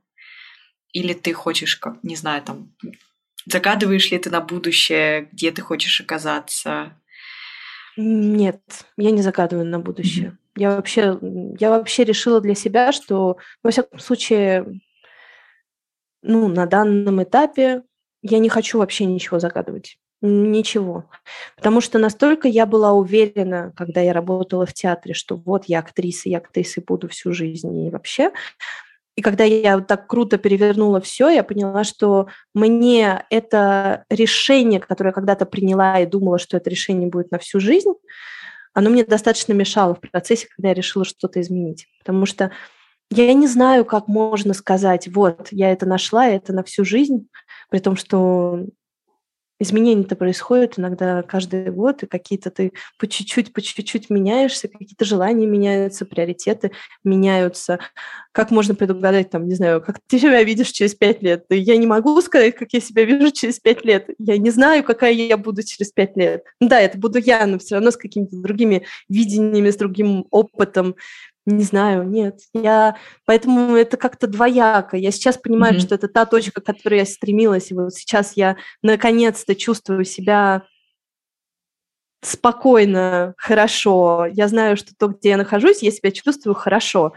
Или 0.96 1.12
ты 1.12 1.34
хочешь, 1.34 1.76
как, 1.76 2.02
не 2.02 2.16
знаю, 2.16 2.42
там, 2.42 2.72
загадываешь 3.44 4.10
ли 4.10 4.18
ты 4.18 4.30
на 4.30 4.40
будущее, 4.40 5.28
где 5.30 5.50
ты 5.50 5.60
хочешь 5.60 6.00
оказаться? 6.00 6.98
Нет, 7.98 8.62
я 8.96 9.10
не 9.10 9.20
загадываю 9.20 9.66
на 9.66 9.78
будущее. 9.78 10.28
Mm-hmm. 10.28 10.60
Я 10.62 10.70
вообще, 10.70 11.18
я 11.60 11.68
вообще 11.68 12.04
решила 12.04 12.40
для 12.40 12.54
себя, 12.54 12.92
что, 12.92 13.36
во 13.62 13.70
всяком 13.70 13.98
случае, 13.98 14.80
ну, 16.22 16.48
на 16.48 16.64
данном 16.64 17.22
этапе 17.22 17.82
я 18.22 18.38
не 18.38 18.48
хочу 18.48 18.78
вообще 18.78 19.04
ничего 19.04 19.38
загадывать. 19.38 19.98
Ничего. 20.22 21.10
Потому 21.56 21.82
что 21.82 21.98
настолько 21.98 22.48
я 22.48 22.64
была 22.64 22.94
уверена, 22.94 23.74
когда 23.76 24.00
я 24.00 24.14
работала 24.14 24.64
в 24.64 24.72
театре, 24.72 25.12
что 25.12 25.36
вот 25.36 25.66
я 25.66 25.80
актриса, 25.80 26.30
я 26.30 26.38
актрисой 26.38 26.82
буду 26.82 27.06
всю 27.08 27.34
жизнь 27.34 27.86
и 27.86 27.90
вообще. 27.90 28.32
И 29.16 29.22
когда 29.22 29.44
я 29.44 29.78
вот 29.78 29.86
так 29.86 30.06
круто 30.06 30.36
перевернула 30.36 31.00
все, 31.00 31.30
я 31.30 31.42
поняла, 31.42 31.84
что 31.84 32.28
мне 32.54 33.24
это 33.30 34.04
решение, 34.10 34.78
которое 34.78 35.08
я 35.08 35.14
когда-то 35.14 35.46
приняла 35.46 35.98
и 36.00 36.06
думала, 36.06 36.38
что 36.38 36.58
это 36.58 36.68
решение 36.68 37.08
будет 37.08 37.30
на 37.30 37.38
всю 37.38 37.58
жизнь, 37.58 37.92
оно 38.74 38.90
мне 38.90 39.04
достаточно 39.04 39.54
мешало 39.54 39.94
в 39.94 40.00
процессе, 40.00 40.48
когда 40.54 40.68
я 40.68 40.74
решила 40.74 41.06
что-то 41.06 41.40
изменить. 41.40 41.86
Потому 41.98 42.26
что 42.26 42.52
я 43.10 43.32
не 43.32 43.46
знаю, 43.46 43.86
как 43.86 44.06
можно 44.06 44.52
сказать, 44.52 45.08
вот, 45.08 45.48
я 45.50 45.72
это 45.72 45.86
нашла, 45.86 46.26
это 46.26 46.52
на 46.52 46.62
всю 46.62 46.84
жизнь, 46.84 47.28
при 47.70 47.78
том, 47.78 47.96
что 47.96 48.66
изменения-то 49.58 50.16
происходят 50.16 50.78
иногда 50.78 51.22
каждый 51.22 51.70
год, 51.70 52.02
и 52.02 52.06
какие-то 52.06 52.50
ты 52.50 52.72
по 52.98 53.06
чуть-чуть, 53.06 53.52
по 53.52 53.62
чуть-чуть 53.62 54.10
меняешься, 54.10 54.68
какие-то 54.68 55.04
желания 55.04 55.46
меняются, 55.46 56.04
приоритеты 56.04 56.72
меняются. 57.04 57.78
Как 58.32 58.50
можно 58.50 58.74
предугадать, 58.74 59.30
там, 59.30 59.48
не 59.48 59.54
знаю, 59.54 59.80
как 59.80 59.98
ты 60.06 60.18
себя 60.18 60.42
видишь 60.42 60.70
через 60.70 60.94
пять 60.94 61.22
лет? 61.22 61.46
Я 61.48 61.76
не 61.76 61.86
могу 61.86 62.20
сказать, 62.20 62.54
как 62.54 62.72
я 62.72 62.80
себя 62.80 63.04
вижу 63.04 63.30
через 63.30 63.58
пять 63.58 63.84
лет. 63.84 64.10
Я 64.18 64.36
не 64.38 64.50
знаю, 64.50 64.84
какая 64.84 65.12
я 65.12 65.36
буду 65.36 65.62
через 65.62 65.90
пять 65.90 66.16
лет. 66.16 66.44
Да, 66.60 66.80
это 66.80 66.98
буду 66.98 67.18
я, 67.18 67.46
но 67.46 67.58
все 67.58 67.76
равно 67.76 67.90
с 67.90 67.96
какими-то 67.96 68.36
другими 68.36 68.84
видениями, 69.08 69.70
с 69.70 69.76
другим 69.76 70.26
опытом. 70.30 70.96
Не 71.46 71.62
знаю, 71.62 72.02
нет. 72.08 72.40
Я 72.52 72.96
поэтому 73.24 73.76
это 73.76 73.96
как-то 73.96 74.26
двояко. 74.26 74.96
Я 74.96 75.12
сейчас 75.12 75.38
понимаю, 75.38 75.74
mm-hmm. 75.74 75.80
что 75.80 75.94
это 75.94 76.08
та 76.08 76.26
точка, 76.26 76.60
к 76.60 76.64
которой 76.64 76.98
я 76.98 77.06
стремилась, 77.06 77.70
и 77.70 77.74
вот 77.74 77.94
сейчас 77.94 78.32
я 78.34 78.56
наконец-то 78.82 79.54
чувствую 79.54 80.04
себя 80.04 80.64
спокойно, 82.22 83.34
хорошо. 83.36 84.26
Я 84.32 84.48
знаю, 84.48 84.76
что 84.76 84.92
то, 84.98 85.06
где 85.06 85.30
я 85.30 85.36
нахожусь, 85.36 85.82
я 85.82 85.92
себя 85.92 86.10
чувствую 86.10 86.54
хорошо. 86.54 87.12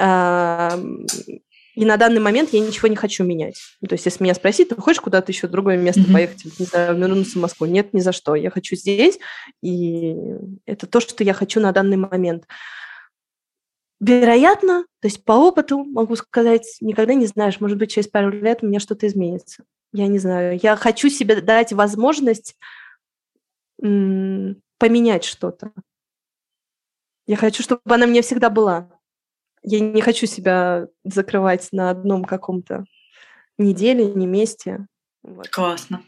И 0.00 1.84
на 1.84 1.96
данный 1.96 2.20
момент 2.20 2.54
я 2.54 2.60
ничего 2.60 2.88
не 2.88 2.96
хочу 2.96 3.22
менять. 3.22 3.60
То 3.86 3.92
есть, 3.92 4.06
если 4.06 4.24
меня 4.24 4.34
спросить, 4.34 4.70
ты 4.70 4.76
хочешь 4.76 5.02
куда-то 5.02 5.30
еще 5.30 5.46
в 5.46 5.50
другое 5.50 5.76
место 5.76 6.00
mm-hmm. 6.00 6.12
поехать, 6.12 6.44
не 6.58 6.64
знаю, 6.64 6.96
вернуться 6.96 7.38
в 7.38 7.42
Москву? 7.42 7.66
Нет, 7.66 7.92
ни 7.92 8.00
за 8.00 8.12
что. 8.12 8.34
Я 8.34 8.50
хочу 8.50 8.74
здесь, 8.74 9.18
и 9.62 10.16
это 10.64 10.86
то, 10.86 11.00
что 11.00 11.22
я 11.22 11.34
хочу 11.34 11.60
на 11.60 11.70
данный 11.72 11.98
момент. 11.98 12.44
Вероятно, 14.00 14.84
то 15.00 15.08
есть 15.08 15.24
по 15.24 15.32
опыту 15.32 15.84
могу 15.84 16.14
сказать, 16.14 16.76
никогда 16.80 17.14
не 17.14 17.26
знаешь, 17.26 17.60
может 17.60 17.78
быть, 17.78 17.90
через 17.90 18.08
пару 18.08 18.30
лет 18.30 18.62
у 18.62 18.66
меня 18.66 18.78
что-то 18.78 19.06
изменится. 19.06 19.64
Я 19.92 20.06
не 20.06 20.18
знаю. 20.18 20.58
Я 20.62 20.76
хочу 20.76 21.08
себе 21.08 21.40
дать 21.40 21.72
возможность 21.72 22.56
поменять 23.78 25.24
что-то. 25.24 25.72
Я 27.26 27.36
хочу, 27.36 27.62
чтобы 27.62 27.80
она 27.84 28.06
мне 28.06 28.22
всегда 28.22 28.50
была. 28.50 28.90
Я 29.62 29.80
не 29.80 30.00
хочу 30.00 30.26
себя 30.26 30.88
закрывать 31.04 31.68
на 31.72 31.90
одном 31.90 32.24
каком-то 32.24 32.84
неделе, 33.58 34.06
не 34.06 34.26
месте. 34.26 34.86
Вот. 35.22 35.48
Классно. 35.48 36.02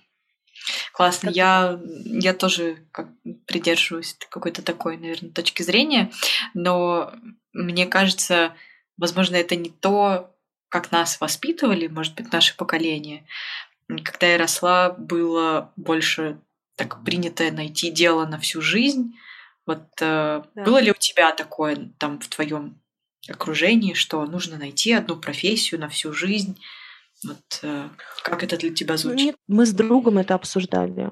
Классно. 1.01 1.29
Как 1.29 1.37
я, 1.37 1.81
я 2.05 2.35
тоже 2.35 2.77
как, 2.93 3.09
придерживаюсь 3.47 4.19
какой-то 4.29 4.61
такой, 4.61 4.99
наверное, 4.99 5.31
точки 5.31 5.63
зрения, 5.63 6.11
но 6.53 7.15
мне 7.55 7.87
кажется, 7.87 8.55
возможно, 8.99 9.37
это 9.37 9.57
не 9.57 9.71
то, 9.71 10.31
как 10.69 10.93
нас 10.93 11.19
воспитывали, 11.19 11.87
может 11.87 12.17
быть, 12.17 12.31
наше 12.31 12.55
поколение. 12.55 13.25
Когда 13.89 14.27
я 14.27 14.37
росла, 14.37 14.91
было 14.91 15.73
больше 15.77 16.39
так 16.77 17.03
принято 17.03 17.51
найти 17.51 17.91
дело 17.91 18.27
на 18.27 18.39
всю 18.39 18.61
жизнь. 18.61 19.15
Вот 19.65 19.83
э, 20.03 20.43
да. 20.55 20.65
было 20.65 20.83
ли 20.83 20.91
у 20.91 20.99
тебя 20.99 21.33
такое 21.33 21.93
там 21.97 22.21
в 22.21 22.29
твоем 22.29 22.79
окружении, 23.27 23.95
что 23.95 24.27
нужно 24.27 24.59
найти 24.59 24.93
одну 24.93 25.17
профессию 25.17 25.81
на 25.81 25.89
всю 25.89 26.13
жизнь? 26.13 26.61
Вот 27.25 27.61
э, 27.63 27.89
как 28.23 28.43
это 28.43 28.57
для 28.57 28.75
тебя 28.75 28.97
звучит? 28.97 29.37
Мы 29.47 29.67
с 29.67 29.73
другом 29.73 30.19
это 30.19 30.35
обсуждали. 30.35 31.11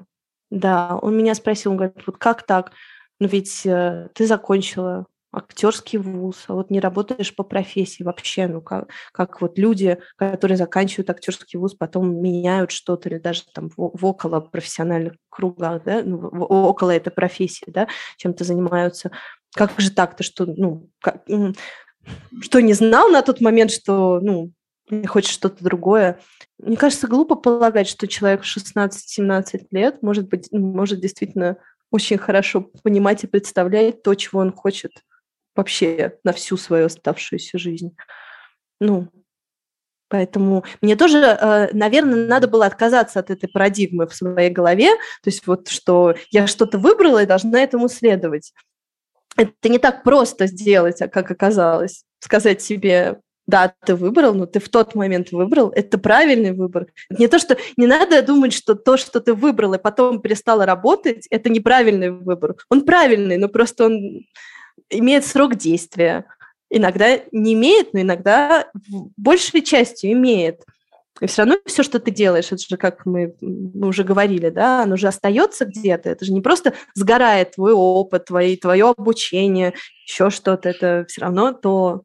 Да, 0.49 0.97
он 1.01 1.15
меня 1.17 1.35
спросил, 1.35 1.71
он 1.71 1.77
говорит, 1.77 2.01
вот 2.07 2.17
как 2.17 2.43
так? 2.43 2.71
Ну 3.19 3.27
ведь 3.27 3.65
э, 3.65 4.09
ты 4.13 4.25
закончила 4.25 5.05
актерский 5.31 5.99
вуз, 5.99 6.45
а 6.47 6.53
вот 6.53 6.71
не 6.71 6.79
работаешь 6.79 7.35
по 7.35 7.43
профессии 7.43 8.01
вообще, 8.01 8.47
ну 8.47 8.61
как, 8.61 8.89
как 9.11 9.41
вот 9.41 9.59
люди, 9.59 9.99
которые 10.15 10.57
заканчивают 10.57 11.09
актерский 11.09 11.59
вуз, 11.59 11.75
потом 11.75 12.19
меняют 12.19 12.71
что-то 12.71 13.09
или 13.09 13.19
даже 13.19 13.43
там 13.53 13.69
в, 13.69 13.75
в 13.77 14.05
около 14.05 14.39
профессиональных 14.39 15.13
кругах, 15.29 15.83
да, 15.83 16.01
ну, 16.03 16.17
в, 16.17 16.43
около 16.43 16.91
этой 16.91 17.11
профессии, 17.11 17.69
да, 17.69 17.87
чем-то 18.17 18.43
занимаются. 18.43 19.11
Как 19.53 19.79
же 19.79 19.91
так-то, 19.91 20.23
что, 20.23 20.45
ну, 20.45 20.89
как, 20.99 21.23
что 22.41 22.59
не 22.59 22.73
знал 22.73 23.09
на 23.09 23.21
тот 23.21 23.39
момент, 23.39 23.71
что, 23.71 24.19
ну, 24.19 24.51
хочет 25.07 25.31
что-то 25.31 25.63
другое. 25.63 26.19
Мне 26.57 26.77
кажется, 26.77 27.07
глупо 27.07 27.35
полагать, 27.35 27.87
что 27.87 28.07
человек 28.07 28.43
в 28.43 28.57
16-17 28.57 29.67
лет 29.71 30.01
может 30.01 30.29
быть, 30.29 30.49
может 30.51 30.99
действительно 30.99 31.57
очень 31.91 32.17
хорошо 32.17 32.61
понимать 32.83 33.23
и 33.23 33.27
представлять 33.27 34.03
то, 34.03 34.13
чего 34.15 34.41
он 34.41 34.51
хочет 34.51 34.91
вообще 35.55 36.17
на 36.23 36.33
всю 36.33 36.57
свою 36.57 36.85
оставшуюся 36.85 37.57
жизнь. 37.57 37.95
Ну, 38.79 39.09
Поэтому 40.09 40.65
мне 40.81 40.95
тоже, 40.95 41.19
э, 41.19 41.69
наверное, 41.71 42.27
надо 42.27 42.47
было 42.47 42.65
отказаться 42.65 43.19
от 43.19 43.29
этой 43.29 43.47
парадигмы 43.47 44.07
в 44.07 44.15
своей 44.15 44.49
голове, 44.49 44.95
то 44.95 45.27
есть 45.27 45.45
вот, 45.45 45.67
что 45.67 46.15
я 46.31 46.47
что-то 46.47 46.79
выбрала 46.79 47.21
и 47.21 47.27
должна 47.27 47.61
этому 47.61 47.87
следовать. 47.89 48.51
Это 49.37 49.69
не 49.69 49.77
так 49.77 50.03
просто 50.03 50.47
сделать, 50.47 50.99
а 51.01 51.07
как 51.07 51.29
оказалось. 51.29 52.05
Сказать 52.19 52.61
себе, 52.61 53.19
да, 53.49 53.73
ты 53.85 53.95
выбрал, 53.95 54.35
но 54.35 54.45
ты 54.45 54.59
в 54.59 54.69
тот 54.69 54.93
момент 54.95 55.31
выбрал, 55.31 55.69
это 55.69 55.97
правильный 55.97 56.51
выбор. 56.51 56.87
Не 57.09 57.27
то, 57.27 57.39
что 57.39 57.57
не 57.77 57.87
надо 57.87 58.21
думать, 58.21 58.53
что 58.53 58.75
то, 58.75 58.95
что 58.95 59.19
ты 59.19 59.33
выбрал 59.33 59.73
и 59.73 59.79
потом 59.79 60.21
перестало 60.21 60.65
работать, 60.65 61.25
это 61.31 61.49
неправильный 61.49 62.11
выбор. 62.11 62.55
Он 62.69 62.85
правильный, 62.85 63.37
но 63.37 63.49
просто 63.49 63.85
он 63.85 64.25
имеет 64.89 65.25
срок 65.25 65.55
действия. 65.55 66.25
Иногда 66.69 67.19
не 67.31 67.53
имеет, 67.53 67.93
но 67.93 68.01
иногда 68.01 68.67
большей 69.17 69.61
частью 69.61 70.11
имеет. 70.11 70.61
И 71.19 71.25
все 71.25 71.41
равно 71.41 71.57
все, 71.65 71.83
что 71.83 71.99
ты 71.99 72.11
делаешь, 72.11 72.51
это 72.51 72.61
же, 72.61 72.77
как 72.77 73.05
мы, 73.05 73.35
мы 73.41 73.87
уже 73.87 74.03
говорили, 74.03 74.49
да, 74.49 74.83
оно 74.83 74.95
же 74.95 75.07
остается 75.07 75.65
где-то. 75.65 76.09
Это 76.09 76.23
же 76.23 76.31
не 76.31 76.41
просто 76.41 76.73
сгорает 76.93 77.55
твой 77.55 77.73
опыт, 77.73 78.25
твои, 78.25 78.55
твое 78.55 78.93
обучение, 78.95 79.73
еще 80.05 80.29
что-то. 80.29 80.69
Это 80.69 81.05
все 81.09 81.21
равно 81.21 81.51
то, 81.51 82.03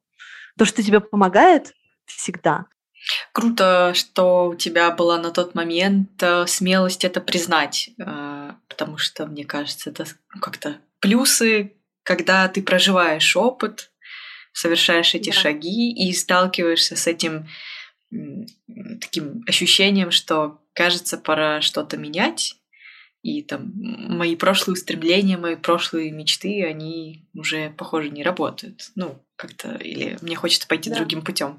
то, 0.56 0.64
что 0.64 0.82
тебе 0.82 1.00
помогает 1.00 1.72
всегда. 2.06 2.66
Круто, 3.32 3.92
что 3.94 4.48
у 4.48 4.54
тебя 4.54 4.90
была 4.90 5.18
на 5.18 5.30
тот 5.30 5.54
момент 5.54 6.22
э, 6.22 6.46
смелость 6.46 7.04
это 7.04 7.20
признать, 7.20 7.90
э, 7.98 8.52
потому 8.68 8.96
что, 8.96 9.26
мне 9.26 9.44
кажется, 9.44 9.90
это 9.90 10.06
как-то 10.40 10.78
плюсы 11.00 11.74
когда 12.04 12.46
ты 12.48 12.62
проживаешь 12.62 13.34
опыт, 13.34 13.90
совершаешь 14.52 15.14
эти 15.14 15.30
да. 15.30 15.36
шаги 15.36 15.90
и 15.92 16.12
сталкиваешься 16.12 16.94
с 16.94 17.08
этим 17.08 17.48
таким 19.00 19.42
ощущением, 19.48 20.12
что 20.12 20.60
кажется, 20.72 21.18
пора 21.18 21.60
что-то 21.60 21.96
менять, 21.96 22.54
и 23.24 23.40
там 23.40 23.72
мои 23.74 24.36
прошлые 24.36 24.74
устремления, 24.74 25.38
мои 25.38 25.56
прошлые 25.56 26.10
мечты, 26.10 26.62
они 26.62 27.24
уже, 27.34 27.70
похоже, 27.70 28.10
не 28.10 28.22
работают. 28.22 28.90
Ну, 28.96 29.18
как-то, 29.36 29.76
или 29.76 30.18
мне 30.20 30.36
хочется 30.36 30.68
пойти 30.68 30.90
да. 30.90 30.96
другим 30.96 31.22
путем. 31.22 31.58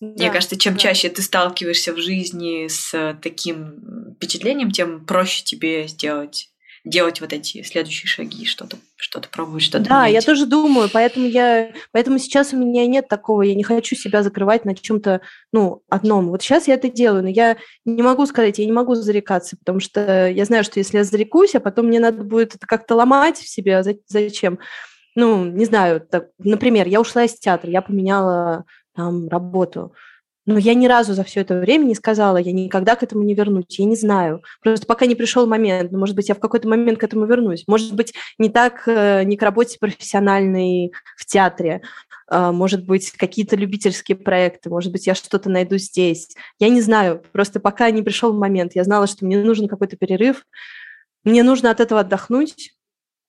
Да, 0.00 0.06
Мне 0.06 0.30
кажется, 0.30 0.56
чем 0.56 0.74
да. 0.74 0.78
чаще 0.78 1.08
ты 1.08 1.22
сталкиваешься 1.22 1.92
в 1.92 1.98
жизни 1.98 2.68
с 2.68 3.18
таким 3.20 4.14
впечатлением, 4.14 4.70
тем 4.70 5.04
проще 5.04 5.42
тебе 5.42 5.88
сделать 5.88 6.50
делать 6.84 7.20
вот 7.20 7.32
эти 7.32 7.62
следующие 7.62 8.06
шаги, 8.06 8.44
что-то 8.44 8.76
что-то 8.96 9.28
пробовать, 9.28 9.62
что-то 9.62 9.84
Да, 9.84 10.02
менять. 10.06 10.14
я 10.14 10.20
тоже 10.20 10.46
думаю, 10.46 10.88
поэтому 10.92 11.26
я, 11.26 11.72
поэтому 11.92 12.18
сейчас 12.18 12.52
у 12.52 12.58
меня 12.58 12.86
нет 12.86 13.08
такого, 13.08 13.42
я 13.42 13.54
не 13.54 13.62
хочу 13.62 13.96
себя 13.96 14.22
закрывать 14.22 14.64
на 14.64 14.74
чем-то, 14.74 15.20
ну, 15.52 15.82
одном. 15.88 16.28
Вот 16.28 16.42
сейчас 16.42 16.68
я 16.68 16.74
это 16.74 16.90
делаю, 16.90 17.22
но 17.22 17.28
я 17.28 17.56
не 17.84 18.02
могу 18.02 18.26
сказать, 18.26 18.58
я 18.58 18.66
не 18.66 18.72
могу 18.72 18.94
зарекаться, 18.94 19.56
потому 19.56 19.80
что 19.80 20.28
я 20.28 20.44
знаю, 20.44 20.64
что 20.64 20.78
если 20.78 20.98
я 20.98 21.04
зарекусь, 21.04 21.54
а 21.54 21.60
потом 21.60 21.86
мне 21.86 22.00
надо 22.00 22.22
будет 22.22 22.54
это 22.54 22.66
как-то 22.66 22.94
ломать 22.94 23.38
в 23.38 23.48
себе, 23.48 23.78
а 23.78 23.84
зачем? 24.06 24.58
Ну, 25.14 25.44
не 25.44 25.64
знаю, 25.64 26.00
так, 26.00 26.28
например, 26.38 26.86
я 26.88 27.00
ушла 27.00 27.24
из 27.24 27.34
театра, 27.34 27.70
я 27.70 27.82
поменяла 27.82 28.64
там 28.96 29.28
работу, 29.28 29.92
но 30.46 30.58
я 30.58 30.74
ни 30.74 30.86
разу 30.86 31.14
за 31.14 31.24
все 31.24 31.40
это 31.40 31.58
время 31.58 31.84
не 31.84 31.94
сказала, 31.94 32.36
я 32.36 32.52
никогда 32.52 32.96
к 32.96 33.02
этому 33.02 33.22
не 33.22 33.34
вернусь, 33.34 33.78
я 33.78 33.84
не 33.86 33.96
знаю. 33.96 34.42
Просто 34.62 34.86
пока 34.86 35.06
не 35.06 35.14
пришел 35.14 35.46
момент, 35.46 35.90
но, 35.90 35.98
может 35.98 36.14
быть, 36.14 36.28
я 36.28 36.34
в 36.34 36.40
какой-то 36.40 36.68
момент 36.68 36.98
к 36.98 37.04
этому 37.04 37.26
вернусь. 37.26 37.64
Может 37.66 37.94
быть, 37.94 38.12
не 38.38 38.50
так, 38.50 38.82
э, 38.86 39.24
не 39.24 39.36
к 39.36 39.42
работе 39.42 39.78
профессиональной 39.78 40.92
в 41.16 41.24
театре, 41.24 41.82
а, 42.26 42.52
может 42.52 42.86
быть, 42.86 43.10
какие-то 43.12 43.56
любительские 43.56 44.16
проекты, 44.16 44.70
может 44.70 44.92
быть, 44.92 45.06
я 45.06 45.14
что-то 45.14 45.50
найду 45.50 45.78
здесь. 45.78 46.34
Я 46.58 46.68
не 46.68 46.80
знаю, 46.80 47.22
просто 47.32 47.60
пока 47.60 47.90
не 47.90 48.02
пришел 48.02 48.32
момент. 48.32 48.72
Я 48.74 48.84
знала, 48.84 49.06
что 49.06 49.24
мне 49.24 49.42
нужен 49.42 49.68
какой-то 49.68 49.96
перерыв, 49.96 50.44
мне 51.24 51.42
нужно 51.42 51.70
от 51.70 51.80
этого 51.80 52.00
отдохнуть, 52.00 52.74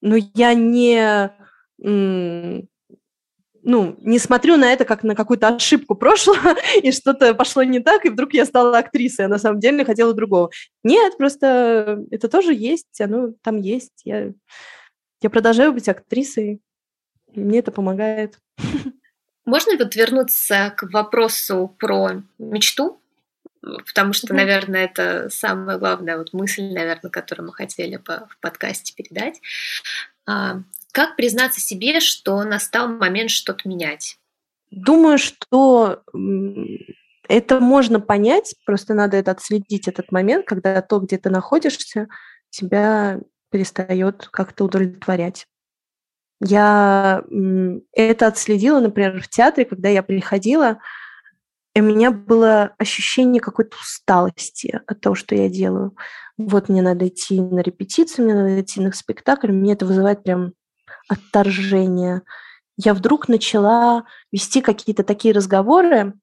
но 0.01 0.17
я 0.33 0.53
не 0.53 1.31
ну, 3.65 3.97
не 4.01 4.19
смотрю 4.19 4.57
на 4.57 4.71
это 4.71 4.85
как 4.85 5.03
на 5.03 5.15
какую-то 5.15 5.47
ошибку 5.47 5.95
прошлого, 5.95 6.55
и 6.81 6.91
что-то 6.91 7.33
пошло 7.33 7.63
не 7.63 7.79
так, 7.79 8.05
и 8.05 8.09
вдруг 8.09 8.33
я 8.33 8.45
стала 8.45 8.77
актрисой, 8.77 9.25
а 9.25 9.29
на 9.29 9.39
самом 9.39 9.59
деле 9.59 9.83
хотела 9.83 10.13
другого. 10.13 10.51
Нет, 10.83 11.17
просто 11.17 12.05
это 12.11 12.29
тоже 12.29 12.53
есть, 12.53 13.01
оно 13.01 13.33
там 13.41 13.57
есть. 13.57 14.01
Я, 14.03 14.31
я 15.21 15.29
продолжаю 15.31 15.73
быть 15.73 15.89
актрисой, 15.89 16.61
мне 17.33 17.59
это 17.59 17.71
помогает. 17.71 18.37
Можно 19.45 19.77
вот 19.77 19.95
вернуться 19.95 20.73
к 20.77 20.83
вопросу 20.91 21.75
про 21.79 22.21
мечту? 22.37 23.01
Потому 23.61 24.13
что, 24.13 24.27
mm-hmm. 24.27 24.37
наверное, 24.37 24.85
это 24.85 25.29
самая 25.29 25.79
главная 25.79 26.19
вот 26.19 26.33
мысль, 26.33 26.71
наверное, 26.71 27.09
которую 27.09 27.47
мы 27.47 27.53
хотели 27.53 27.97
бы 27.97 28.27
в 28.29 28.39
подкасте 28.39 28.93
передать. 28.95 29.41
А, 30.27 30.61
как 30.95 31.17
признаться 31.17 31.59
себе, 31.59 31.99
что 31.99 32.41
настал 32.45 32.87
момент 32.87 33.29
что-то 33.29 33.67
менять? 33.67 34.17
Думаю, 34.71 35.17
что 35.17 36.03
это 37.27 37.59
можно 37.59 37.99
понять, 37.99 38.55
просто 38.65 38.93
надо 38.93 39.17
это 39.17 39.31
отследить, 39.31 39.89
этот 39.89 40.13
момент, 40.13 40.47
когда 40.47 40.81
то, 40.81 40.99
где 40.99 41.17
ты 41.17 41.29
находишься, 41.29 42.07
тебя 42.49 43.19
перестает 43.51 44.29
как-то 44.31 44.63
удовлетворять. 44.63 45.47
Я 46.39 47.23
это 47.91 48.27
отследила, 48.27 48.79
например, 48.79 49.21
в 49.21 49.27
театре, 49.27 49.65
когда 49.65 49.89
я 49.89 50.01
приходила, 50.01 50.79
и 51.73 51.81
у 51.81 51.83
меня 51.83 52.11
было 52.11 52.73
ощущение 52.77 53.41
какой-то 53.41 53.75
усталости 53.75 54.79
от 54.87 55.01
того, 55.01 55.13
что 55.13 55.35
я 55.35 55.49
делаю. 55.49 55.93
Вот 56.37 56.69
мне 56.69 56.81
надо 56.81 57.09
идти 57.09 57.41
на 57.41 57.59
репетицию, 57.59 58.25
мне 58.25 58.33
надо 58.33 58.61
идти 58.61 58.79
на 58.79 58.93
спектакль, 58.93 59.51
мне 59.51 59.73
это 59.73 59.85
вызывает 59.85 60.23
прям 60.23 60.53
отторжения. 61.07 62.23
Я 62.77 62.93
вдруг 62.93 63.27
начала 63.27 64.05
вести 64.31 64.61
какие-то 64.61 65.03
такие 65.03 65.33
разговоры, 65.33 66.13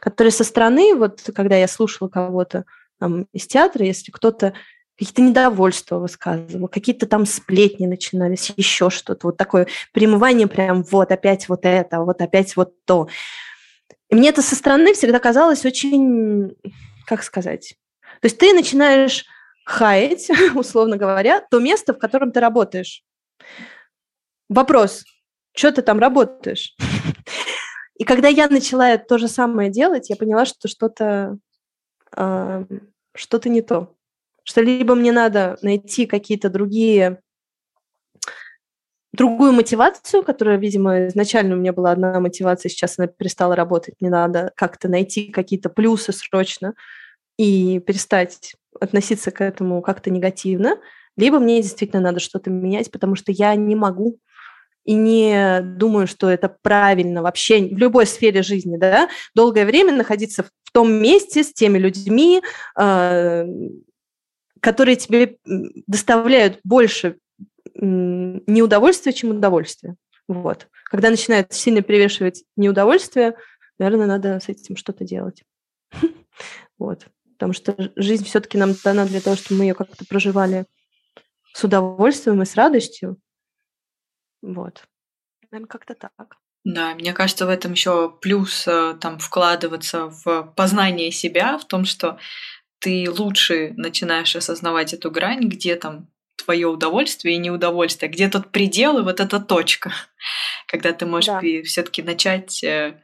которые 0.00 0.32
со 0.32 0.44
стороны, 0.44 0.94
вот 0.94 1.20
когда 1.34 1.56
я 1.56 1.68
слушала 1.68 2.08
кого-то 2.08 2.64
там, 2.98 3.26
из 3.32 3.46
театра, 3.46 3.84
если 3.84 4.10
кто-то 4.10 4.54
какие-то 4.98 5.22
недовольства 5.22 5.98
высказывал, 5.98 6.68
какие-то 6.68 7.06
там 7.06 7.24
сплетни 7.24 7.86
начинались, 7.86 8.52
еще 8.56 8.90
что-то, 8.90 9.28
вот 9.28 9.36
такое 9.36 9.68
примывание 9.92 10.48
прям 10.48 10.82
вот 10.82 11.12
опять 11.12 11.48
вот 11.48 11.60
это, 11.62 12.00
вот 12.00 12.20
опять 12.20 12.56
вот 12.56 12.72
то. 12.84 13.08
И 14.08 14.16
мне 14.16 14.30
это 14.30 14.42
со 14.42 14.56
стороны 14.56 14.94
всегда 14.94 15.20
казалось 15.20 15.64
очень, 15.64 16.56
как 17.06 17.22
сказать, 17.22 17.76
то 18.20 18.26
есть 18.26 18.38
ты 18.38 18.52
начинаешь 18.52 19.24
хаять, 19.64 20.28
условно 20.54 20.96
говоря, 20.96 21.44
то 21.48 21.60
место, 21.60 21.94
в 21.94 21.98
котором 21.98 22.32
ты 22.32 22.40
работаешь. 22.40 23.04
Вопрос, 24.48 25.04
что 25.54 25.72
ты 25.72 25.82
там 25.82 25.98
работаешь? 25.98 26.74
И 27.98 28.04
когда 28.04 28.28
я 28.28 28.48
начала 28.48 28.96
то 28.96 29.18
же 29.18 29.28
самое 29.28 29.70
делать, 29.70 30.08
я 30.08 30.16
поняла, 30.16 30.44
что 30.44 30.68
что-то 30.68 31.36
э, 32.16 32.64
что-то 33.14 33.48
не 33.48 33.60
то. 33.60 33.96
Что 34.44 34.62
либо 34.62 34.94
мне 34.94 35.12
надо 35.12 35.58
найти 35.62 36.06
какие-то 36.06 36.48
другие 36.48 37.20
другую 39.12 39.52
мотивацию, 39.52 40.22
которая, 40.22 40.58
видимо, 40.58 41.08
изначально 41.08 41.56
у 41.56 41.58
меня 41.58 41.72
была 41.72 41.90
одна 41.90 42.20
мотивация, 42.20 42.70
сейчас 42.70 42.98
она 42.98 43.08
перестала 43.08 43.56
работать. 43.56 43.96
Мне 44.00 44.10
надо 44.10 44.52
как-то 44.54 44.88
найти 44.88 45.30
какие-то 45.32 45.68
плюсы 45.70 46.12
срочно 46.12 46.74
и 47.36 47.80
перестать 47.80 48.54
относиться 48.80 49.30
к 49.32 49.42
этому 49.42 49.82
как-то 49.82 50.10
негативно. 50.10 50.78
Либо 51.16 51.40
мне 51.40 51.60
действительно 51.60 52.00
надо 52.00 52.20
что-то 52.20 52.48
менять, 52.48 52.92
потому 52.92 53.16
что 53.16 53.32
я 53.32 53.54
не 53.56 53.74
могу 53.74 54.20
и 54.88 54.94
не 54.94 55.60
думаю, 55.60 56.06
что 56.06 56.30
это 56.30 56.48
правильно 56.48 57.20
вообще 57.20 57.60
в 57.60 57.76
любой 57.76 58.06
сфере 58.06 58.42
жизни, 58.42 58.78
да, 58.78 59.10
долгое 59.34 59.66
время 59.66 59.92
находиться 59.92 60.44
в 60.44 60.72
том 60.72 60.90
месте 60.90 61.44
с 61.44 61.52
теми 61.52 61.76
людьми, 61.76 62.40
э, 62.74 63.46
которые 64.60 64.96
тебе 64.96 65.36
доставляют 65.86 66.60
больше 66.64 67.18
неудовольствия, 67.74 69.12
чем 69.12 69.28
удовольствия. 69.28 69.94
Вот. 70.26 70.68
Когда 70.84 71.10
начинает 71.10 71.52
сильно 71.52 71.82
перевешивать 71.82 72.44
неудовольствие, 72.56 73.34
наверное, 73.78 74.06
надо 74.06 74.40
с 74.40 74.48
этим 74.48 74.76
что-то 74.76 75.04
делать. 75.04 75.44
Вот. 76.78 77.08
Потому 77.32 77.52
что 77.52 77.74
жизнь 77.96 78.24
все-таки 78.24 78.56
нам 78.56 78.72
дана 78.84 79.04
для 79.04 79.20
того, 79.20 79.36
чтобы 79.36 79.58
мы 79.58 79.64
ее 79.64 79.74
как-то 79.74 80.06
проживали 80.06 80.64
с 81.52 81.64
удовольствием 81.64 82.40
и 82.40 82.46
с 82.46 82.54
радостью. 82.54 83.18
Вот. 84.42 84.84
Наверное, 85.50 85.68
как-то 85.68 85.94
так. 85.94 86.36
Да, 86.64 86.94
мне 86.94 87.12
кажется, 87.12 87.46
в 87.46 87.50
этом 87.50 87.72
еще 87.72 88.10
плюс 88.20 88.66
э, 88.66 88.96
там 89.00 89.18
вкладываться 89.18 90.06
в 90.06 90.52
познание 90.56 91.10
себя, 91.10 91.56
в 91.56 91.66
том, 91.66 91.84
что 91.84 92.18
ты 92.80 93.10
лучше 93.10 93.72
начинаешь 93.76 94.36
осознавать 94.36 94.92
эту 94.92 95.10
грань, 95.10 95.48
где 95.48 95.76
там 95.76 96.08
твое 96.36 96.66
удовольствие 96.66 97.36
и 97.36 97.38
неудовольствие, 97.38 98.10
где 98.10 98.28
тот 98.28 98.50
предел 98.50 98.98
и 98.98 99.02
вот 99.02 99.20
эта 99.20 99.40
точка, 99.40 99.92
когда 100.66 100.92
ты 100.92 101.06
можешь 101.06 101.26
да. 101.26 101.40
все-таки 101.64 102.02
начать 102.02 102.62
э, 102.62 103.02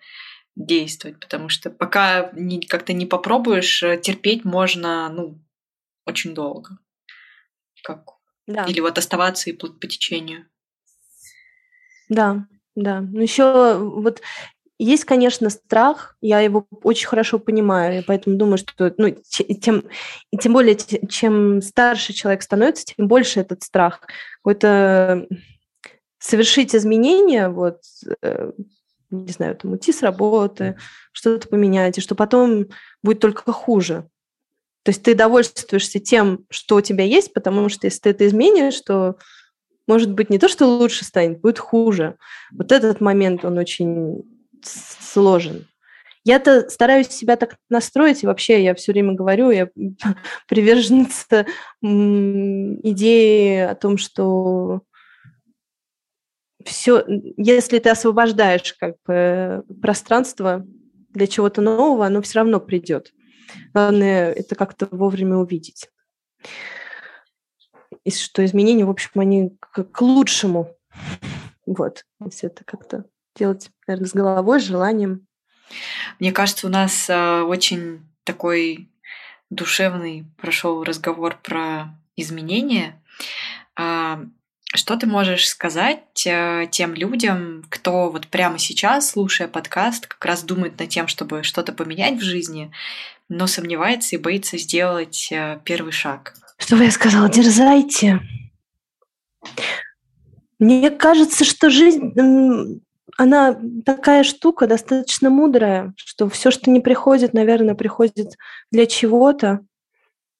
действовать, 0.56 1.20
потому 1.20 1.48
что 1.48 1.70
пока 1.70 2.30
не, 2.32 2.60
как-то 2.60 2.92
не 2.92 3.06
попробуешь, 3.06 3.82
э, 3.82 3.98
терпеть 3.98 4.44
можно, 4.44 5.08
ну, 5.08 5.42
очень 6.06 6.34
долго. 6.34 6.78
Как... 7.82 8.04
Да. 8.46 8.64
Или 8.64 8.80
вот 8.80 8.98
оставаться 8.98 9.48
и 9.48 9.54
плыть 9.54 9.80
по 9.80 9.86
течению. 9.86 10.46
Да, 12.08 12.46
да. 12.74 13.00
Ну 13.00 13.20
еще 13.20 13.78
вот 13.78 14.20
есть, 14.78 15.04
конечно, 15.04 15.50
страх, 15.50 16.16
я 16.20 16.40
его 16.40 16.66
очень 16.82 17.06
хорошо 17.06 17.38
понимаю, 17.38 18.00
и 18.00 18.04
поэтому 18.04 18.36
думаю, 18.36 18.58
что 18.58 18.92
ну, 18.98 19.14
тем, 19.60 19.84
и 20.30 20.36
тем 20.36 20.52
более, 20.52 20.76
чем 20.76 21.62
старше 21.62 22.12
человек 22.12 22.42
становится, 22.42 22.84
тем 22.84 23.06
больше 23.06 23.40
этот 23.40 23.62
страх. 23.62 24.00
Какой-то 24.42 25.28
совершить 26.18 26.74
изменения, 26.74 27.48
вот, 27.48 27.82
э, 28.22 28.50
не 29.10 29.32
знаю, 29.32 29.56
там, 29.56 29.72
уйти 29.72 29.92
с 29.92 30.02
работы, 30.02 30.76
что-то 31.12 31.48
поменять, 31.48 31.98
и 31.98 32.00
что 32.00 32.14
потом 32.14 32.66
будет 33.02 33.20
только 33.20 33.52
хуже. 33.52 34.08
То 34.82 34.90
есть 34.90 35.02
ты 35.02 35.14
довольствуешься 35.14 36.00
тем, 36.00 36.44
что 36.50 36.76
у 36.76 36.80
тебя 36.80 37.04
есть, 37.04 37.32
потому 37.32 37.68
что 37.68 37.86
если 37.86 38.00
ты 38.00 38.10
это 38.10 38.26
изменишь, 38.26 38.80
то 38.80 39.16
может 39.86 40.12
быть 40.12 40.30
не 40.30 40.38
то, 40.38 40.48
что 40.48 40.66
лучше 40.66 41.04
станет, 41.04 41.40
будет 41.40 41.58
хуже. 41.58 42.16
Вот 42.52 42.72
этот 42.72 43.00
момент, 43.00 43.44
он 43.44 43.58
очень 43.58 44.22
сложен. 44.62 45.66
Я-то 46.24 46.70
стараюсь 46.70 47.08
себя 47.08 47.36
так 47.36 47.56
настроить, 47.68 48.22
и 48.22 48.26
вообще 48.26 48.64
я 48.64 48.74
все 48.74 48.92
время 48.92 49.12
говорю, 49.12 49.50
я 49.50 49.68
приверженница 50.48 51.46
идеи 51.82 53.58
о 53.58 53.74
том, 53.74 53.98
что 53.98 54.80
все, 56.64 57.04
если 57.36 57.78
ты 57.78 57.90
освобождаешь 57.90 58.74
как 58.80 58.96
бы 59.06 59.64
пространство 59.82 60.64
для 61.10 61.26
чего-то 61.26 61.60
нового, 61.60 62.06
оно 62.06 62.22
все 62.22 62.38
равно 62.38 62.58
придет. 62.58 63.12
Главное 63.74 64.32
это 64.32 64.54
как-то 64.54 64.88
вовремя 64.90 65.36
увидеть. 65.36 65.90
И 68.04 68.10
что 68.10 68.44
изменения, 68.44 68.84
в 68.84 68.90
общем, 68.90 69.10
они 69.14 69.56
к, 69.60 69.84
к 69.84 70.02
лучшему. 70.02 70.70
Вот, 71.66 72.04
если 72.24 72.48
это 72.48 72.62
как-то 72.64 73.04
делать, 73.34 73.70
наверное, 73.86 74.08
с 74.08 74.12
головой, 74.12 74.60
с 74.60 74.64
желанием. 74.64 75.26
Мне 76.20 76.32
кажется, 76.32 76.66
у 76.66 76.70
нас 76.70 77.08
э, 77.08 77.40
очень 77.40 78.06
такой 78.24 78.90
душевный 79.50 80.26
прошел 80.36 80.84
разговор 80.84 81.38
про 81.42 81.88
изменения. 82.16 83.00
Э, 83.78 84.24
что 84.74 84.96
ты 84.96 85.06
можешь 85.06 85.48
сказать 85.48 86.26
э, 86.26 86.66
тем 86.70 86.94
людям, 86.94 87.64
кто 87.68 88.10
вот 88.10 88.26
прямо 88.28 88.58
сейчас, 88.58 89.10
слушая 89.10 89.48
подкаст, 89.48 90.06
как 90.06 90.24
раз 90.24 90.42
думает 90.42 90.78
над 90.78 90.88
тем, 90.88 91.08
чтобы 91.08 91.42
что-то 91.42 91.72
поменять 91.72 92.18
в 92.18 92.22
жизни, 92.22 92.72
но 93.28 93.46
сомневается 93.46 94.16
и 94.16 94.18
боится 94.18 94.58
сделать 94.58 95.32
первый 95.64 95.92
шаг? 95.92 96.34
Что 96.56 96.76
бы 96.76 96.84
я 96.84 96.90
сказала? 96.90 97.28
Дерзайте. 97.28 98.20
Мне 100.58 100.90
кажется, 100.90 101.44
что 101.44 101.68
жизнь 101.68 102.80
она 103.16 103.58
такая 103.84 104.24
штука, 104.24 104.66
достаточно 104.66 105.30
мудрая, 105.30 105.92
что 105.96 106.28
все, 106.28 106.50
что 106.50 106.70
не 106.70 106.80
приходит, 106.80 107.32
наверное, 107.32 107.74
приходит 107.74 108.36
для 108.70 108.86
чего-то. 108.86 109.60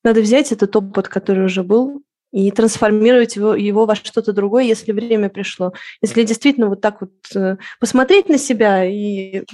Надо 0.03 0.21
взять 0.21 0.53
этот 0.53 0.75
опыт, 0.75 1.09
который 1.09 1.45
уже 1.45 1.62
был, 1.62 2.03
и 2.35 2.51
трансформировать 2.51 3.37
его, 3.37 3.55
его 3.55 3.87
во 3.87 3.95
что-то 3.95 4.32
другое, 4.32 4.64
если 4.64 4.91
время 4.91 5.28
пришло. 5.28 5.72
Если 6.03 6.24
действительно 6.24 6.68
вот 6.68 6.80
так 6.80 7.01
вот 7.01 7.12
э, 7.37 7.59
посмотреть 7.78 8.28
на 8.28 8.39
себя 8.39 8.85
и 8.85 9.45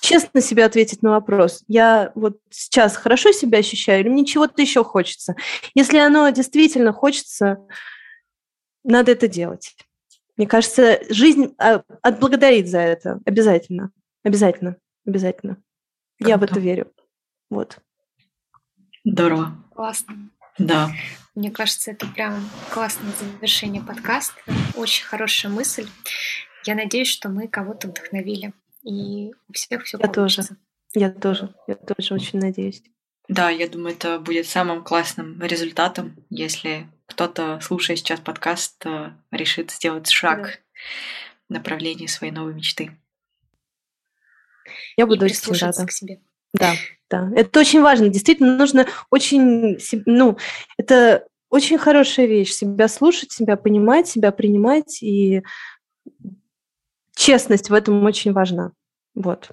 честно 0.00 0.40
себе 0.40 0.64
ответить 0.64 1.00
на 1.00 1.10
вопрос, 1.10 1.62
я 1.68 2.10
вот 2.16 2.38
сейчас 2.50 2.96
хорошо 2.96 3.30
себя 3.30 3.58
ощущаю 3.58 4.00
или 4.00 4.08
мне 4.08 4.26
чего-то 4.26 4.60
еще 4.60 4.82
хочется? 4.82 5.36
Если 5.76 5.96
оно 5.98 6.28
действительно 6.30 6.92
хочется, 6.92 7.58
надо 8.82 9.12
это 9.12 9.28
делать. 9.28 9.76
Мне 10.36 10.48
кажется, 10.48 10.98
жизнь 11.10 11.54
а, 11.58 11.84
отблагодарит 12.02 12.66
за 12.66 12.80
это. 12.80 13.20
Обязательно. 13.24 13.92
Обязательно. 14.24 14.76
Обязательно. 15.06 15.54
Круто. 16.18 16.30
Я 16.30 16.36
в 16.36 16.42
это 16.42 16.58
верю. 16.58 16.90
Вот. 17.48 17.78
Здорово. 19.04 19.52
Классно. 19.72 20.30
Да. 20.58 20.90
Мне 21.34 21.50
кажется, 21.50 21.90
это 21.90 22.06
прям 22.06 22.48
классное 22.70 23.12
завершение 23.12 23.82
подкаста. 23.82 24.34
Очень 24.76 25.04
хорошая 25.04 25.50
мысль. 25.50 25.86
Я 26.64 26.74
надеюсь, 26.76 27.08
что 27.08 27.28
мы 27.28 27.48
кого-то 27.48 27.88
вдохновили. 27.88 28.52
И 28.84 29.32
у 29.48 29.52
всех 29.52 29.84
все 29.84 29.98
Я 29.98 30.08
получится. 30.08 30.42
тоже. 30.42 30.60
Я 30.94 31.10
тоже. 31.10 31.54
Я 31.66 31.74
тоже 31.74 32.14
очень 32.14 32.38
надеюсь. 32.38 32.82
Да, 33.28 33.50
я 33.50 33.68
думаю, 33.68 33.96
это 33.96 34.20
будет 34.20 34.46
самым 34.46 34.84
классным 34.84 35.40
результатом, 35.42 36.14
если 36.30 36.88
кто-то, 37.06 37.58
слушая 37.60 37.96
сейчас 37.96 38.20
подкаст, 38.20 38.84
э, 38.86 39.12
решит 39.30 39.70
сделать 39.70 40.08
шаг 40.10 40.42
да. 40.42 40.50
в 41.48 41.52
направлении 41.52 42.06
своей 42.06 42.32
новой 42.32 42.54
мечты. 42.54 42.96
Я 44.96 45.06
буду 45.06 45.24
очень 45.24 45.52
рада. 45.54 45.86
К 45.86 45.90
себе. 45.90 46.20
Да, 46.52 46.74
да. 47.14 47.30
Это 47.36 47.60
очень 47.60 47.80
важно. 47.80 48.08
Действительно, 48.08 48.56
нужно 48.56 48.86
очень, 49.10 49.78
ну, 50.06 50.36
это 50.76 51.26
очень 51.48 51.78
хорошая 51.78 52.26
вещь. 52.26 52.52
Себя 52.52 52.88
слушать, 52.88 53.30
себя 53.30 53.56
понимать, 53.56 54.08
себя 54.08 54.32
принимать. 54.32 55.02
И 55.02 55.42
честность 57.14 57.70
в 57.70 57.74
этом 57.74 58.02
очень 58.04 58.32
важна. 58.32 58.72
Вот. 59.14 59.50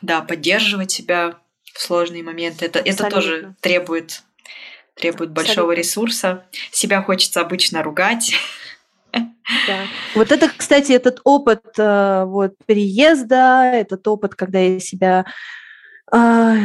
Да, 0.00 0.22
поддерживать 0.22 0.90
себя 0.90 1.38
в 1.74 1.80
сложные 1.80 2.22
моменты. 2.22 2.64
Это, 2.64 2.78
это 2.78 3.10
тоже 3.10 3.54
требует 3.60 4.22
требует 4.94 5.30
большого 5.30 5.72
Абсолютно. 5.72 5.74
ресурса. 5.74 6.44
Себя 6.72 7.02
хочется 7.02 7.40
обычно 7.40 7.84
ругать. 7.84 8.34
Да. 9.12 9.86
Вот 10.14 10.32
это, 10.32 10.50
кстати, 10.54 10.92
этот 10.92 11.20
опыт 11.24 11.62
э, 11.78 12.24
вот, 12.26 12.54
переезда, 12.66 13.70
этот 13.72 14.06
опыт, 14.06 14.34
когда 14.34 14.58
я 14.58 14.78
себя 14.80 15.24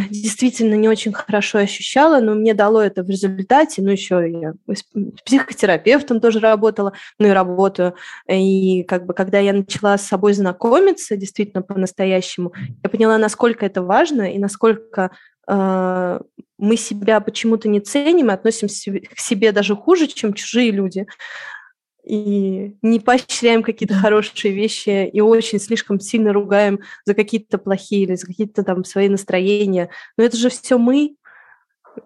действительно 0.10 0.76
не 0.76 0.88
очень 0.88 1.12
хорошо 1.12 1.60
ощущала, 1.60 2.20
но 2.22 2.34
мне 2.34 2.54
дало 2.54 2.82
это 2.82 3.04
в 3.04 3.10
результате. 3.10 3.82
Ну, 3.82 3.92
еще 3.92 4.30
я 4.30 4.54
с 4.74 4.84
психотерапевтом 5.26 6.22
тоже 6.22 6.40
работала, 6.40 6.94
ну 7.20 7.28
и 7.28 7.32
работаю. 7.32 7.96
И 8.30 8.84
как 8.84 9.06
бы, 9.06 9.14
когда 9.14 9.40
я 9.40 9.54
начала 9.54 9.98
с 9.98 10.08
собой 10.08 10.34
знакомиться, 10.34 11.18
действительно 11.18 11.62
по-настоящему, 11.62 12.54
я 12.84 12.90
поняла, 12.90 13.18
насколько 13.18 13.66
это 13.66 13.82
важно 13.82 14.34
и 14.34 14.38
насколько 14.38 15.12
э, 15.48 16.20
мы 16.58 16.78
себя 16.78 17.20
почему-то 17.20 17.68
не 17.68 17.82
ценим 17.82 18.30
и 18.30 18.34
относимся 18.34 18.92
к 18.92 19.20
себе 19.20 19.52
даже 19.52 19.76
хуже, 19.76 20.08
чем 20.08 20.34
чужие 20.34 20.72
люди. 20.72 21.06
И 22.04 22.76
не 22.82 23.00
поощряем 23.00 23.64
какие-то 23.64 23.96
хорошие 23.96 24.54
вещи 24.54 25.08
и 25.08 25.22
очень 25.22 25.60
слишком 25.60 26.00
сильно 26.00 26.34
ругаем 26.34 26.80
за 27.06 27.14
какие-то 27.14 27.58
плохие 27.58 28.04
или 28.04 28.16
за 28.16 28.28
какие-то 28.28 28.64
там 28.64 28.84
свои 28.84 29.08
настроения. 29.08 29.90
Но 30.18 30.24
это 30.24 30.36
же 30.36 30.50
все 30.50 30.78
мы, 30.78 31.16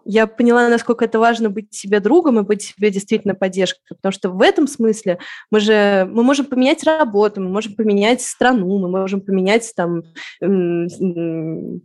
я 0.06 0.28
поняла, 0.28 0.70
насколько 0.70 1.06
это 1.06 1.20
важно 1.20 1.50
быть 1.50 1.74
себе 1.74 2.00
другом 2.00 2.40
и 2.40 2.44
быть 2.44 2.62
себе 2.62 2.92
действительно 2.92 3.36
поддержкой, 3.36 3.96
потому 3.96 4.12
что 4.12 4.30
в 4.30 4.42
этом 4.42 4.68
смысле 4.68 5.20
мы 5.52 5.60
же 5.60 6.08
мы 6.12 6.24
можем 6.24 6.46
поменять 6.46 6.84
работу, 6.84 7.42
мы 7.42 7.50
можем 7.50 7.76
поменять 7.76 8.22
страну, 8.22 8.80
мы 8.80 8.90
можем 8.90 9.22
поменять 9.22 9.72
там, 9.76 10.04
там 10.40 10.60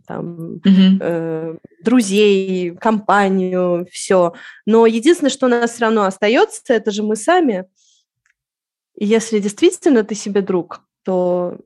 mm-hmm. 0.05 0.97
э, 0.99 1.57
друзей, 1.83 2.71
компанию, 2.75 3.87
все. 3.91 4.33
Но 4.65 4.85
единственное, 4.85 5.31
что 5.31 5.47
у 5.47 5.49
нас 5.49 5.71
все 5.71 5.85
равно 5.85 6.03
остается, 6.03 6.73
это 6.73 6.91
же 6.91 7.03
мы 7.03 7.15
сами. 7.15 7.65
Если 8.95 9.39
действительно 9.39 10.03
ты 10.03 10.13
себе 10.13 10.41
друг, 10.41 10.81
то 11.03 11.57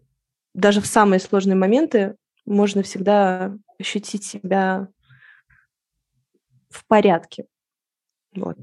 даже 0.54 0.82
в 0.82 0.88
самые 0.88 1.20
сложные 1.20 1.56
моменты 1.56 2.16
можно 2.46 2.84
всегда 2.84 3.54
ощутить 3.80 4.24
себя 4.24 4.88
в 6.70 6.86
порядке. 6.88 7.46
Вот. 8.34 8.58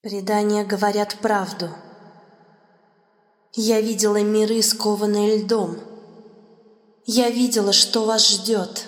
Предания 0.00 0.64
говорят 0.64 1.18
правду. 1.20 1.68
Я 3.54 3.80
видела 3.80 4.22
миры, 4.22 4.62
скованные 4.62 5.42
льдом. 5.42 5.91
Я 7.04 7.30
видела, 7.30 7.72
что 7.72 8.04
вас 8.04 8.28
ждет. 8.28 8.86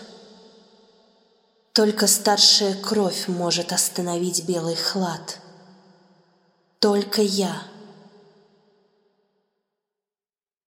Только 1.72 2.06
старшая 2.06 2.74
кровь 2.74 3.26
может 3.28 3.72
остановить 3.72 4.46
белый 4.46 4.76
хлад. 4.76 5.38
Только 6.78 7.22
я— 7.22 7.62